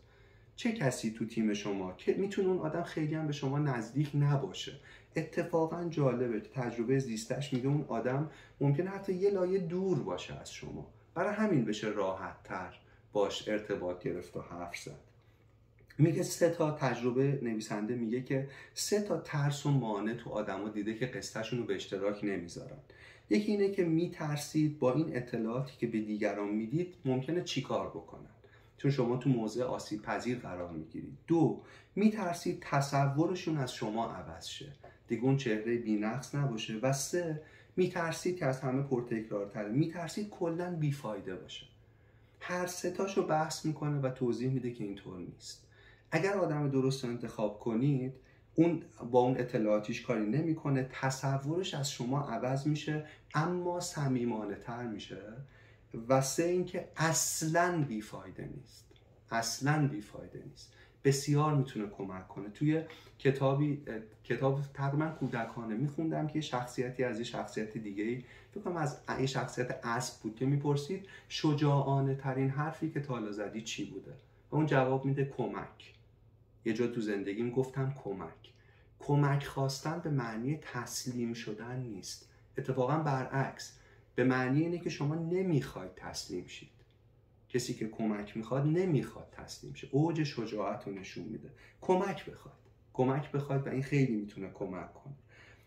چه 0.56 0.72
کسی 0.72 1.12
تو 1.12 1.26
تیم 1.26 1.54
شما 1.54 1.94
که 1.94 2.14
می‌تونه 2.14 2.48
اون 2.48 2.60
آدم 2.60 2.84
خیلی 2.84 3.16
هم 3.16 3.28
به 3.28 3.34
شما 3.34 3.60
نزدیک 3.60 4.12
نباشه. 4.16 4.80
اتفاقا 5.16 5.90
جالبه 5.90 6.40
تجربه 6.40 7.00
زیستش 7.00 7.54
میگه 7.54 7.68
اون 7.68 7.86
آدم 7.88 8.32
ممکنه 8.62 8.90
حتی 8.90 9.14
یه 9.14 9.30
لایه 9.30 9.60
دور 9.60 10.00
باشه 10.00 10.40
از 10.40 10.52
شما. 10.54 10.88
برای 11.14 11.34
همین 11.34 11.66
بشه 11.66 11.88
راحت 11.88 12.44
تر 12.44 12.80
باش 13.14 13.48
ارتباط 13.48 14.04
گرفت 14.04 14.38
و 14.38 14.42
حرف 14.42 14.78
زد. 14.78 15.07
میگه 15.98 16.24
سه 16.24 16.50
تا 16.50 16.72
تجربه 16.72 17.40
نویسنده 17.42 17.96
میگه 17.96 18.22
که 18.22 18.50
سه 18.74 19.02
تا 19.02 19.18
ترس 19.18 19.66
و 19.66 19.72
مانع 19.72 20.14
تو 20.14 20.30
آدما 20.30 20.70
دیده 20.70 20.96
که 20.96 21.06
قصهشون 21.06 21.60
رو 21.60 21.66
به 21.66 21.76
اشتراک 21.76 22.24
نمی‌ذارن. 22.24 22.78
یکی 23.30 23.52
اینه 23.52 23.72
که 23.72 23.84
میترسید 23.84 24.80
با 24.80 24.94
این 24.94 25.18
اطلاعاتی 25.18 25.74
که 25.78 25.88
به 25.88 26.02
دیگران 26.02 26.50
می‌دید 26.50 26.96
ممکنه 27.06 27.44
چیکار 27.44 27.90
بکنن؟ 27.90 28.30
چون 28.78 28.92
شما 28.92 29.18
تو 29.18 29.30
موضع 29.30 29.64
آسیب 29.64 30.02
پذیر 30.02 30.38
قرار 30.40 30.72
می‌گیرید. 30.72 31.18
دو 31.28 31.62
میترسید 31.96 32.58
تصورشون 32.62 33.58
از 33.58 33.74
شما 33.74 34.12
عوض 34.12 34.46
شه. 34.46 34.72
دیگه 35.08 35.24
اون 35.24 35.38
چهره 35.38 35.78
بینقص 35.78 36.36
نباشه. 36.36 36.80
و 36.82 36.94
سه 36.94 37.42
میترسید 37.76 38.38
که 38.38 38.46
از 38.46 38.60
همه 38.62 38.84
پرتکرارتره. 38.84 39.70
میترسید 39.70 40.30
کلا 40.30 40.76
بیفایده 40.76 41.36
باشه. 41.36 41.66
هر 42.40 42.68
ستاشو 42.68 43.28
بحث 43.28 43.66
می‌کنه 43.66 44.00
و 44.00 44.10
توضیح 44.10 44.50
میده 44.50 44.72
که 44.72 44.84
اینطور 44.84 45.20
نیست. 45.20 45.67
اگر 46.12 46.34
آدم 46.34 46.70
درست 46.70 47.06
انتخاب 47.06 47.60
کنید 47.60 48.14
اون 48.56 48.84
با 49.12 49.20
اون 49.20 49.38
اطلاعاتیش 49.38 50.02
کاری 50.02 50.26
نمی‌کنه 50.26 50.90
تصورش 50.92 51.74
از 51.74 51.92
شما 51.92 52.22
عوض 52.22 52.68
میشه 52.68 53.06
اما 53.34 53.80
صمیمانه 53.80 54.56
تر 54.56 54.88
میشه 54.88 55.22
و 56.10 56.22
سه 56.22 56.44
اینکه 56.44 56.88
اصلا 56.96 57.86
بیفایده 57.88 58.50
نیست. 58.58 58.86
اصلا 59.32 59.88
بیفایده 59.88 60.44
نیست. 60.50 60.74
بسیار 61.04 61.56
می‌تونه 61.56 61.88
کمک 61.88 62.28
کنه. 62.28 62.50
توی 62.50 62.84
کتابی 63.20 63.82
کتاب 64.24 64.60
تقریبا 64.74 65.08
کودکانه 65.08 65.76
میخوندم 65.76 66.28
که 66.28 66.42
شخصیتی 66.42 67.04
از 67.04 67.18
یه 67.18 67.24
شخصیت 67.24 67.78
دیگه 67.78 68.04
ای 68.04 68.24
فکر 68.54 68.70
از 68.70 68.98
یه 69.20 69.26
شخصیت 69.26 69.80
اسب 69.84 70.22
بود 70.22 70.36
که 70.36 70.46
می‌پرسید 70.46 71.08
شجاعانه 71.30 72.16
ترین 72.16 72.50
حرفی 72.50 72.90
که 72.90 73.00
تالا 73.00 73.32
زدی 73.32 73.62
چی 73.62 73.86
بوده؟ 73.86 74.12
و 74.52 74.56
اون 74.56 74.66
جواب 74.66 75.06
میده 75.06 75.26
کمک. 75.26 75.97
یه 76.68 76.74
جا 76.74 76.88
تو 76.88 77.02
زندگیم 77.02 77.52
گفتم 77.52 77.94
کمک. 78.04 78.54
کمک 79.00 79.46
خواستن 79.46 80.00
به 80.00 80.10
معنی 80.10 80.60
تسلیم 80.62 81.34
شدن 81.34 81.80
نیست. 81.80 82.30
اتفاقا 82.58 82.98
برعکس. 82.98 83.78
به 84.16 84.24
معنی 84.24 84.62
اینه 84.62 84.80
که 84.80 84.90
شما 84.90 85.16
نمی‌خواید 85.16 85.96
تسلیم 85.96 86.48
شید. 86.48 86.70
کسی 87.50 87.74
که 87.74 87.88
کمک 87.88 88.38
می‌خواد 88.38 88.66
نمی‌خواد 88.66 89.30
تسلیم 89.32 89.74
شه. 89.74 89.88
اوج 89.92 90.24
شجاعت 90.24 90.88
رو 90.88 90.94
نشون 90.94 91.24
میده. 91.24 91.50
کمک 91.82 92.26
بخواد 92.26 92.58
کمک 92.94 93.32
بخواد 93.32 93.68
و 93.68 93.70
این 93.70 93.84
خیلی 93.84 94.16
می‌تونه 94.16 94.50
کمک 94.50 94.94
کنه. 94.94 95.14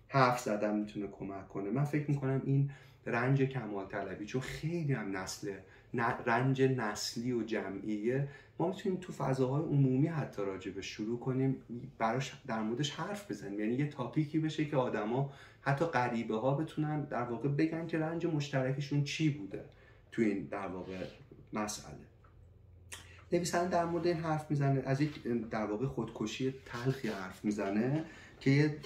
حرف 0.08 0.40
زدن 0.40 0.78
می‌تونه 0.78 1.06
کمک 1.06 1.48
کنه. 1.48 1.70
من 1.70 1.84
فکر 1.84 2.10
می‌کنم 2.10 2.42
این 2.44 2.70
رنج 3.06 3.42
کمال 3.42 3.86
طلبی 3.86 4.26
چون 4.26 4.40
خیلی 4.40 4.92
هم 4.92 5.16
نسل 5.16 5.54
رنج 6.26 6.62
نسلی 6.62 7.32
و 7.32 7.42
جمعیه. 7.42 8.28
ما 8.58 8.68
می‌تونیم 8.68 8.98
تو 9.00 9.12
فضاهای 9.12 9.62
عمومی 9.62 10.06
حتی 10.06 10.42
راجع 10.42 10.80
شروع 10.80 11.18
کنیم 11.18 11.56
براش 11.98 12.32
در 12.46 12.62
موردش 12.62 12.90
حرف 12.90 13.30
بزنیم. 13.30 13.60
یعنی 13.60 13.74
یه 13.74 13.88
تاپیکی 13.88 14.38
بشه 14.38 14.64
که 14.64 14.76
آدما 14.76 15.32
حتی 15.60 15.84
غریبه 15.84 16.36
ها 16.36 16.54
بتونن 16.54 17.04
در 17.04 17.22
واقع 17.22 17.48
بگن 17.48 17.86
که 17.86 17.98
رنج 17.98 18.26
مشترکشون 18.26 19.04
چی 19.04 19.30
بوده 19.30 19.64
تو 20.12 20.22
این 20.22 20.44
در 20.44 20.66
واقع 20.66 21.04
مسئله. 21.52 21.94
نویسنده 23.32 23.70
در 23.70 23.84
مورد 23.84 24.06
این 24.06 24.16
حرف 24.16 24.50
می‌زنه 24.50 24.82
از 24.86 25.00
یک 25.00 25.22
در 25.50 25.66
واقع 25.66 25.86
خودکشی 25.86 26.54
تلخی 26.66 27.08
حرف 27.08 27.44
می‌زنه 27.44 28.04
که 28.40 28.50
یه 28.50 28.76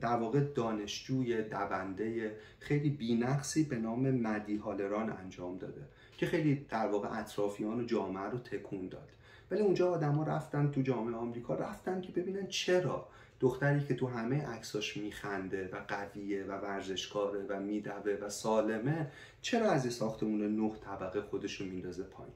در 0.00 0.16
واقع 0.16 0.40
دانشجوی 0.40 1.42
دونده 1.42 2.36
خیلی 2.58 2.90
بینقصی 2.90 3.64
به 3.64 3.76
نام 3.76 4.10
مدی 4.10 4.56
هالران 4.56 5.10
انجام 5.10 5.58
داده. 5.58 5.82
که 6.22 6.28
خیلی 6.28 6.66
در 6.68 6.86
واقع 6.86 7.18
اطرافیان 7.20 7.80
و 7.80 7.84
جامعه 7.84 8.30
رو 8.30 8.38
تکون 8.38 8.88
داد. 8.88 9.08
ولی 9.50 9.60
اونجا 9.60 9.90
آدما 9.90 10.22
رفتن 10.22 10.70
تو 10.70 10.82
جامعه 10.82 11.16
آمریکا 11.16 11.54
رفتن 11.54 12.00
که 12.00 12.12
ببینن 12.12 12.46
چرا 12.46 13.08
دختری 13.40 13.80
که 13.80 13.94
تو 13.94 14.06
همه 14.06 14.46
عکساش 14.46 14.96
میخنده 14.96 15.68
و 15.72 15.76
قویه 15.88 16.44
و 16.44 16.52
ورزشکاره 16.52 17.46
و 17.48 17.60
میدوه 17.60 18.12
و 18.12 18.28
سالمه 18.28 19.10
چرا 19.40 19.70
از 19.70 19.92
ساختمون 19.92 20.56
نه 20.56 20.72
طبقه 20.76 21.20
خودش 21.20 21.60
رو 21.60 21.66
میندازه 21.66 22.02
پایین؟ 22.02 22.34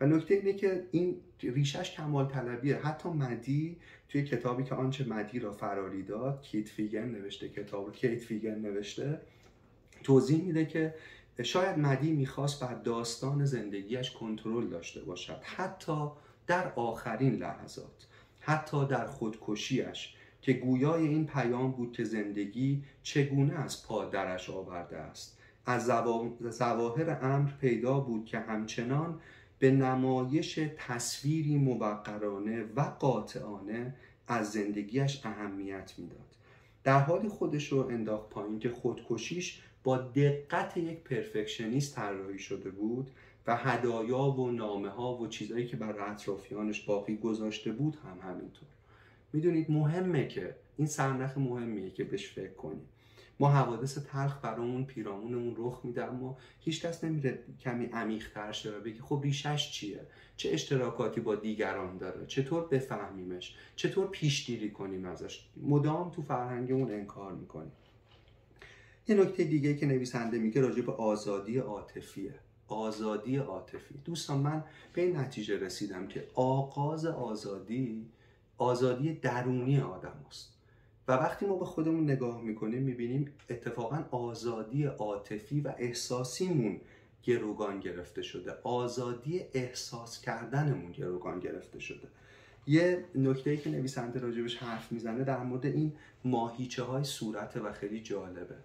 و 0.00 0.06
نکته 0.06 0.34
اینه 0.34 0.52
که 0.52 0.86
این 0.90 1.16
ریشش 1.42 1.90
کمال 1.90 2.28
طلبیه 2.28 2.76
حتی 2.76 3.08
مدی 3.08 3.76
توی 4.08 4.24
کتابی 4.24 4.64
که 4.64 4.74
آنچه 4.74 5.04
مدی 5.04 5.38
را 5.38 5.52
فراری 5.52 6.02
داد 6.02 6.42
کیت 6.42 6.68
فیگن 6.68 7.08
نوشته 7.08 7.48
کتاب 7.48 7.92
کیت 7.92 8.18
فیگن 8.18 8.58
نوشته 8.58 9.20
توضیح 10.02 10.44
میده 10.44 10.66
که 10.66 10.94
شاید 11.42 11.78
مدی 11.78 12.12
می‌خواست 12.12 12.60
بر 12.60 12.74
داستان 12.74 13.44
زندگیش 13.44 14.10
کنترل 14.10 14.66
داشته 14.66 15.00
باشد. 15.00 15.40
حتی 15.42 16.08
در 16.46 16.72
آخرین 16.76 17.34
لحظات 17.34 18.06
حتی 18.40 18.86
در 18.86 19.06
خودکشیش 19.06 20.14
که 20.42 20.52
گویای 20.52 21.08
این 21.08 21.26
پیام 21.26 21.72
بود 21.72 21.92
که 21.92 22.04
زندگی 22.04 22.82
چگونه 23.02 23.54
از 23.54 23.86
پا 23.86 24.04
درش 24.04 24.50
آورده 24.50 24.96
است. 24.96 25.38
از 25.66 25.86
زواهر 26.40 27.18
امر 27.22 27.50
پیدا 27.60 28.00
بود 28.00 28.26
که 28.26 28.38
همچنان 28.38 29.20
به 29.58 29.70
نمایش 29.70 30.60
تصویری 30.76 31.56
موقرانه 31.56 32.64
و 32.76 32.80
قاطعانه 32.80 33.94
از 34.28 34.52
زندگیش 34.52 35.20
اهمیت 35.24 35.94
می‌داد. 35.98 36.36
در 36.84 37.00
حالی 37.00 37.28
خودش 37.28 37.72
رو 37.72 37.78
انداخت 37.78 38.30
پایین 38.30 38.58
که 38.58 38.70
خودکشیش 38.70 39.62
با 39.86 39.96
دقت 39.96 40.76
یک 40.76 41.00
پرفکشنیست 41.00 41.94
طراحی 41.94 42.38
شده 42.38 42.70
بود 42.70 43.10
و 43.46 43.56
هدایا 43.56 44.18
و 44.18 44.50
نامه 44.50 44.88
ها 44.88 45.16
و 45.16 45.26
چیزهایی 45.26 45.66
که 45.66 45.76
برای 45.76 46.10
اطرافیانش 46.10 46.80
باقی 46.80 47.16
گذاشته 47.16 47.72
بود 47.72 47.96
هم 48.04 48.30
همینطور. 48.30 48.68
می‌دونید 49.32 49.70
مهمه 49.70 50.28
که 50.28 50.56
این 50.76 50.88
سرنخ 50.88 51.38
مهمیه 51.38 51.90
که 51.90 52.04
بهش 52.04 52.28
فکر 52.28 52.52
کنید 52.52 52.86
ما 53.40 53.48
حوادث 53.48 53.98
تلخ 53.98 54.44
برامون 54.44 54.84
پیرامونمون 54.84 55.54
رخ 55.58 55.80
میده 55.84 56.04
اما 56.04 56.38
هیچ 56.60 56.86
کس 56.86 57.04
نمیره 57.04 57.38
کمی 57.60 57.86
عمیق‌تر 57.86 58.52
شه 58.52 58.70
و 58.70 58.80
بگی 58.80 59.00
خب 59.00 59.20
ریشش 59.22 59.70
چیه؟ 59.72 60.00
چه 60.36 60.50
اشتراکاتی 60.52 61.20
با 61.20 61.34
دیگران 61.34 61.98
داره؟ 61.98 62.26
چطور 62.26 62.68
بفهمیمش؟ 62.68 63.56
چطور 63.76 64.06
پیش 64.06 64.46
گیری 64.46 64.70
کنیم 64.70 65.04
ازش؟ 65.04 65.48
مدام 65.56 66.10
تو 66.10 66.22
فرهنگمون 66.22 66.90
انکار 66.90 67.32
می‌کنیم. 67.32 67.72
یه 69.08 69.16
نکته 69.16 69.44
دیگه 69.44 69.76
که 69.76 69.86
نویسنده 69.86 70.38
میگه 70.38 70.60
راجع 70.60 70.82
به 70.82 70.92
آزادی 70.92 71.58
عاطفیه 71.58 72.34
آزادی 72.68 73.36
عاطفی. 73.36 73.94
دوستان 74.04 74.38
من 74.38 74.64
به 74.92 75.02
این 75.02 75.16
نتیجه 75.16 75.58
رسیدم 75.58 76.06
که 76.06 76.26
آغاز 76.34 77.06
آزادی 77.06 78.06
آزادی 78.58 79.12
درونی 79.14 79.80
آدم 79.80 80.24
است. 80.28 80.52
و 81.08 81.12
وقتی 81.12 81.46
ما 81.46 81.56
به 81.56 81.64
خودمون 81.64 82.04
نگاه 82.04 82.42
می‌کنیم 82.42 82.82
می‌بینیم 82.82 83.32
اتفاقا 83.50 84.04
آزادی 84.10 84.84
عاطفی 84.84 85.60
و 85.60 85.74
احساسیمون 85.78 86.80
گروگان 87.22 87.80
گرفته 87.80 88.22
شده. 88.22 88.52
آزادی 88.62 89.42
احساس 89.54 90.20
کردنمون 90.20 90.92
گروگان 90.92 91.40
گرفته 91.40 91.78
شده. 91.78 92.08
یه 92.66 93.04
نکته 93.14 93.50
ای 93.50 93.56
که 93.56 93.70
نویسنده 93.70 94.20
راجبش 94.20 94.56
حرف 94.56 94.92
می‌زنه 94.92 95.24
در 95.24 95.42
مورد 95.42 95.66
این 95.66 95.92
ماهیچه 96.24 96.82
های 96.82 97.04
صورت 97.04 97.56
و 97.56 97.72
خیلی 97.72 98.00
جالبه. 98.00 98.56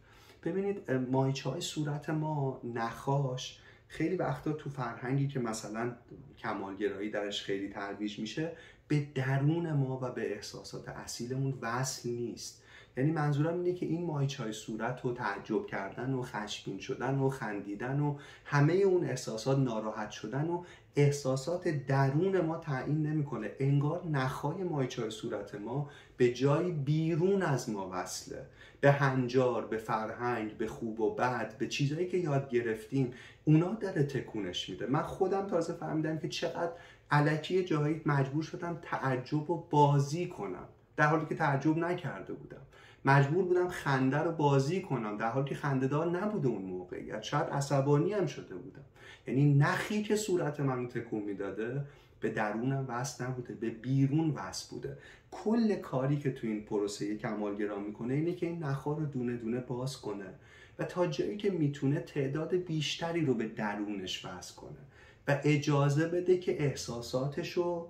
ببینید 0.43 0.91
ماهیچه 0.91 1.49
های 1.49 1.61
صورت 1.61 2.09
ما 2.09 2.61
نخاش 2.63 3.59
خیلی 3.87 4.15
وقتا 4.15 4.53
تو 4.53 4.69
فرهنگی 4.69 5.27
که 5.27 5.39
مثلا 5.39 5.95
کمالگرایی 6.37 7.09
درش 7.09 7.43
خیلی 7.43 7.69
ترویج 7.69 8.19
میشه 8.19 8.51
به 8.87 9.07
درون 9.15 9.73
ما 9.73 9.99
و 10.01 10.11
به 10.11 10.35
احساسات 10.35 10.89
اصیلمون 10.89 11.57
وصل 11.61 12.09
نیست. 12.09 12.63
یعنی 12.97 13.11
منظورم 13.11 13.53
اینه 13.53 13.73
که 13.73 13.85
این 13.85 14.05
ماهیچه 14.05 14.43
های 14.43 14.53
صورت 14.53 15.05
و 15.05 15.13
تعجب 15.13 15.65
کردن 15.65 16.13
و 16.13 16.21
خشمگین 16.21 16.79
شدن 16.79 17.19
و 17.19 17.29
خندیدن 17.29 17.99
و 17.99 18.17
همه 18.45 18.73
اون 18.73 19.03
احساسات 19.03 19.57
ناراحت 19.57 20.11
شدن 20.11 20.47
و 20.47 20.63
احساسات 20.95 21.67
درون 21.67 22.41
ما 22.41 22.57
تعیین 22.57 23.05
نمی‌کنه. 23.05 23.51
انگار 23.59 24.07
نخای 24.07 24.63
ماهیچه 24.63 25.01
های 25.01 25.11
صورت 25.11 25.55
ما 25.55 25.89
به 26.17 26.33
جای 26.33 26.71
بیرون 26.71 27.41
از 27.41 27.69
ما 27.69 27.89
وصله. 27.93 28.45
به 28.81 28.91
هنجار 28.91 29.67
به 29.67 29.77
فرهنگ 29.77 30.57
به 30.57 30.67
خوب 30.67 30.99
و 30.99 31.15
بد 31.15 31.57
به 31.57 31.67
چیزهایی 31.67 32.07
که 32.07 32.17
یاد 32.17 32.49
گرفتیم 32.49 33.13
اونا 33.45 33.73
داره 33.73 34.03
تکونش 34.03 34.69
میده. 34.69 34.85
من 34.85 35.01
خودم 35.01 35.47
تازه 35.47 35.73
فهمیدم 35.73 36.17
که 36.17 36.29
چقدر 36.29 36.71
علکی 37.11 37.63
جایی 37.63 38.01
مجبور 38.05 38.43
شدم 38.43 38.79
تعجب 38.81 39.49
و 39.49 39.67
بازی 39.69 40.27
کنم. 40.27 40.67
در 40.97 41.07
حالی 41.07 41.25
که 41.25 41.35
تعجب 41.35 41.77
نکرده 41.77 42.33
بودم. 42.33 42.61
مجبور 43.05 43.45
بودم 43.45 43.67
خنده 43.67 44.17
رو 44.17 44.31
بازی 44.31 44.81
کنم. 44.81 45.17
در 45.17 45.29
حالی 45.29 45.49
که 45.49 45.55
خنده 45.55 45.87
دار 45.87 46.09
نبوده 46.09 46.47
اون 46.47 46.61
موقعیت. 46.61 47.23
شاید 47.23 47.49
عصبانی 47.49 48.13
هم 48.13 48.25
شده 48.25 48.55
بودم. 48.55 48.83
یعنی 49.27 49.53
نخی 49.53 50.03
که 50.03 50.15
صورت 50.15 50.59
من 50.59 50.87
تکون 50.87 51.23
می‌داده 51.23 51.85
به 52.19 52.29
درونم 52.29 52.85
وصل 52.87 53.25
نبوده 53.25 53.53
به 53.53 53.69
بیرون 53.69 54.29
وصل 54.29 54.69
بوده. 54.69 54.97
کل 55.31 55.75
کاری 55.75 56.17
که 56.17 56.31
تو 56.31 56.47
این 56.47 56.63
پروسه 56.63 57.15
کمالگرا 57.15 57.79
می‌کنه 57.79 58.13
اینه 58.13 58.35
که 58.35 58.45
این 58.45 58.63
نخا 58.63 58.93
رو 58.93 59.05
دونه 59.05 59.37
دونه 59.37 59.59
باز 59.59 60.01
کنه 60.01 60.33
و 60.79 60.83
تا 60.83 61.07
جایی 61.07 61.37
که 61.37 61.49
می‌تونه 61.49 61.99
تعداد 61.99 62.53
بیشتری 62.53 63.25
رو 63.25 63.33
به 63.33 63.47
درونش 63.47 64.25
وصل 64.25 64.55
کنه 64.55 64.79
و 65.27 65.41
اجازه 65.43 66.07
بده 66.07 66.37
که 66.37 66.63
احساساتش 66.63 67.51
رو 67.51 67.89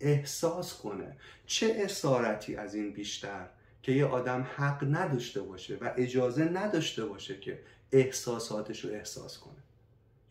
احساس 0.00 0.78
کنه. 0.78 1.16
چه 1.46 1.76
اسارتی 1.78 2.56
از 2.56 2.74
این 2.74 2.92
بیشتر 2.92 3.46
که 3.82 3.92
یه 3.92 4.04
آدم 4.04 4.46
حق 4.56 4.86
نداشته 4.90 5.42
باشه 5.42 5.78
و 5.80 5.92
اجازه 5.96 6.44
نداشته 6.44 7.04
باشه 7.04 7.40
که 7.40 7.60
احساساتش 7.92 8.84
رو 8.84 8.90
احساس 8.90 9.38
کنه. 9.38 9.61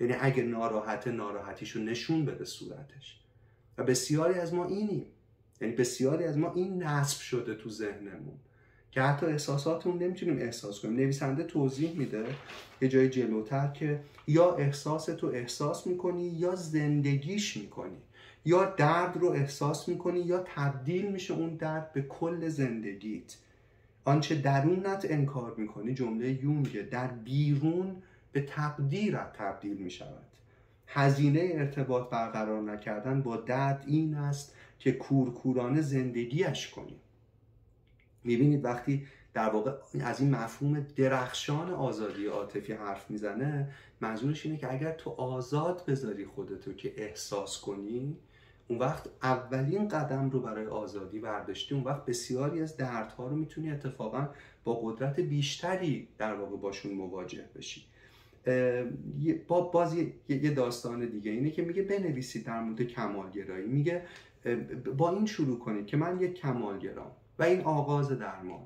یعنی 0.02 0.14
اگه 0.22 0.44
ناراحت 0.44 1.08
ناراحتیش 1.08 1.72
رو 1.72 1.84
نشون 1.84 2.26
بده 2.26 2.46
صورتش. 2.46 3.20
و 3.78 3.84
بسیاری 3.84 4.40
از 4.40 4.54
ما 4.54 4.66
اینیم. 4.66 5.06
یعنی 5.62 5.74
بسیاری 5.76 6.24
از 6.24 6.38
ما 6.38 6.54
این 6.54 6.84
نصب 6.84 7.22
شده 7.22 7.56
تو 7.56 7.70
ذهنمون 7.70 8.38
که 8.92 9.02
حتی 9.02 9.26
احساساتمون 9.26 9.98
نمی‌تونیم 9.98 10.38
احساس 10.38 10.80
کنیم. 10.80 10.96
نویسنده 10.96 11.44
توضیح 11.44 11.92
میده 11.98 12.26
یه 12.82 12.88
جای 12.88 13.10
جلوتر 13.10 13.68
که 13.68 14.00
یا 14.28 14.56
احساس 14.56 15.06
تو 15.06 15.28
احساس 15.28 15.88
می‌کنی 15.88 16.28
یا 16.28 16.56
زندگیش 16.56 17.58
می‌کنی. 17.58 17.98
یا 18.46 18.66
درد 18.66 19.18
رو 19.18 19.28
احساس 19.28 19.90
می‌کنی 19.90 20.20
یا 20.20 20.44
تبدیل 20.56 21.12
میشه 21.12 21.34
اون 21.34 21.56
درد 21.56 21.94
به 21.94 22.02
کل 22.02 22.48
زندگیت. 22.48 23.38
آنچه 24.06 24.36
درونت 24.36 25.06
انکار 25.10 25.56
می‌کنی 25.58 25.94
جمله 25.94 26.44
یونگه. 26.44 26.82
در 26.82 27.08
بیرون 27.08 27.96
به 28.32 28.42
تقدیرت 28.42 29.34
تبدیل 29.34 29.78
می‌شود. 29.78 30.28
هزینه 30.88 31.52
ارتباط 31.54 32.10
برقرار 32.10 32.62
نکردن 32.62 33.22
با 33.22 33.38
درد 33.38 33.84
این 33.88 34.16
است 34.16 34.56
که 34.80 34.92
کورکورانه 34.92 35.82
زندگیش 35.82 36.70
کنی 36.70 37.00
می‌بینید 38.24 38.66
وقتی 38.66 39.08
در 39.34 39.50
واقع 39.50 39.72
از 40.02 40.20
این 40.20 40.36
مفهوم 40.36 40.80
درخشان 40.96 41.74
آزادی 41.74 42.26
عاطفی 42.26 42.74
حرف 42.74 43.12
می‌زنه 43.12 43.72
منظورش 44.02 44.46
اینه 44.46 44.58
که 44.58 44.74
اگر 44.74 44.92
تو 44.92 45.10
آزاد 45.10 45.86
بذاری 45.88 46.26
خودتو 46.26 46.74
که 46.74 46.94
احساس 46.98 47.62
کنی 47.62 48.18
اون 48.68 48.80
وقت 48.80 49.10
اولین 49.24 49.88
قدم 49.88 50.30
رو 50.30 50.40
برای 50.40 50.68
آزادی 50.68 51.20
برداشتی 51.20 51.76
اون 51.76 51.84
وقت 51.84 52.06
بسیاری 52.06 52.62
از 52.62 52.78
دردها 52.78 53.28
رو 53.28 53.36
می‌تونی 53.36 53.72
اتفاقا 53.72 54.30
با 54.64 54.80
قدرت 54.84 55.20
بیشتری 55.20 56.08
در 56.18 56.34
واقع 56.34 56.58
باشون 56.58 56.94
مواجه 56.94 57.46
بشی. 57.56 57.86
باز 59.48 59.96
یه 60.30 60.52
داستان 60.52 61.06
دیگه. 61.06 61.32
اینه 61.32 61.52
که 61.52 61.62
میگه 61.62 61.82
بنویسید 61.82 62.46
در 62.46 62.62
مورد 62.64 62.82
کمالگرایی. 62.82 63.68
میگه 63.68 64.02
با 64.98 65.10
این 65.10 65.26
شروع 65.26 65.60
کنید 65.60 65.86
که 65.86 65.98
من 65.98 66.22
یک 66.22 66.34
کمالگرام 66.34 67.12
و 67.40 67.44
این 67.44 67.62
آغاز 67.62 68.10
درمان. 68.10 68.62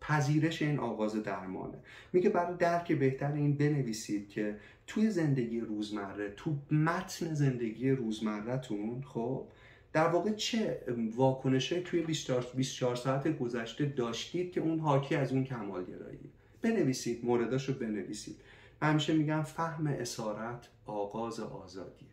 پذیرش 0.00 0.62
این 0.62 0.78
آغاز 0.78 1.22
درمانه. 1.22 1.78
میگه 2.12 2.30
برای 2.30 2.56
درک 2.56 2.92
بهتر 2.92 3.32
این 3.32 3.56
بنویسید 3.56 4.28
که 4.28 4.56
توی 4.86 5.10
زندگی 5.10 5.60
روزمره 5.60 6.32
تو 6.36 6.56
متن 6.70 7.34
زندگی 7.34 7.90
روزمرهتون 7.90 9.02
خب 9.02 9.44
در 9.92 10.08
واقع 10.08 10.32
چه 10.32 10.80
واکنشه 11.16 11.80
توی 11.80 12.02
24 12.02 12.96
ساعت 12.96 13.38
گذشته 13.38 13.84
داشتید 13.84 14.52
که 14.52 14.60
اون 14.60 14.78
حاکی 14.78 15.14
از 15.14 15.32
اون 15.32 15.44
کمالگرایی؟ 15.44 16.30
بنویسید 16.62 17.24
مورداشو 17.24 17.78
بنویسید. 17.78 18.36
همیشه 18.82 19.12
میگم 19.12 19.42
فهم 19.42 19.86
اسارت 19.86 20.68
آغاز 20.86 21.40
آزادیه. 21.40 22.08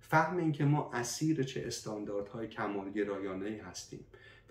فهم 0.00 0.36
اینکه 0.36 0.64
ما 0.64 0.90
اسیر 0.92 1.42
چه 1.42 1.62
استانداردهای 1.66 2.48
کمالگرایانه 2.48 3.60
هستیم 3.64 4.00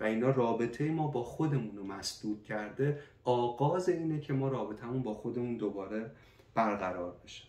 و 0.00 0.04
اینا 0.04 0.30
رابطه 0.30 0.90
ما 0.90 1.06
با 1.06 1.22
خودمون 1.22 1.76
رو 1.76 1.84
مسدود 1.84 2.42
کرده 2.42 2.98
آغاز 3.24 3.88
اینه 3.88 4.20
که 4.20 4.32
ما 4.32 4.48
رابطهمون 4.48 5.02
با 5.02 5.14
خودمون 5.14 5.56
دوباره 5.56 6.10
برقرار 6.54 7.16
بشه. 7.24 7.44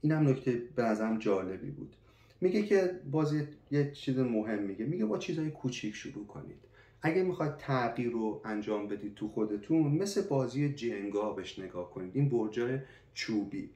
این 0.00 0.12
هم 0.12 0.28
نکته 0.28 0.62
به 0.76 0.82
نظرم 0.82 1.18
جالبی 1.18 1.70
بود. 1.70 1.96
میگه 2.40 2.62
که 2.62 3.00
باز 3.10 3.34
یه 3.70 3.92
چیز 3.92 4.18
مهم 4.18 4.62
میگه. 4.62 4.84
میگه 4.84 5.04
با 5.04 5.18
چیزهای 5.18 5.50
کوچیک 5.50 5.94
شروع 5.94 6.26
کنید. 6.26 6.67
اگه 7.02 7.22
می‌خواید 7.22 7.56
تغییر 7.56 8.10
رو 8.10 8.40
انجام 8.44 8.88
بدید 8.88 9.14
تو 9.14 9.28
خودتون 9.28 9.92
مثل 9.92 10.22
بازی 10.22 10.74
جنگا 10.74 11.32
بهش 11.32 11.58
نگاه 11.58 11.90
کنید. 11.90 12.16
این 12.16 12.28
برجای 12.28 12.78
چوبی. 13.14 13.70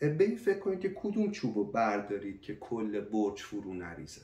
به 0.00 0.36
فکر 0.36 0.58
کنید 0.58 0.80
که 0.80 0.92
کدوم 0.94 1.30
چوب 1.30 1.56
رو 1.56 1.64
بردارید 1.64 2.40
که 2.40 2.54
کل 2.54 3.00
برج 3.00 3.38
فرو 3.38 3.74
نریزه؟ 3.74 4.20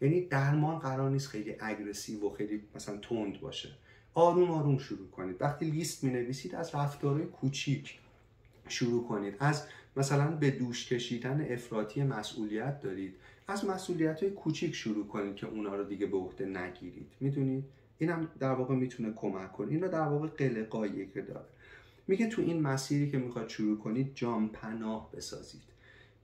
یعنی 0.00 0.20
درمان 0.20 0.78
قرار 0.78 1.10
نیست 1.10 1.28
خیلی 1.28 1.54
اگرسیو 1.60 2.26
و 2.26 2.30
خیلی 2.30 2.62
مثلا 2.74 2.96
تند 2.96 3.40
باشه. 3.40 3.68
آروم 4.14 4.50
آروم 4.50 4.78
شروع 4.78 5.10
کنید. 5.10 5.36
وقتی 5.42 5.64
لیست 5.64 6.04
می 6.04 6.10
نویسید 6.10 6.54
از 6.54 6.74
رفتارهای 6.74 7.26
کوچیک 7.26 7.98
شروع 8.68 9.08
کنید. 9.08 9.34
از 9.38 9.66
مثلا 9.96 10.30
به 10.30 10.50
دوش 10.50 10.86
کشیدن 10.86 11.46
افراطی 11.50 12.02
مسئولیت 12.02 12.80
دارید. 12.80 13.14
از 13.48 13.64
مسئولیت 13.64 14.22
های 14.22 14.30
کوچیک 14.30 14.74
شروع 14.74 15.06
کنید 15.06 15.36
که 15.36 15.46
اونا 15.46 15.76
رو 15.76 15.84
دیگه 15.84 16.06
به 16.06 16.16
عهده 16.16 16.46
نگیرید. 16.46 17.06
می‌دونید؟ 17.20 17.64
این 18.02 18.10
هم 18.10 18.28
در 18.38 18.50
واقع 18.50 18.74
می‌تونه 18.74 19.12
کمک 19.16 19.52
کنه. 19.52 19.70
این 19.70 19.80
رو 19.80 19.88
در 19.88 20.00
واقع 20.00 20.26
قلقایی 20.28 21.06
که 21.14 21.22
داره. 21.22 21.46
میگه 22.06 22.26
تو 22.26 22.42
این 22.42 22.60
مسیری 22.60 23.10
که 23.10 23.18
می‌خواد 23.18 23.48
شروع 23.48 23.78
کنید 23.78 24.14
جام 24.14 24.48
پناه 24.48 25.10
بسازید. 25.12 25.62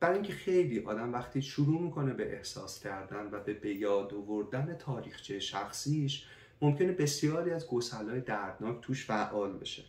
برای 0.00 0.14
اینکه 0.14 0.32
خیلی 0.32 0.80
آدم 0.80 1.12
وقتی 1.12 1.42
شروع 1.42 1.82
می‌کنه 1.82 2.12
به 2.14 2.32
احساس 2.32 2.80
کردن 2.80 3.28
و 3.32 3.40
به 3.40 3.54
به 3.54 3.74
یاد 3.74 4.14
آوردن 4.14 4.74
تاریخچه 4.74 5.40
شخصیش 5.40 6.26
ممکنه 6.62 6.92
بسیاری 6.92 7.50
از 7.50 7.66
گسلای 7.66 8.20
دردناک 8.20 8.80
توش 8.82 9.06
فعال 9.06 9.58
بشه. 9.58 9.82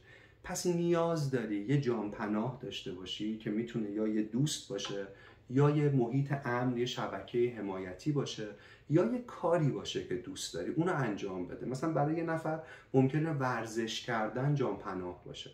پس 0.44 0.66
نیاز 0.66 1.32
داری 1.32 1.66
یه 1.66 1.82
جام 1.82 2.12
پناه 2.12 2.60
داشته 2.62 2.92
باشی 2.92 3.38
که 3.38 3.50
می‌تونه 3.50 3.92
یا 3.92 4.08
یه 4.08 4.22
دوست 4.22 4.70
باشه 4.70 5.08
یا 5.50 5.70
یه 5.70 5.90
محیط 5.90 6.34
امن 6.46 6.78
یه 6.78 6.86
شبکه 6.86 7.54
حمایتی 7.58 8.12
باشه 8.12 8.48
یا 8.90 9.06
یه 9.06 9.22
کاری 9.28 9.70
باشه 9.70 10.08
که 10.08 10.16
دوست 10.16 10.54
داری 10.54 10.72
اونو 10.72 10.94
انجام 10.94 11.48
بده. 11.48 11.66
مثلا 11.66 11.94
برای 11.94 12.18
یه 12.18 12.24
نفر 12.24 12.60
ممکنه 12.94 13.32
ورزش 13.32 14.02
کردن 14.02 14.56
جان 14.56 14.78
پناه 14.78 15.24
باشه. 15.26 15.52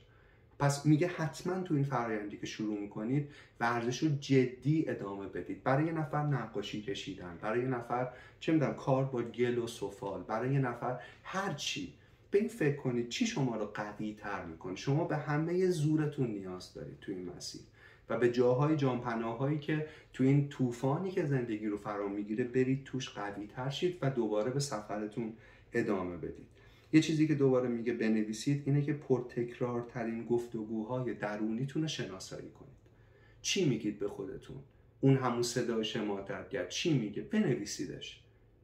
پس 0.60 0.86
میگه 0.86 1.08
حتما 1.08 1.62
تو 1.62 1.74
این 1.74 1.84
فرایندی 1.84 2.38
که 2.38 2.46
شروع 2.46 2.80
می‌کنید 2.80 3.30
ورزش 3.60 4.04
رو 4.04 4.10
جدی 4.10 4.86
ادامه 4.88 5.28
بدید. 5.28 5.64
برای 5.64 5.86
یه 5.86 5.92
نفر 5.92 6.24
نقاشی 6.24 6.82
کشیدن 6.82 7.38
برای 7.42 7.62
یه 7.62 7.68
نفر 7.68 8.08
چه 8.40 8.52
می‌دونم 8.52 8.74
کار 8.74 9.06
با 9.06 9.22
گل 9.22 9.58
و 9.58 9.68
سفال 9.68 10.24
برای 10.24 10.54
یه 10.54 10.60
نفر 10.60 11.00
هر 11.24 11.54
چی. 11.54 11.94
به 12.32 12.40
این 12.40 12.48
فکر 12.48 12.76
کنید 12.76 13.10
چی 13.10 13.28
شما 13.28 13.56
رو 13.56 13.66
قوی 13.66 14.14
تر 14.14 14.46
می‌کنه؟ 14.46 14.76
شما 14.76 15.04
به 15.04 15.18
همه 15.18 15.70
زورتون 15.70 16.28
نیاز 16.28 16.74
دارید 16.74 17.00
تو 17.00 17.12
این 17.12 17.32
مسیر. 17.38 17.62
و 18.10 18.18
به 18.18 18.32
جاهای 18.32 18.76
جانپناهایی 18.76 19.60
که 19.60 19.88
تو 20.14 20.24
این 20.24 20.50
طوفانی 20.50 21.12
که 21.12 21.26
زندگی 21.26 21.68
رو 21.68 21.78
فرا 21.78 22.08
می‌گیره 22.08 22.44
برید 22.44 22.84
توش 22.84 23.10
قوی 23.10 23.48
تر 23.48 23.70
شید 23.70 23.98
و 24.02 24.10
دوباره 24.10 24.52
به 24.52 24.60
سفرتون 24.60 25.34
ادامه 25.74 26.18
بدید. 26.18 26.46
یه 26.94 27.02
چیزی 27.02 27.28
که 27.28 27.36
دوباره 27.36 27.70
میگه 27.70 27.94
بنویسید 27.94 28.64
اینه 28.66 28.82
که 28.82 28.94
پرتکرارترین 28.94 30.26
گفتگوهای 30.26 31.14
درونیتون 31.14 31.82
رو 31.82 31.88
شناسایی 31.88 32.50
کنید. 32.50 32.76
چی 33.42 33.70
میگید 33.70 34.00
به 34.00 34.08
خودتون؟ 34.08 34.58
اون 35.02 35.18
همون 35.18 35.44
صدای 35.44 35.84
شماتتگر 35.84 36.68
چی 36.68 36.98
میگه؟ 36.98 37.22
بنویسیدش. 37.22 38.22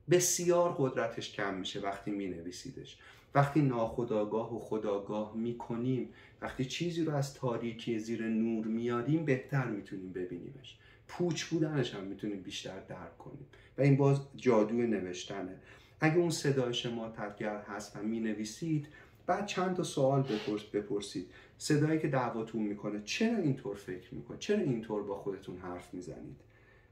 بسیار 0.09 0.75
قدرتش 0.77 1.33
کم 1.33 1.53
میشه 1.53 1.79
وقتی 1.79 2.11
مینویسیدش. 2.11 2.97
وقتی 3.35 3.61
ناخداگاه 3.61 4.55
و 4.55 4.59
خداگاه 4.59 5.33
می‌کنیم 5.35 6.09
وقتی 6.41 6.65
چیزی 6.65 7.03
رو 7.03 7.15
از 7.15 7.33
تاریکی 7.33 7.99
زیر 7.99 8.27
نور 8.27 8.67
میاریم 8.67 9.25
بهتر 9.25 9.65
می‌تونیم 9.65 10.11
ببینیمش. 10.11 10.77
پوچ 11.07 11.43
بودنش 11.43 11.95
هم 11.95 12.03
می‌تونیم 12.03 12.41
بیشتر 12.41 12.79
درک 12.79 13.17
کنیم. 13.17 13.45
و 13.77 13.81
این 13.81 13.97
باز 13.97 14.19
جادوی 14.35 14.87
نوشتنه. 14.87 15.55
اگه 15.99 16.17
اون 16.17 16.29
صدای 16.29 16.73
شما 16.73 17.09
تدگر 17.09 17.57
هست 17.57 17.95
و 17.95 17.99
می‌نویسید 18.03 18.87
بعد 19.25 19.45
چند 19.45 19.75
تا 19.75 19.83
سوال 19.83 20.21
بپرس 20.21 20.63
بپرسید. 20.63 21.27
صدایی 21.57 21.99
که 21.99 22.07
دعواتون 22.07 22.61
می‌کنه 22.63 23.01
چرا 23.05 23.37
اینطور 23.37 23.75
فکر 23.75 24.15
می‌کنه 24.15 24.37
چرا 24.37 24.59
اینطور 24.59 25.03
با 25.03 25.15
خودتون 25.15 25.57
حرف 25.57 25.93
می‌زنید؟ 25.93 26.37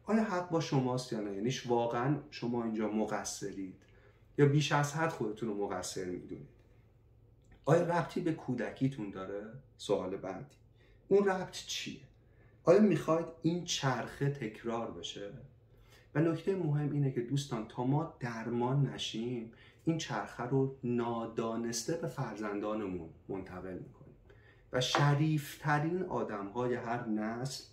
آیا 0.06 0.24
حق 0.24 0.50
با 0.50 0.60
شماست 0.60 1.14
یا 1.14 1.20
نه؟ 1.20 1.34
یعنی 1.34 1.54
واقعا 1.68 2.16
شما 2.32 2.64
اینجا 2.64 2.88
مقصرید. 2.88 3.76
یا 4.38 4.46
بیش 4.46 4.72
از 4.72 4.94
حد 4.94 5.10
خودتون 5.10 5.50
رو 5.50 5.66
مقصر 5.66 6.06
می‌دونید. 6.06 6.48
آیا 7.66 7.82
ربطی 7.82 8.22
به 8.22 8.34
کودکیتون 8.34 9.10
داره؟ 9.10 9.46
سوال 9.78 10.18
بعدی. 10.18 10.56
اون 11.08 11.26
ربط 11.26 11.52
چیه؟ 11.52 12.02
آیا 12.64 12.80
می‌خواید 12.80 13.26
این 13.42 13.66
چرخه 13.66 14.30
تکرار 14.30 14.92
بشه؟ 14.92 15.32
و 16.16 16.20
نکته 16.20 16.56
مهم 16.56 16.92
اینه 16.92 17.12
که 17.12 17.22
دوستان 17.22 17.68
تا 17.68 17.84
ما 17.84 18.14
درمان 18.20 18.86
نشیم 18.86 19.52
این 19.86 19.98
چرخه 19.98 20.44
رو 20.44 20.76
نادانسته 20.84 21.98
به 21.98 22.08
فرزندانمون 22.08 23.10
منتقل 23.28 23.74
می‌کنیم. 23.74 24.16
و 24.74 24.82
شریفترین 24.82 26.04
آدم 26.04 26.48
های 26.48 26.76
هر 26.76 27.06
نسل 27.06 27.64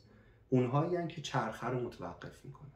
اونهایی 0.50 1.08
که 1.08 1.22
چرخه 1.22 1.66
رو 1.66 1.80
متوقف 1.80 2.44
می‌کنن. 2.44 2.70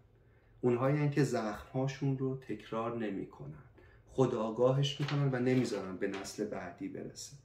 اونهایی 0.61 1.11
که 1.11 1.24
زخمهاشون 1.24 2.18
رو 2.18 2.37
تکرار 2.37 2.99
نمی‌کنن. 2.99 3.64
خداگاهش 4.20 5.00
می‌کنن 5.00 5.30
و 5.32 5.38
نمی‌ذارن 5.38 5.96
به 5.96 6.08
نسل 6.08 6.44
بعدی 6.44 6.88
برسه. 6.88 7.36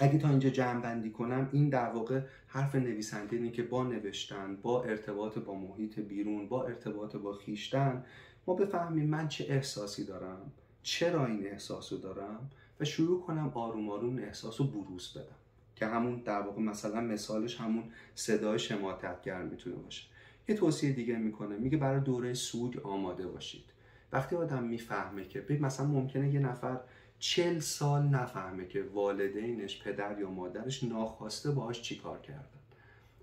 اگه 0.00 0.18
تا 0.18 0.28
اینجا 0.28 0.50
جمع 0.50 0.80
بندی 0.80 1.10
کنم 1.10 1.48
این 1.52 1.68
در 1.68 1.88
واقع 1.88 2.20
حرف 2.46 2.74
نویسنده 2.74 3.36
اینه 3.36 3.50
که 3.50 3.62
با 3.62 3.84
نوشتن 3.84 4.56
با 4.56 4.84
ارتباط 4.84 5.38
با 5.38 5.54
محیط 5.54 6.00
بیرون 6.00 6.48
با 6.48 6.64
ارتباط 6.64 7.16
با 7.16 7.32
خیشتن 7.32 8.04
ما 8.46 8.54
بفهمیم 8.54 9.06
من 9.06 9.28
چه 9.28 9.46
احساسی 9.48 10.04
دارم 10.04 10.52
چرا 10.82 11.26
این 11.26 11.46
احساس 11.46 11.92
رو 11.92 11.98
دارم 11.98 12.50
و 12.80 12.84
شروع 12.84 13.22
کنم 13.22 13.52
آروم 13.54 13.90
آروم 13.90 14.18
احساس 14.18 14.60
رو 14.60 14.66
بروز 14.66 15.12
بدم. 15.14 15.36
که 15.76 15.86
همون 15.86 16.22
در 16.24 16.40
واقع 16.40 16.60
مثلا 16.62 17.00
مثالش 17.00 17.60
همون 17.60 17.84
صدای 18.14 18.58
شماتتگر 18.58 19.42
می‌تونه 19.42 19.76
باشه. 19.76 20.02
یه 20.48 20.54
توصیه 20.54 20.92
دیگه 20.92 21.16
می‌کنه 21.16 21.56
میگه 21.56 21.78
برای 21.78 22.00
دوره 22.00 22.34
سوگ 22.34 22.86
آماده 22.86 23.26
باشید. 23.26 23.64
وقتی 24.12 24.36
آدم 24.36 24.62
می‌فهمه 24.62 25.24
که 25.24 25.58
مثلا 25.60 25.86
ممکنه 25.86 26.34
یه 26.34 26.40
نفر 26.40 26.80
چل 27.18 27.58
سال 27.58 28.02
نفهمه 28.02 28.66
که 28.66 28.82
والدینش 28.82 29.82
پدر 29.82 30.18
یا 30.18 30.30
مادرش 30.30 30.84
ناخواسته 30.84 31.50
باهاش 31.50 31.82
چیکار 31.82 32.20
کردن. 32.20 32.60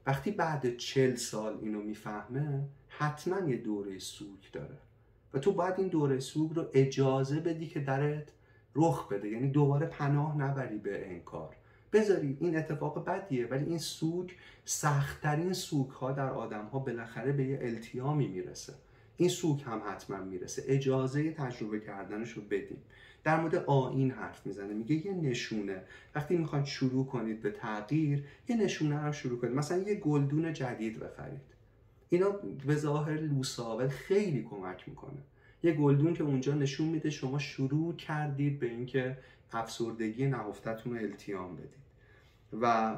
وقتی 0.05 0.31
بعد 0.31 0.77
چل 0.77 1.15
سال 1.15 1.57
اینو 1.61 1.81
می‌فهمه 1.81 2.63
حتما 2.87 3.49
یه 3.49 3.57
دوره 3.57 3.99
سوگ 3.99 4.39
داره. 4.51 4.77
و 5.33 5.39
تو 5.39 5.51
باید 5.51 5.73
این 5.77 5.87
دوره 5.87 6.19
سوگ 6.19 6.55
رو 6.55 6.65
اجازه 6.73 7.39
بدی 7.39 7.67
که 7.67 7.79
درت 7.79 8.27
رخ 8.75 9.07
بده. 9.07 9.29
یعنی 9.29 9.49
دوباره 9.49 9.85
پناه 9.85 10.37
نبری 10.37 10.77
به 10.77 11.11
انکار 11.11 11.55
بذاری 11.93 12.37
این 12.39 12.57
اتفاق 12.57 13.05
بدیه 13.05 13.47
ولی 13.47 13.65
این 13.65 13.77
سوگ 13.77 14.31
سختترین 14.65 15.53
سوگ 15.53 15.89
ها 15.89 16.11
در 16.11 16.29
آدم 16.29 16.65
ها 16.65 16.79
بالاخره 16.79 17.31
به 17.31 17.45
یه 17.45 17.59
التیامی 17.61 18.27
می‌رسه. 18.27 18.73
این 19.17 19.29
سوگ 19.29 19.61
هم 19.61 19.81
حتما 19.87 20.17
می‌رسه. 20.17 20.63
اجازه 20.67 21.31
تجربه 21.31 21.79
کردنش 21.79 22.31
رو 22.31 22.41
بدیم 22.41 22.77
در 23.23 23.41
مورد 23.41 23.55
آین 23.55 24.11
حرف 24.11 24.45
می‌زنه. 24.45 24.73
میگه 24.73 24.95
یه 25.05 25.13
نشونه. 25.13 25.81
وقتی 26.15 26.37
می‌خواید 26.37 26.65
شروع 26.65 27.05
کنید 27.05 27.41
به 27.41 27.51
تغییر 27.51 28.23
یه 28.49 28.55
نشونه 28.55 29.05
رو 29.05 29.11
شروع 29.11 29.39
کنید. 29.39 29.55
مثلا 29.55 29.77
یه 29.77 29.95
گلدون 29.95 30.53
جدید 30.53 30.99
بخرید. 30.99 31.41
اینا 32.09 32.29
به 32.67 32.75
ظاهر 32.75 33.13
لوساول 33.13 33.87
خیلی 33.87 34.43
کمک 34.43 34.89
می‌کنه. 34.89 35.19
یه 35.63 35.73
گلدون 35.73 36.13
که 36.13 36.23
اونجا 36.23 36.53
نشون 36.53 36.87
میده 36.87 37.09
شما 37.09 37.39
شروع 37.39 37.95
کردید 37.95 38.59
به 38.59 38.69
اینکه 38.69 39.17
افسردگی 39.51 40.27
نهفتتون 40.27 40.93
رو 40.93 40.99
التیام 40.99 41.55
بدید. 41.55 41.83
و 42.61 42.95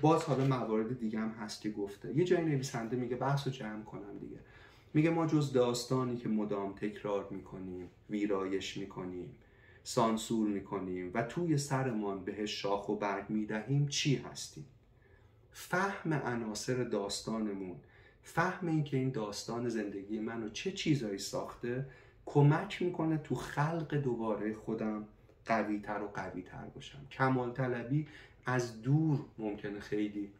باز 0.00 0.24
حالا 0.24 0.44
موارد 0.44 0.98
دیگه 0.98 1.18
هم 1.18 1.30
هست 1.30 1.62
که 1.62 1.70
گفته. 1.70 2.16
یه 2.16 2.24
جای 2.24 2.44
نویسنده 2.44 2.96
میگه 2.96 3.16
بحث 3.16 3.46
رو 3.46 3.52
جمع 3.52 3.82
کنم 3.82 4.18
دیگه. 4.20 4.36
میگه 4.94 5.10
ما 5.10 5.26
جز 5.26 5.52
داستانی 5.52 6.16
که 6.16 6.28
مدام 6.28 6.74
تکرار 6.74 7.28
می‌کنیم 7.30 7.90
ویرایش 8.10 8.76
می‌کنیم 8.76 9.30
سانسور 9.82 10.48
می‌کنیم 10.48 11.10
و 11.14 11.22
توی 11.22 11.58
سرمان 11.58 12.24
بهش 12.24 12.62
شاخ 12.62 12.88
و 12.88 12.96
برگ 12.96 13.30
می‌دهیم 13.30 13.86
چی 13.86 14.16
هستیم؟ 14.16 14.66
فهم 15.50 16.12
عناصر 16.12 16.84
داستانمون 16.84 17.76
فهم 18.22 18.68
اینکه 18.68 18.96
این 18.96 19.10
داستان 19.10 19.68
زندگی 19.68 20.18
منو 20.18 20.48
چه 20.48 20.72
چیزایی 20.72 21.18
ساخته 21.18 21.86
کمک 22.26 22.82
می‌کنه 22.82 23.18
تو 23.18 23.34
خلق 23.34 23.94
دوباره 23.94 24.54
خودم 24.54 25.06
قوی 25.46 25.78
تر 25.80 26.02
و 26.02 26.08
قوی 26.08 26.42
تر 26.42 26.64
باشم. 26.64 27.06
کمال 27.10 27.52
طلبی 27.52 28.06
از 28.46 28.82
دور 28.82 29.18
ممکنه 29.38 29.80
خیلی 29.80 30.30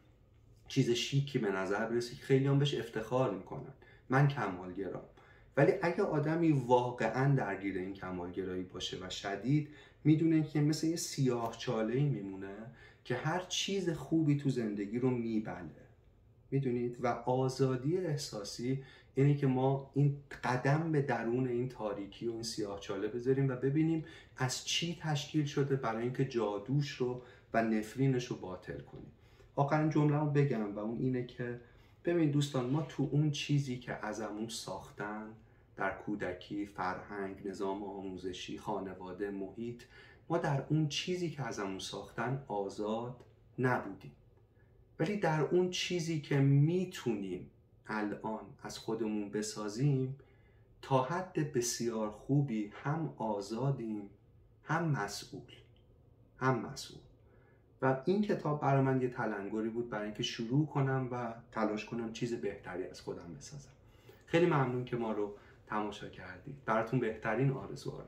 چیز 0.67 0.89
شیکی 0.89 1.39
به 1.39 1.51
نظر 1.51 1.85
برسه 1.85 2.15
که 2.15 2.21
خیلی 2.21 2.47
هم 2.47 2.59
بهش 2.59 2.73
افتخار 2.73 3.33
می‌کنن. 3.33 3.73
من 4.09 4.27
کمالگرام. 4.27 5.03
ولی 5.57 5.73
اگه 5.81 6.03
آدمی 6.03 6.51
واقعا 6.51 7.35
درگیر 7.35 7.77
این 7.77 7.93
کمالگرایی 7.93 8.63
باشه 8.63 8.97
و 9.01 9.09
شدید 9.09 9.69
می‌دونه 10.03 10.43
که 10.43 10.61
مثل 10.61 10.87
یه 10.87 10.95
سیاه 10.95 11.57
چاله 11.57 11.93
ای 11.93 12.03
میمونه 12.03 12.55
که 13.03 13.15
هر 13.15 13.39
چیز 13.39 13.89
خوبی 13.89 14.37
تو 14.37 14.49
زندگی 14.49 14.99
رو 14.99 15.09
میبله. 15.09 15.69
می‌دونید؟ 16.51 16.97
و 17.01 17.07
آزادی 17.07 17.97
احساسی 17.97 18.83
اینه 19.15 19.35
که 19.35 19.47
ما 19.47 19.91
این 19.93 20.17
قدم 20.43 20.91
به 20.91 21.01
درون 21.01 21.47
این 21.47 21.69
تاریکی 21.69 22.27
و 22.27 22.31
این 22.31 22.43
سیاه 22.43 22.79
چاله 22.79 23.07
بذاریم 23.07 23.49
و 23.49 23.55
ببینیم 23.55 24.05
از 24.37 24.65
چی 24.65 24.97
تشکیل 25.01 25.45
شده 25.45 25.75
برای 25.75 26.03
اینکه 26.03 26.25
جادوش 26.25 26.91
رو 26.91 27.21
و 27.53 27.63
نفرینش 27.63 28.25
رو 28.25 28.35
باطل 28.35 28.79
کنیم. 28.79 29.11
آخرین 29.55 29.89
جمله 29.89 30.19
رو 30.19 30.25
بگم 30.25 30.75
و 30.75 30.79
اون 30.79 30.99
اینه 30.99 31.25
که 31.25 31.59
ببین 32.05 32.31
دوستان 32.31 32.69
ما 32.69 32.81
تو 32.81 33.09
اون 33.11 33.31
چیزی 33.31 33.79
که 33.79 34.05
ازمون 34.05 34.47
ساختن 34.49 35.27
در 35.75 35.97
کودکی، 35.97 36.65
فرهنگ، 36.65 37.47
نظام 37.47 37.83
آموزشی، 37.83 38.57
خانواده، 38.57 39.31
محیط 39.31 39.83
ما 40.29 40.37
در 40.37 40.63
اون 40.69 40.87
چیزی 40.87 41.29
که 41.29 41.43
ازمون 41.43 41.79
ساختن 41.79 42.43
آزاد 42.47 43.15
نبودیم. 43.59 44.11
ولی 44.99 45.17
در 45.17 45.41
اون 45.41 45.69
چیزی 45.69 46.21
که 46.21 46.37
می‌تونیم 46.37 47.49
الان 47.87 48.41
از 48.63 48.77
خودمون 48.77 49.29
بسازیم 49.29 50.15
تا 50.81 51.03
حد 51.03 51.53
بسیار 51.53 52.11
خوبی 52.11 52.71
هم 52.83 53.13
آزادیم 53.17 54.09
هم 54.63 54.85
مسئول. 54.85 55.41
هم 56.37 56.59
مسئول. 56.59 56.99
و 57.81 58.01
این 58.05 58.21
کتاب 58.21 58.61
برای 58.61 58.81
من 58.81 59.01
یه 59.01 59.09
تلنگری 59.09 59.69
بود 59.69 59.89
برای 59.89 60.05
اینکه 60.05 60.23
شروع 60.23 60.67
کنم 60.67 61.07
و 61.11 61.33
تلاش 61.51 61.85
کنم 61.85 62.13
چیز 62.13 62.33
بهتری 62.33 62.87
از 62.87 63.01
خودم 63.01 63.33
بسازم. 63.37 63.69
خیلی 64.25 64.45
ممنون 64.45 64.85
که 64.85 64.97
ما 64.97 65.11
رو 65.11 65.35
تماشا 65.67 66.09
کردید. 66.09 66.55
براتون 66.65 66.99
بهترین 66.99 67.51
آرزوها 67.51 68.03